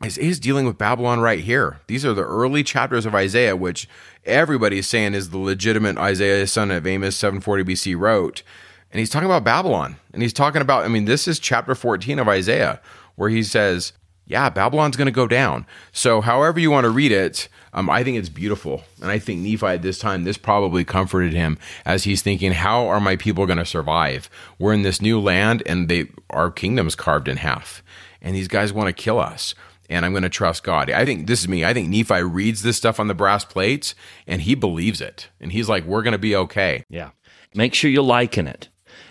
Isaiah's 0.04 0.40
dealing 0.40 0.66
with 0.66 0.76
Babylon 0.76 1.20
right 1.20 1.40
here. 1.40 1.80
These 1.86 2.04
are 2.04 2.14
the 2.14 2.24
early 2.24 2.64
chapters 2.64 3.06
of 3.06 3.14
Isaiah, 3.14 3.54
which 3.54 3.88
everybody's 4.26 4.88
saying 4.88 5.14
is 5.14 5.30
the 5.30 5.38
legitimate 5.38 5.96
Isaiah, 5.96 6.46
son 6.48 6.72
of 6.72 6.86
Amos, 6.86 7.16
740 7.16 7.64
BC, 7.64 7.96
wrote. 7.96 8.42
And 8.90 8.98
he's 8.98 9.10
talking 9.10 9.26
about 9.26 9.44
Babylon. 9.44 9.96
And 10.12 10.22
he's 10.22 10.32
talking 10.32 10.60
about, 10.60 10.84
I 10.84 10.88
mean, 10.88 11.04
this 11.04 11.28
is 11.28 11.38
chapter 11.38 11.76
14 11.76 12.18
of 12.18 12.28
Isaiah 12.28 12.80
where 13.20 13.28
he 13.28 13.42
says, 13.42 13.92
yeah, 14.24 14.48
Babylon's 14.48 14.96
going 14.96 15.04
to 15.04 15.12
go 15.12 15.26
down. 15.26 15.66
So, 15.92 16.22
however 16.22 16.58
you 16.58 16.70
want 16.70 16.84
to 16.84 16.90
read 16.90 17.12
it, 17.12 17.48
um, 17.74 17.90
I 17.90 18.02
think 18.02 18.16
it's 18.16 18.30
beautiful. 18.30 18.82
And 19.02 19.10
I 19.10 19.18
think 19.18 19.42
Nephi 19.42 19.66
at 19.66 19.82
this 19.82 19.98
time, 19.98 20.24
this 20.24 20.38
probably 20.38 20.86
comforted 20.86 21.34
him 21.34 21.58
as 21.84 22.04
he's 22.04 22.22
thinking, 22.22 22.52
how 22.52 22.86
are 22.86 22.98
my 22.98 23.16
people 23.16 23.44
going 23.44 23.58
to 23.58 23.66
survive? 23.66 24.30
We're 24.58 24.72
in 24.72 24.80
this 24.80 25.02
new 25.02 25.20
land 25.20 25.62
and 25.66 25.90
they 25.90 26.08
our 26.30 26.50
kingdom's 26.50 26.94
carved 26.94 27.28
in 27.28 27.36
half. 27.36 27.82
And 28.22 28.34
these 28.34 28.48
guys 28.48 28.72
want 28.72 28.86
to 28.86 28.94
kill 28.94 29.20
us. 29.20 29.54
And 29.90 30.06
I'm 30.06 30.12
going 30.12 30.22
to 30.22 30.30
trust 30.30 30.62
God. 30.62 30.90
I 30.90 31.04
think 31.04 31.26
this 31.26 31.40
is 31.40 31.48
me. 31.48 31.62
I 31.62 31.74
think 31.74 31.90
Nephi 31.90 32.22
reads 32.22 32.62
this 32.62 32.78
stuff 32.78 32.98
on 32.98 33.08
the 33.08 33.14
brass 33.14 33.44
plates 33.44 33.94
and 34.26 34.40
he 34.40 34.54
believes 34.54 35.02
it. 35.02 35.28
And 35.40 35.52
he's 35.52 35.68
like, 35.68 35.84
we're 35.84 36.02
going 36.02 36.12
to 36.12 36.18
be 36.18 36.34
okay. 36.36 36.84
Yeah. 36.88 37.10
Make 37.54 37.74
sure 37.74 37.90
you 37.90 38.00
liken 38.00 38.46
it. 38.46 38.70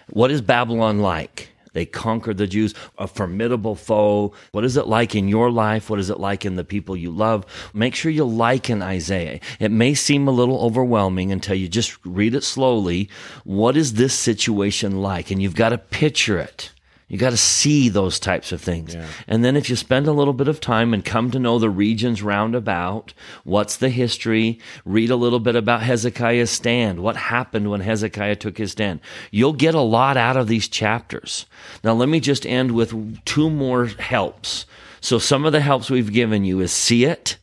What 0.10 0.32
is 0.32 0.42
Babylon 0.42 0.98
like? 0.98 1.49
They 1.74 1.86
conquered 1.86 2.38
the 2.38 2.48
Jews, 2.48 2.74
a 2.98 3.08
formidable 3.08 3.76
foe. 3.76 4.34
What 4.52 4.66
is 4.66 4.78
it 4.78 4.88
like 4.88 5.16
in 5.16 5.28
your 5.28 5.52
life? 5.52 5.90
What 5.90 6.00
is 6.00 6.10
it 6.10 6.20
like 6.20 6.46
in 6.46 6.56
the 6.56 6.64
people 6.64 6.96
you 6.96 7.12
love? 7.12 7.46
Make 7.74 7.96
sure 7.96 8.12
you 8.12 8.26
liken 8.26 8.82
Isaiah. 8.82 9.40
It 9.60 9.72
may 9.72 9.94
seem 9.94 10.28
a 10.28 10.32
little 10.32 10.60
overwhelming 10.62 11.32
until 11.32 11.56
you 11.56 11.68
just 11.68 11.98
read 12.06 12.36
it 12.36 12.44
slowly. 12.44 13.10
What 13.44 13.78
is 13.78 13.94
this 13.94 14.14
situation 14.14 15.02
like? 15.02 15.32
And 15.32 15.42
you've 15.42 15.56
got 15.56 15.70
to 15.70 15.78
picture 15.78 16.40
it. 16.40 16.72
You 17.10 17.18
got 17.18 17.32
to 17.32 17.38
see 17.38 17.90
those 17.90 18.20
types 18.20 18.52
of 18.52 18.62
things. 18.62 18.94
Yeah. 18.94 19.08
And 19.28 19.44
then 19.44 19.58
if 19.58 19.70
you 19.70 19.76
spend 19.76 20.08
a 20.08 20.14
little 20.14 20.34
bit 20.34 20.48
of 20.48 20.62
time 20.62 20.94
and 20.94 21.04
come 21.04 21.32
to 21.32 21.40
know 21.40 21.58
the 21.58 21.70
regions 21.70 22.22
roundabout, 22.22 23.14
what's 23.44 23.78
the 23.78 23.90
history, 23.90 24.60
read 24.86 25.10
a 25.10 25.16
little 25.16 25.40
bit 25.40 25.56
about 25.56 25.82
Hezekiah's 25.82 26.52
stand, 26.52 27.02
what 27.02 27.18
happened 27.18 27.72
when 27.72 27.82
Hezekiah 27.82 28.36
took 28.36 28.60
his 28.60 28.72
stand. 28.72 29.02
You'll 29.32 29.54
get 29.54 29.74
a 29.74 29.82
lot 29.82 30.18
out 30.18 30.38
of 30.38 30.48
these 30.48 30.68
chapters. 30.68 31.48
Now 31.84 31.94
let 31.94 32.10
me 32.10 32.20
just 32.20 32.46
end 32.46 32.72
with 32.72 33.26
two 33.26 33.50
more 33.50 33.88
helps. 33.88 34.68
So 35.02 35.18
some 35.18 35.46
of 35.46 35.52
the 35.52 35.62
helps 35.62 35.90
we've 35.90 36.14
given 36.14 36.46
you 36.46 36.60
is 36.60 36.72
see 36.72 37.06
it, 37.06 37.38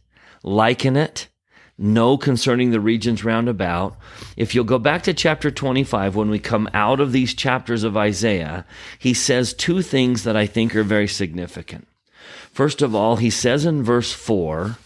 liken 0.45 0.97
it, 0.97 1.27
know 1.79 2.17
concerning 2.17 2.71
the 2.71 2.81
regions 2.81 3.25
round 3.25 3.49
about. 3.49 3.97
If 4.37 4.55
you'll 4.55 4.65
go 4.65 4.79
back 4.79 5.03
to 5.05 5.15
chapter 5.15 5.51
25, 5.51 6.17
when 6.17 6.31
we 6.31 6.39
come 6.39 6.69
out 6.73 7.01
of 7.01 7.13
these 7.13 7.35
chapters 7.35 7.85
of 7.85 7.97
Isaiah, 7.97 8.65
he 8.99 9.13
says 9.13 9.53
two 9.53 9.83
things 9.83 10.25
that 10.25 10.37
I 10.37 10.47
think 10.47 10.75
are 10.75 10.83
very 10.83 11.09
significant. 11.09 11.87
First 12.53 12.81
of 12.81 12.95
all, 12.95 13.17
he 13.17 13.31
says 13.31 13.67
in 13.67 13.83
verse 13.83 14.13
4 14.13 14.79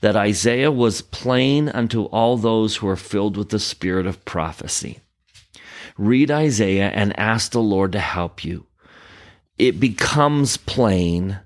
that 0.00 0.16
Isaiah 0.16 0.72
was 0.72 1.02
plain 1.02 1.68
unto 1.68 2.04
all 2.04 2.36
those 2.36 2.76
who 2.76 2.88
are 2.88 2.96
filled 2.96 3.36
with 3.36 3.50
the 3.50 3.58
spirit 3.58 4.06
of 4.06 4.24
prophecy. 4.24 5.00
Read 5.98 6.30
Isaiah 6.30 6.88
and 6.88 7.18
ask 7.18 7.52
the 7.52 7.60
Lord 7.60 7.92
to 7.92 8.00
help 8.00 8.44
you. 8.44 8.66
It 9.58 9.78
becomes 9.78 10.56
plain 10.56 11.38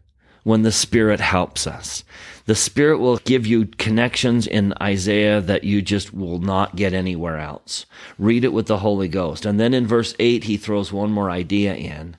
when 0.45 0.62
the 0.62 0.72
Spirit 0.72 1.18
helps 1.18 1.66
us. 1.66 2.05
The 2.47 2.55
Spirit 2.55 2.99
will 2.99 3.18
give 3.18 3.44
you 3.44 3.66
connections 3.66 4.47
in 4.47 4.72
Isaiah 4.80 5.40
that 5.40 5.64
you 5.64 5.82
just 5.82 6.14
will 6.14 6.38
not 6.38 6.76
get 6.76 6.94
anywhere 6.94 7.38
else. 7.38 7.86
Read 8.18 8.44
it 8.44 8.53
with 8.53 8.66
the 8.66 8.78
Holy 8.78 9.09
Ghost. 9.09 9.44
And 9.44 9.59
then 9.59 9.74
in 9.74 9.86
verse 9.86 10.14
8, 10.20 10.44
he 10.44 10.57
throws 10.57 10.92
one 10.92 11.11
more 11.11 11.28
idea 11.28 11.74
in. 11.74 12.16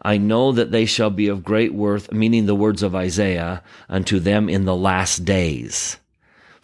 I 0.00 0.18
know 0.18 0.52
that 0.52 0.70
they 0.70 0.86
shall 0.86 1.10
be 1.10 1.26
of 1.26 1.42
great 1.42 1.74
worth, 1.74 2.12
meaning 2.12 2.46
the 2.46 2.54
words 2.54 2.82
of 2.82 2.94
Isaiah, 2.94 3.62
unto 3.88 4.20
them 4.20 4.48
in 4.48 4.66
the 4.66 4.76
last 4.76 5.24
days 5.24 5.96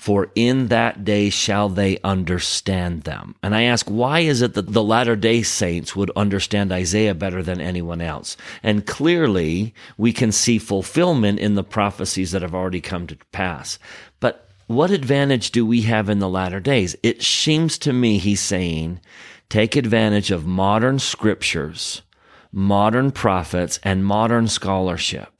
for 0.02 0.32
in 0.34 0.66
that 0.66 1.04
day 1.04 1.30
shall 1.30 1.68
they 1.68 1.96
understand 2.02 3.04
them. 3.04 3.36
And 3.40 3.54
I 3.54 3.62
ask, 3.62 3.86
why 3.86 4.18
is 4.18 4.42
it 4.42 4.54
that 4.54 4.72
the 4.72 4.82
latter 4.82 5.14
day 5.14 5.42
saints 5.44 5.94
would 5.94 6.10
understand 6.16 6.72
Isaiah 6.72 7.14
better 7.14 7.40
than 7.40 7.60
anyone 7.60 8.00
else? 8.00 8.36
And 8.64 8.84
clearly, 8.84 9.72
we 9.96 10.12
can 10.12 10.32
see 10.32 10.58
fulfillment 10.58 11.38
in 11.38 11.54
the 11.54 11.62
prophecies 11.62 12.32
that 12.32 12.42
have 12.42 12.52
already 12.52 12.80
come 12.80 13.06
to 13.06 13.16
pass. 13.30 13.78
But 14.18 14.48
what 14.66 14.90
advantage 14.90 15.52
do 15.52 15.64
we 15.64 15.82
have 15.82 16.08
in 16.08 16.18
the 16.18 16.28
latter 16.28 16.58
days? 16.58 16.96
It 17.04 17.22
seems 17.22 17.78
to 17.78 17.92
me, 17.92 18.18
he's 18.18 18.40
saying, 18.40 18.98
take 19.50 19.76
advantage 19.76 20.32
of 20.32 20.44
modern 20.44 20.98
scriptures 20.98 22.02
modern 22.52 23.10
prophets, 23.10 23.80
and 23.82 24.04
modern 24.04 24.46
scholarship. 24.46 25.31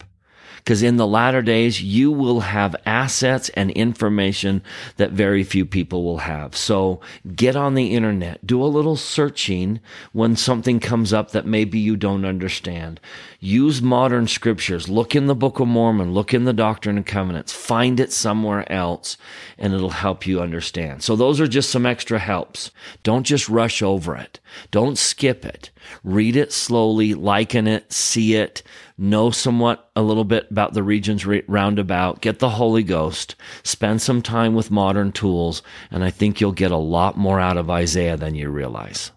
Because 0.64 0.82
in 0.82 0.96
the 0.96 1.06
latter 1.06 1.42
days, 1.42 1.82
you 1.82 2.12
will 2.12 2.40
have 2.40 2.76
assets 2.86 3.48
and 3.50 3.70
information 3.72 4.62
that 4.96 5.10
very 5.10 5.42
few 5.42 5.66
people 5.66 6.04
will 6.04 6.18
have. 6.18 6.54
So 6.54 7.00
get 7.34 7.56
on 7.56 7.74
the 7.74 7.94
internet, 7.94 8.46
do 8.46 8.62
a 8.62 8.66
little 8.66 8.94
searching 8.94 9.80
when 10.12 10.36
something 10.36 10.78
comes 10.78 11.12
up 11.12 11.32
that 11.32 11.46
maybe 11.46 11.80
you 11.80 11.96
don't 11.96 12.24
understand. 12.24 13.00
Use 13.40 13.82
modern 13.82 14.28
scriptures. 14.28 14.88
Look 14.88 15.16
in 15.16 15.26
the 15.26 15.34
Book 15.34 15.58
of 15.58 15.66
Mormon, 15.66 16.14
look 16.14 16.32
in 16.32 16.44
the 16.44 16.52
Doctrine 16.52 16.96
and 16.96 17.06
Covenants, 17.06 17.52
find 17.52 17.98
it 17.98 18.12
somewhere 18.12 18.70
else, 18.70 19.16
and 19.58 19.74
it'll 19.74 19.90
help 19.90 20.28
you 20.28 20.40
understand. 20.40 21.02
So 21.02 21.16
those 21.16 21.40
are 21.40 21.48
just 21.48 21.70
some 21.70 21.86
extra 21.86 22.20
helps. 22.20 22.70
Don't 23.02 23.24
just 23.24 23.48
rush 23.48 23.82
over 23.82 24.14
it. 24.14 24.38
Don't 24.70 24.96
skip 24.96 25.44
it. 25.44 25.70
Read 26.04 26.36
it 26.36 26.52
slowly, 26.52 27.14
liken 27.14 27.66
it, 27.66 27.92
see 27.92 28.36
it, 28.36 28.62
know 29.02 29.30
somewhat 29.30 29.90
a 29.96 30.02
little 30.02 30.24
bit 30.24 30.50
about 30.50 30.72
the 30.72 30.82
regions 30.82 31.26
roundabout, 31.26 32.20
get 32.20 32.38
the 32.38 32.50
Holy 32.50 32.82
Ghost, 32.82 33.34
spend 33.62 34.00
some 34.00 34.22
time 34.22 34.54
with 34.54 34.70
modern 34.70 35.12
tools, 35.12 35.62
and 35.90 36.04
I 36.04 36.10
think 36.10 36.40
you'll 36.40 36.52
get 36.52 36.70
a 36.70 36.76
lot 36.76 37.18
more 37.18 37.40
out 37.40 37.56
of 37.56 37.68
Isaiah 37.68 38.16
than 38.16 38.34
you 38.34 38.48
realize. 38.48 39.10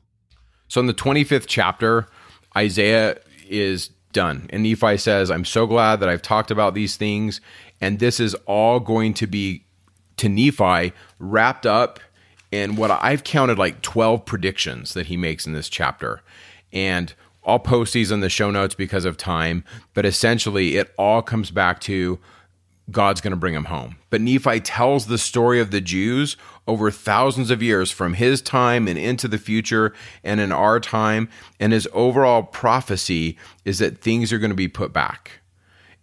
So 0.67 0.81
in 0.81 0.87
the 0.87 0.93
25th 0.93 1.45
chapter, 1.47 2.07
Isaiah 2.57 3.19
is 3.47 3.91
done. 4.11 4.47
And 4.49 4.63
Nephi 4.63 4.97
says, 4.97 5.29
I'm 5.29 5.45
so 5.45 5.67
glad 5.67 5.99
that 5.99 6.09
I've 6.09 6.21
talked 6.21 6.49
about 6.49 6.73
these 6.73 6.95
things. 6.95 7.41
And 7.79 7.99
this 7.99 8.19
is 8.19 8.33
all 8.45 8.79
going 8.79 9.13
to 9.15 9.27
be 9.27 9.65
to 10.17 10.29
Nephi 10.29 10.93
wrapped 11.19 11.65
up 11.65 11.99
in 12.51 12.77
what 12.77 12.89
I've 12.89 13.23
counted 13.23 13.59
like 13.59 13.81
12 13.81 14.25
predictions 14.25 14.93
that 14.93 15.07
he 15.07 15.17
makes 15.17 15.45
in 15.45 15.53
this 15.53 15.69
chapter. 15.69 16.21
And 16.71 17.13
I'll 17.45 17.59
post 17.59 17.93
these 17.93 18.11
in 18.11 18.21
the 18.21 18.29
show 18.29 18.49
notes 18.51 18.75
because 18.75 19.05
of 19.05 19.17
time, 19.17 19.63
but 19.93 20.05
essentially 20.05 20.77
it 20.77 20.93
all 20.97 21.21
comes 21.21 21.51
back 21.51 21.79
to 21.81 22.19
God's 22.91 23.21
going 23.21 23.31
to 23.31 23.37
bring 23.37 23.53
him 23.53 23.65
home. 23.65 23.97
But 24.09 24.21
Nephi 24.21 24.59
tells 24.59 25.07
the 25.07 25.17
story 25.17 25.59
of 25.59 25.71
the 25.71 25.81
Jews 25.81 26.37
over 26.67 26.91
thousands 26.91 27.49
of 27.51 27.63
years 27.63 27.91
from 27.91 28.13
his 28.13 28.41
time 28.41 28.87
and 28.87 28.97
into 28.97 29.27
the 29.27 29.37
future 29.37 29.93
and 30.23 30.39
in 30.39 30.51
our 30.51 30.79
time. 30.79 31.29
And 31.59 31.73
his 31.73 31.87
overall 31.93 32.43
prophecy 32.43 33.37
is 33.63 33.79
that 33.79 34.01
things 34.01 34.31
are 34.31 34.39
going 34.39 34.51
to 34.51 34.55
be 34.55 34.67
put 34.67 34.93
back. 34.93 35.41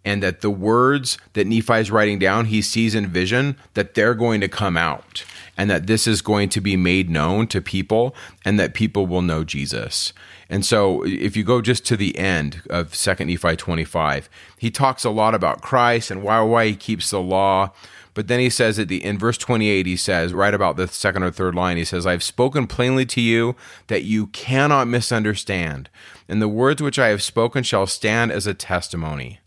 And 0.05 0.21
that 0.21 0.41
the 0.41 0.49
words 0.49 1.17
that 1.33 1.47
Nephi 1.47 1.73
is 1.75 1.91
writing 1.91 2.19
down, 2.19 2.45
he 2.45 2.61
sees 2.61 2.93
in 2.93 3.07
vision 3.07 3.55
that 3.73 3.93
they're 3.93 4.13
going 4.13 4.41
to 4.41 4.49
come 4.49 4.75
out 4.75 5.23
and 5.57 5.69
that 5.69 5.87
this 5.87 6.07
is 6.07 6.21
going 6.21 6.49
to 6.49 6.61
be 6.61 6.75
made 6.75 7.09
known 7.09 7.47
to 7.47 7.61
people 7.61 8.15
and 8.43 8.59
that 8.59 8.73
people 8.73 9.05
will 9.05 9.21
know 9.21 9.43
Jesus. 9.43 10.13
And 10.49 10.65
so 10.65 11.03
if 11.05 11.37
you 11.37 11.43
go 11.43 11.61
just 11.61 11.85
to 11.87 11.97
the 11.97 12.17
end 12.17 12.61
of 12.69 12.91
2nd 12.91 13.27
Nephi 13.27 13.55
25, 13.55 14.29
he 14.57 14.71
talks 14.71 15.03
a 15.03 15.09
lot 15.09 15.35
about 15.35 15.61
Christ 15.61 16.11
and 16.11 16.23
why 16.23 16.41
why 16.41 16.67
he 16.67 16.75
keeps 16.75 17.09
the 17.09 17.21
law. 17.21 17.71
But 18.13 18.27
then 18.27 18.39
he 18.39 18.49
says 18.49 18.77
at 18.77 18.87
the 18.87 19.03
in 19.03 19.17
verse 19.17 19.37
28 19.37 19.85
he 19.85 19.95
says 19.95 20.33
right 20.33 20.53
about 20.53 20.77
the 20.77 20.87
second 20.87 21.23
or 21.23 21.31
third 21.31 21.55
line 21.55 21.77
he 21.77 21.85
says 21.85 22.05
I've 22.05 22.21
spoken 22.21 22.67
plainly 22.67 23.05
to 23.07 23.21
you 23.21 23.55
that 23.87 24.03
you 24.03 24.27
cannot 24.27 24.87
misunderstand 24.87 25.89
and 26.29 26.39
the 26.41 26.47
words 26.47 26.81
which 26.81 26.99
I 26.99 27.07
have 27.07 27.23
spoken 27.23 27.63
shall 27.63 27.87
stand 27.87 28.31
as 28.31 28.45
a 28.45 28.53
testimony. 28.53 29.39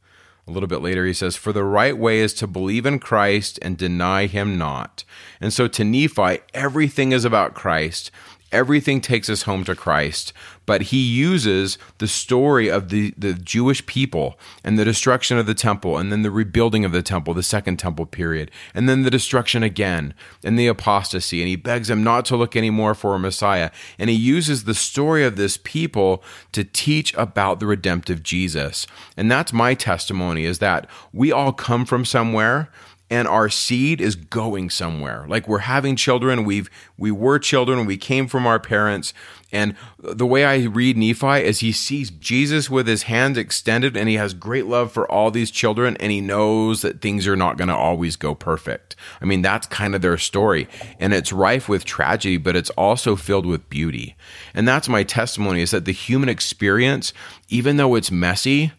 A 0.49 0.53
little 0.53 0.69
bit 0.69 0.81
later, 0.81 1.05
he 1.05 1.13
says, 1.13 1.35
For 1.35 1.53
the 1.53 1.65
right 1.65 1.97
way 1.97 2.21
is 2.21 2.33
to 2.35 2.47
believe 2.47 2.87
in 2.87 3.01
Christ 3.01 3.59
and 3.63 3.77
deny 3.77 4.27
him 4.27 4.57
not. 4.57 5.05
And 5.41 5.53
so 5.53 5.67
to 5.67 5.85
Nephi, 5.85 6.39
everything 6.55 7.13
is 7.13 7.25
about 7.25 7.55
Christ 7.55 8.11
everything 8.53 9.01
takes 9.01 9.29
us 9.29 9.43
home 9.43 9.65
to 9.65 9.75
Christ. 9.75 10.33
But 10.67 10.83
he 10.83 10.99
uses 10.99 11.79
the 11.99 12.09
story 12.09 12.69
of 12.69 12.91
the, 12.91 13.15
the 13.17 13.35
Jewish 13.35 13.85
people 13.87 14.39
and 14.65 14.79
the 14.79 14.85
destruction 14.85 15.39
of 15.39 15.47
the 15.47 15.55
temple, 15.55 15.97
and 15.97 16.13
then 16.13 16.23
the 16.23 16.31
rebuilding 16.31 16.85
of 16.85 16.93
the 16.93 17.03
temple, 17.03 17.35
the 17.35 17.43
second 17.43 17.79
temple 17.79 18.07
period, 18.07 18.51
and 18.75 18.89
then 18.89 19.03
the 19.03 19.11
destruction 19.11 19.63
again, 19.63 20.13
and 20.45 20.59
the 20.59 20.67
apostasy. 20.67 21.41
And 21.41 21.49
he 21.49 21.57
begs 21.57 21.89
them 21.89 22.03
not 22.05 22.25
to 22.27 22.37
look 22.37 22.57
anymore 22.57 22.95
for 22.95 23.15
a 23.15 23.19
Messiah. 23.19 23.71
And 23.99 24.11
he 24.11 24.17
uses 24.17 24.65
the 24.65 24.75
story 24.75 25.25
of 25.25 25.37
this 25.37 25.57
people 25.57 26.23
to 26.53 26.65
teach 26.65 27.15
about 27.15 27.61
the 27.61 27.67
redemptive 27.67 28.23
Jesus. 28.23 28.87
And 29.17 29.31
that's 29.31 29.53
my 29.53 29.75
testimony 29.75 30.45
is 30.45 30.59
that 30.59 30.89
we 31.13 31.33
all 31.33 31.53
come 31.53 31.85
from 31.85 32.05
somewhere 32.05 32.71
and 33.09 33.29
our 33.29 33.49
seed 33.49 34.01
is 34.01 34.17
going 34.17 34.69
somewhere. 34.69 35.27
Like 35.29 35.47
we're 35.47 35.59
having 35.59 35.95
children. 35.95 36.45
We've 36.45 36.69
we 36.99 37.11
were 37.13 37.39
children. 37.39 37.87
We 37.87 37.97
came 37.97 38.27
from 38.27 38.47
our 38.47 38.59
parents. 38.59 39.15
And 39.53 39.77
the 40.01 40.27
way 40.27 40.45
i 40.45 40.65
read 40.65 40.97
nephi 40.97 41.45
is 41.45 41.61
he 41.61 41.71
sees 41.71 42.11
jesus 42.11 42.69
with 42.69 42.89
his 42.89 43.05
hands 43.05 43.39
extended 43.39 43.97
and 43.97 44.09
he 44.09 44.17
has 44.17 44.35
great 44.35 44.67
love 44.67 44.91
for 44.91 45.11
all 45.11 45.31
these 45.31 45.53
children 45.53 45.97
and 45.99 46.11
he 46.11 46.21
knows 46.21 46.83
that 46.83 47.01
things 47.01 47.29
are 47.29 47.37
not 47.37 47.57
going 47.57 47.69
to 47.69 47.75
always 47.75 48.17
go 48.17 48.35
perfect. 48.35 48.97
I 49.21 49.25
mean 49.25 49.43
that's 49.43 49.69
kind 49.69 49.95
of 49.95 50.03
their 50.03 50.19
story. 50.19 50.69
And 50.99 51.15
it's 51.15 51.33
rife 51.33 51.69
with 51.69 51.85
tragedy 51.85 52.39
but 52.39 52.57
it's 52.57 52.71
also 52.71 53.15
filled 53.15 53.47
with 53.47 53.71
beauty. 53.71 54.17
And 54.53 54.67
that's 54.67 54.89
my 54.89 55.05
testimony 55.05 55.63
is 55.63 55.71
that 55.71 55.85
the 55.85 55.93
human 55.93 56.29
experience 56.29 57.13
even 57.49 57.77
though 57.77 57.95
it's 57.95 58.11
messy 58.11 58.73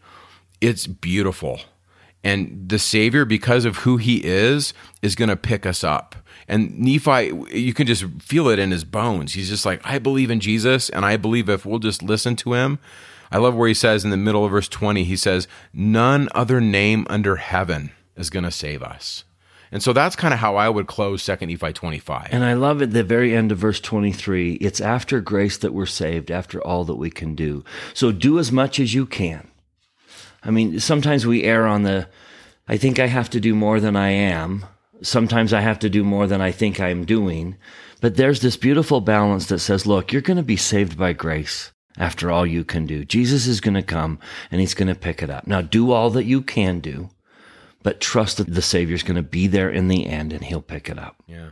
it's 0.59 0.85
beautiful 0.85 1.61
and 2.27 2.67
the 2.67 2.77
Savior, 2.77 3.23
because 3.23 3.63
of 3.63 3.77
who 3.77 3.95
he 3.95 4.21
is, 4.25 4.73
is 5.01 5.15
going 5.15 5.29
to 5.29 5.37
pick 5.37 5.65
us 5.65 5.81
up. 5.81 6.13
And 6.49 6.77
Nephi, 6.77 7.31
you 7.57 7.73
can 7.73 7.87
just 7.87 8.03
feel 8.19 8.49
it 8.49 8.59
in 8.59 8.71
his 8.71 8.83
bones. 8.83 9.33
He's 9.33 9.47
just 9.47 9.65
like, 9.65 9.79
I 9.85 9.97
believe 9.97 10.29
in 10.29 10.41
Jesus, 10.41 10.89
and 10.89 11.05
I 11.05 11.15
believe 11.15 11.47
if 11.47 11.65
we'll 11.65 11.79
just 11.79 12.03
listen 12.03 12.35
to 12.37 12.53
him. 12.53 12.79
I 13.31 13.37
love 13.37 13.55
where 13.55 13.69
he 13.69 13.73
says 13.73 14.03
in 14.03 14.09
the 14.09 14.17
middle 14.17 14.43
of 14.43 14.51
verse 14.51 14.67
20, 14.67 15.05
he 15.05 15.15
says, 15.15 15.47
None 15.71 16.27
other 16.35 16.59
name 16.59 17.07
under 17.09 17.37
heaven 17.37 17.91
is 18.17 18.29
going 18.29 18.43
to 18.43 18.51
save 18.51 18.83
us. 18.83 19.23
And 19.71 19.81
so 19.81 19.93
that's 19.93 20.17
kind 20.17 20.33
of 20.33 20.41
how 20.41 20.57
I 20.57 20.67
would 20.67 20.87
close 20.87 21.25
2 21.25 21.45
Nephi 21.45 21.71
25. 21.71 22.27
And 22.31 22.43
I 22.43 22.53
love 22.53 22.81
at 22.81 22.91
the 22.91 23.03
very 23.03 23.33
end 23.33 23.53
of 23.53 23.57
verse 23.57 23.79
23, 23.79 24.55
it's 24.55 24.81
after 24.81 25.21
grace 25.21 25.57
that 25.59 25.73
we're 25.73 25.85
saved, 25.85 26.29
after 26.29 26.61
all 26.61 26.83
that 26.85 26.95
we 26.95 27.09
can 27.09 27.35
do. 27.35 27.63
So 27.93 28.11
do 28.11 28.37
as 28.37 28.51
much 28.51 28.81
as 28.81 28.93
you 28.93 29.05
can. 29.05 29.49
I 30.47 30.51
mean, 30.51 30.79
sometimes 30.79 31.27
we 31.27 31.43
err 31.43 31.67
on 31.67 31.83
the, 31.83 32.07
I 32.69 32.77
think 32.77 32.99
I 32.99 33.07
have 33.07 33.29
to 33.31 33.41
do 33.41 33.53
more 33.53 33.81
than 33.81 33.97
I 33.97 34.11
am. 34.11 34.65
Sometimes 35.01 35.51
I 35.53 35.59
have 35.59 35.77
to 35.79 35.89
do 35.89 36.05
more 36.05 36.25
than 36.25 36.39
I 36.39 36.51
think 36.51 36.79
I'm 36.79 37.03
doing. 37.03 37.57
But 37.99 38.15
there's 38.15 38.39
this 38.39 38.55
beautiful 38.55 39.01
balance 39.01 39.47
that 39.47 39.59
says, 39.59 39.85
look, 39.85 40.13
you're 40.13 40.21
going 40.21 40.37
to 40.37 40.43
be 40.43 40.55
saved 40.55 40.97
by 40.97 41.11
grace 41.11 41.73
after 41.97 42.31
all 42.31 42.45
you 42.45 42.63
can 42.63 42.85
do. 42.85 43.03
Jesus 43.03 43.45
is 43.45 43.59
going 43.59 43.73
to 43.73 43.81
come 43.81 44.19
and 44.49 44.61
he's 44.61 44.73
going 44.73 44.87
to 44.87 44.95
pick 44.95 45.21
it 45.21 45.29
up. 45.29 45.47
Now 45.47 45.61
do 45.61 45.91
all 45.91 46.09
that 46.11 46.23
you 46.25 46.41
can 46.41 46.79
do, 46.79 47.09
but 47.83 47.99
trust 47.99 48.37
that 48.37 48.53
the 48.53 48.61
Savior's 48.61 49.03
going 49.03 49.17
to 49.17 49.23
be 49.23 49.47
there 49.47 49.69
in 49.69 49.89
the 49.89 50.07
end 50.07 50.31
and 50.31 50.45
he'll 50.45 50.61
pick 50.61 50.89
it 50.89 50.97
up. 50.97 51.21
Yeah. 51.27 51.49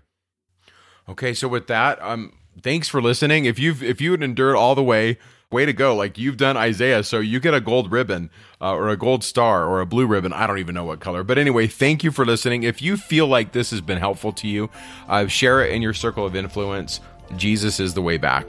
Okay. 1.09 1.33
So 1.33 1.49
with 1.49 1.67
that, 1.67 2.01
um, 2.01 2.31
thanks 2.61 2.87
for 2.87 3.01
listening. 3.01 3.43
If 3.43 3.59
you've, 3.59 3.83
if 3.83 3.99
you 3.99 4.11
would 4.11 4.23
endure 4.23 4.55
all 4.55 4.73
the 4.73 4.83
way, 4.83 5.17
way 5.51 5.65
to 5.65 5.73
go. 5.73 5.95
Like 5.95 6.17
you've 6.17 6.37
done 6.37 6.57
Isaiah, 6.57 7.03
so 7.03 7.19
you 7.19 7.39
get 7.39 7.53
a 7.53 7.61
gold 7.61 7.91
ribbon 7.91 8.29
uh, 8.61 8.73
or 8.73 8.89
a 8.89 8.97
gold 8.97 9.23
star 9.23 9.65
or 9.65 9.81
a 9.81 9.85
blue 9.85 10.05
ribbon. 10.05 10.33
I 10.33 10.47
don't 10.47 10.59
even 10.59 10.75
know 10.75 10.85
what 10.85 10.99
color. 10.99 11.23
But 11.23 11.37
anyway, 11.37 11.67
thank 11.67 12.03
you 12.03 12.11
for 12.11 12.25
listening. 12.25 12.63
If 12.63 12.81
you 12.81 12.97
feel 12.97 13.27
like 13.27 13.51
this 13.51 13.71
has 13.71 13.81
been 13.81 13.97
helpful 13.97 14.31
to 14.33 14.47
you, 14.47 14.69
uh, 15.07 15.27
share 15.27 15.63
it 15.63 15.71
in 15.71 15.81
your 15.81 15.93
circle 15.93 16.25
of 16.25 16.35
influence. 16.35 16.99
Jesus 17.37 17.79
is 17.79 17.93
the 17.93 18.01
way 18.01 18.17
back. 18.17 18.45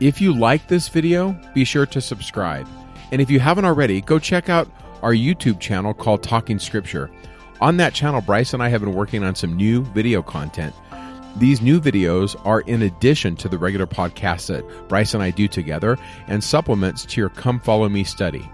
If 0.00 0.20
you 0.20 0.32
like 0.32 0.68
this 0.68 0.88
video, 0.88 1.32
be 1.54 1.64
sure 1.64 1.86
to 1.86 2.00
subscribe. 2.00 2.68
And 3.10 3.20
if 3.20 3.30
you 3.30 3.40
haven't 3.40 3.64
already, 3.64 4.00
go 4.00 4.18
check 4.18 4.48
out 4.48 4.68
our 5.02 5.12
YouTube 5.12 5.58
channel 5.60 5.94
called 5.94 6.22
Talking 6.22 6.58
Scripture. 6.58 7.10
On 7.60 7.76
that 7.78 7.94
channel, 7.94 8.20
Bryce 8.20 8.52
and 8.54 8.62
I 8.62 8.68
have 8.68 8.80
been 8.80 8.94
working 8.94 9.24
on 9.24 9.34
some 9.34 9.56
new 9.56 9.82
video 9.86 10.22
content 10.22 10.74
these 11.38 11.62
new 11.62 11.80
videos 11.80 12.40
are 12.44 12.60
in 12.62 12.82
addition 12.82 13.36
to 13.36 13.48
the 13.48 13.58
regular 13.58 13.86
podcasts 13.86 14.48
that 14.48 14.88
Bryce 14.88 15.14
and 15.14 15.22
I 15.22 15.30
do 15.30 15.48
together 15.48 15.96
and 16.26 16.42
supplements 16.42 17.04
to 17.06 17.20
your 17.20 17.30
Come 17.30 17.60
Follow 17.60 17.88
Me 17.88 18.04
study. 18.04 18.50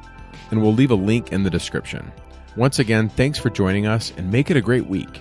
And 0.51 0.63
we'll 0.63 0.75
leave 0.75 0.91
a 0.91 0.97
link 0.97 1.33
in 1.33 1.43
the 1.43 1.51
description. 1.51 2.13
Once 2.57 2.79
again, 2.79 3.09
thanks 3.09 3.39
for 3.39 3.51
joining 3.51 3.87
us 3.87 4.13
and 4.17 4.31
make 4.31 4.51
it 4.51 4.57
a 4.57 4.61
great 4.61 4.87
week. 4.87 5.21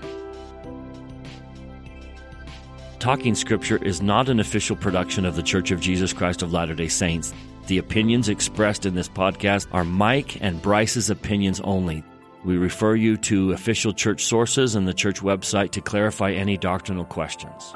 Talking 2.99 3.35
Scripture 3.35 3.83
is 3.83 4.01
not 4.01 4.29
an 4.29 4.39
official 4.39 4.75
production 4.75 5.25
of 5.25 5.35
The 5.35 5.43
Church 5.43 5.71
of 5.71 5.81
Jesus 5.81 6.13
Christ 6.13 6.41
of 6.41 6.53
Latter 6.53 6.75
day 6.75 6.87
Saints. 6.87 7.33
The 7.67 7.77
opinions 7.77 8.29
expressed 8.29 8.85
in 8.85 8.93
this 8.93 9.09
podcast 9.09 9.67
are 9.71 9.83
Mike 9.83 10.41
and 10.41 10.61
Bryce's 10.61 11.09
opinions 11.09 11.59
only. 11.61 12.03
We 12.43 12.57
refer 12.57 12.95
you 12.95 13.17
to 13.17 13.53
official 13.53 13.93
church 13.93 14.25
sources 14.25 14.75
and 14.75 14.87
the 14.87 14.93
church 14.93 15.21
website 15.21 15.71
to 15.71 15.81
clarify 15.81 16.31
any 16.31 16.57
doctrinal 16.57 17.05
questions. 17.05 17.73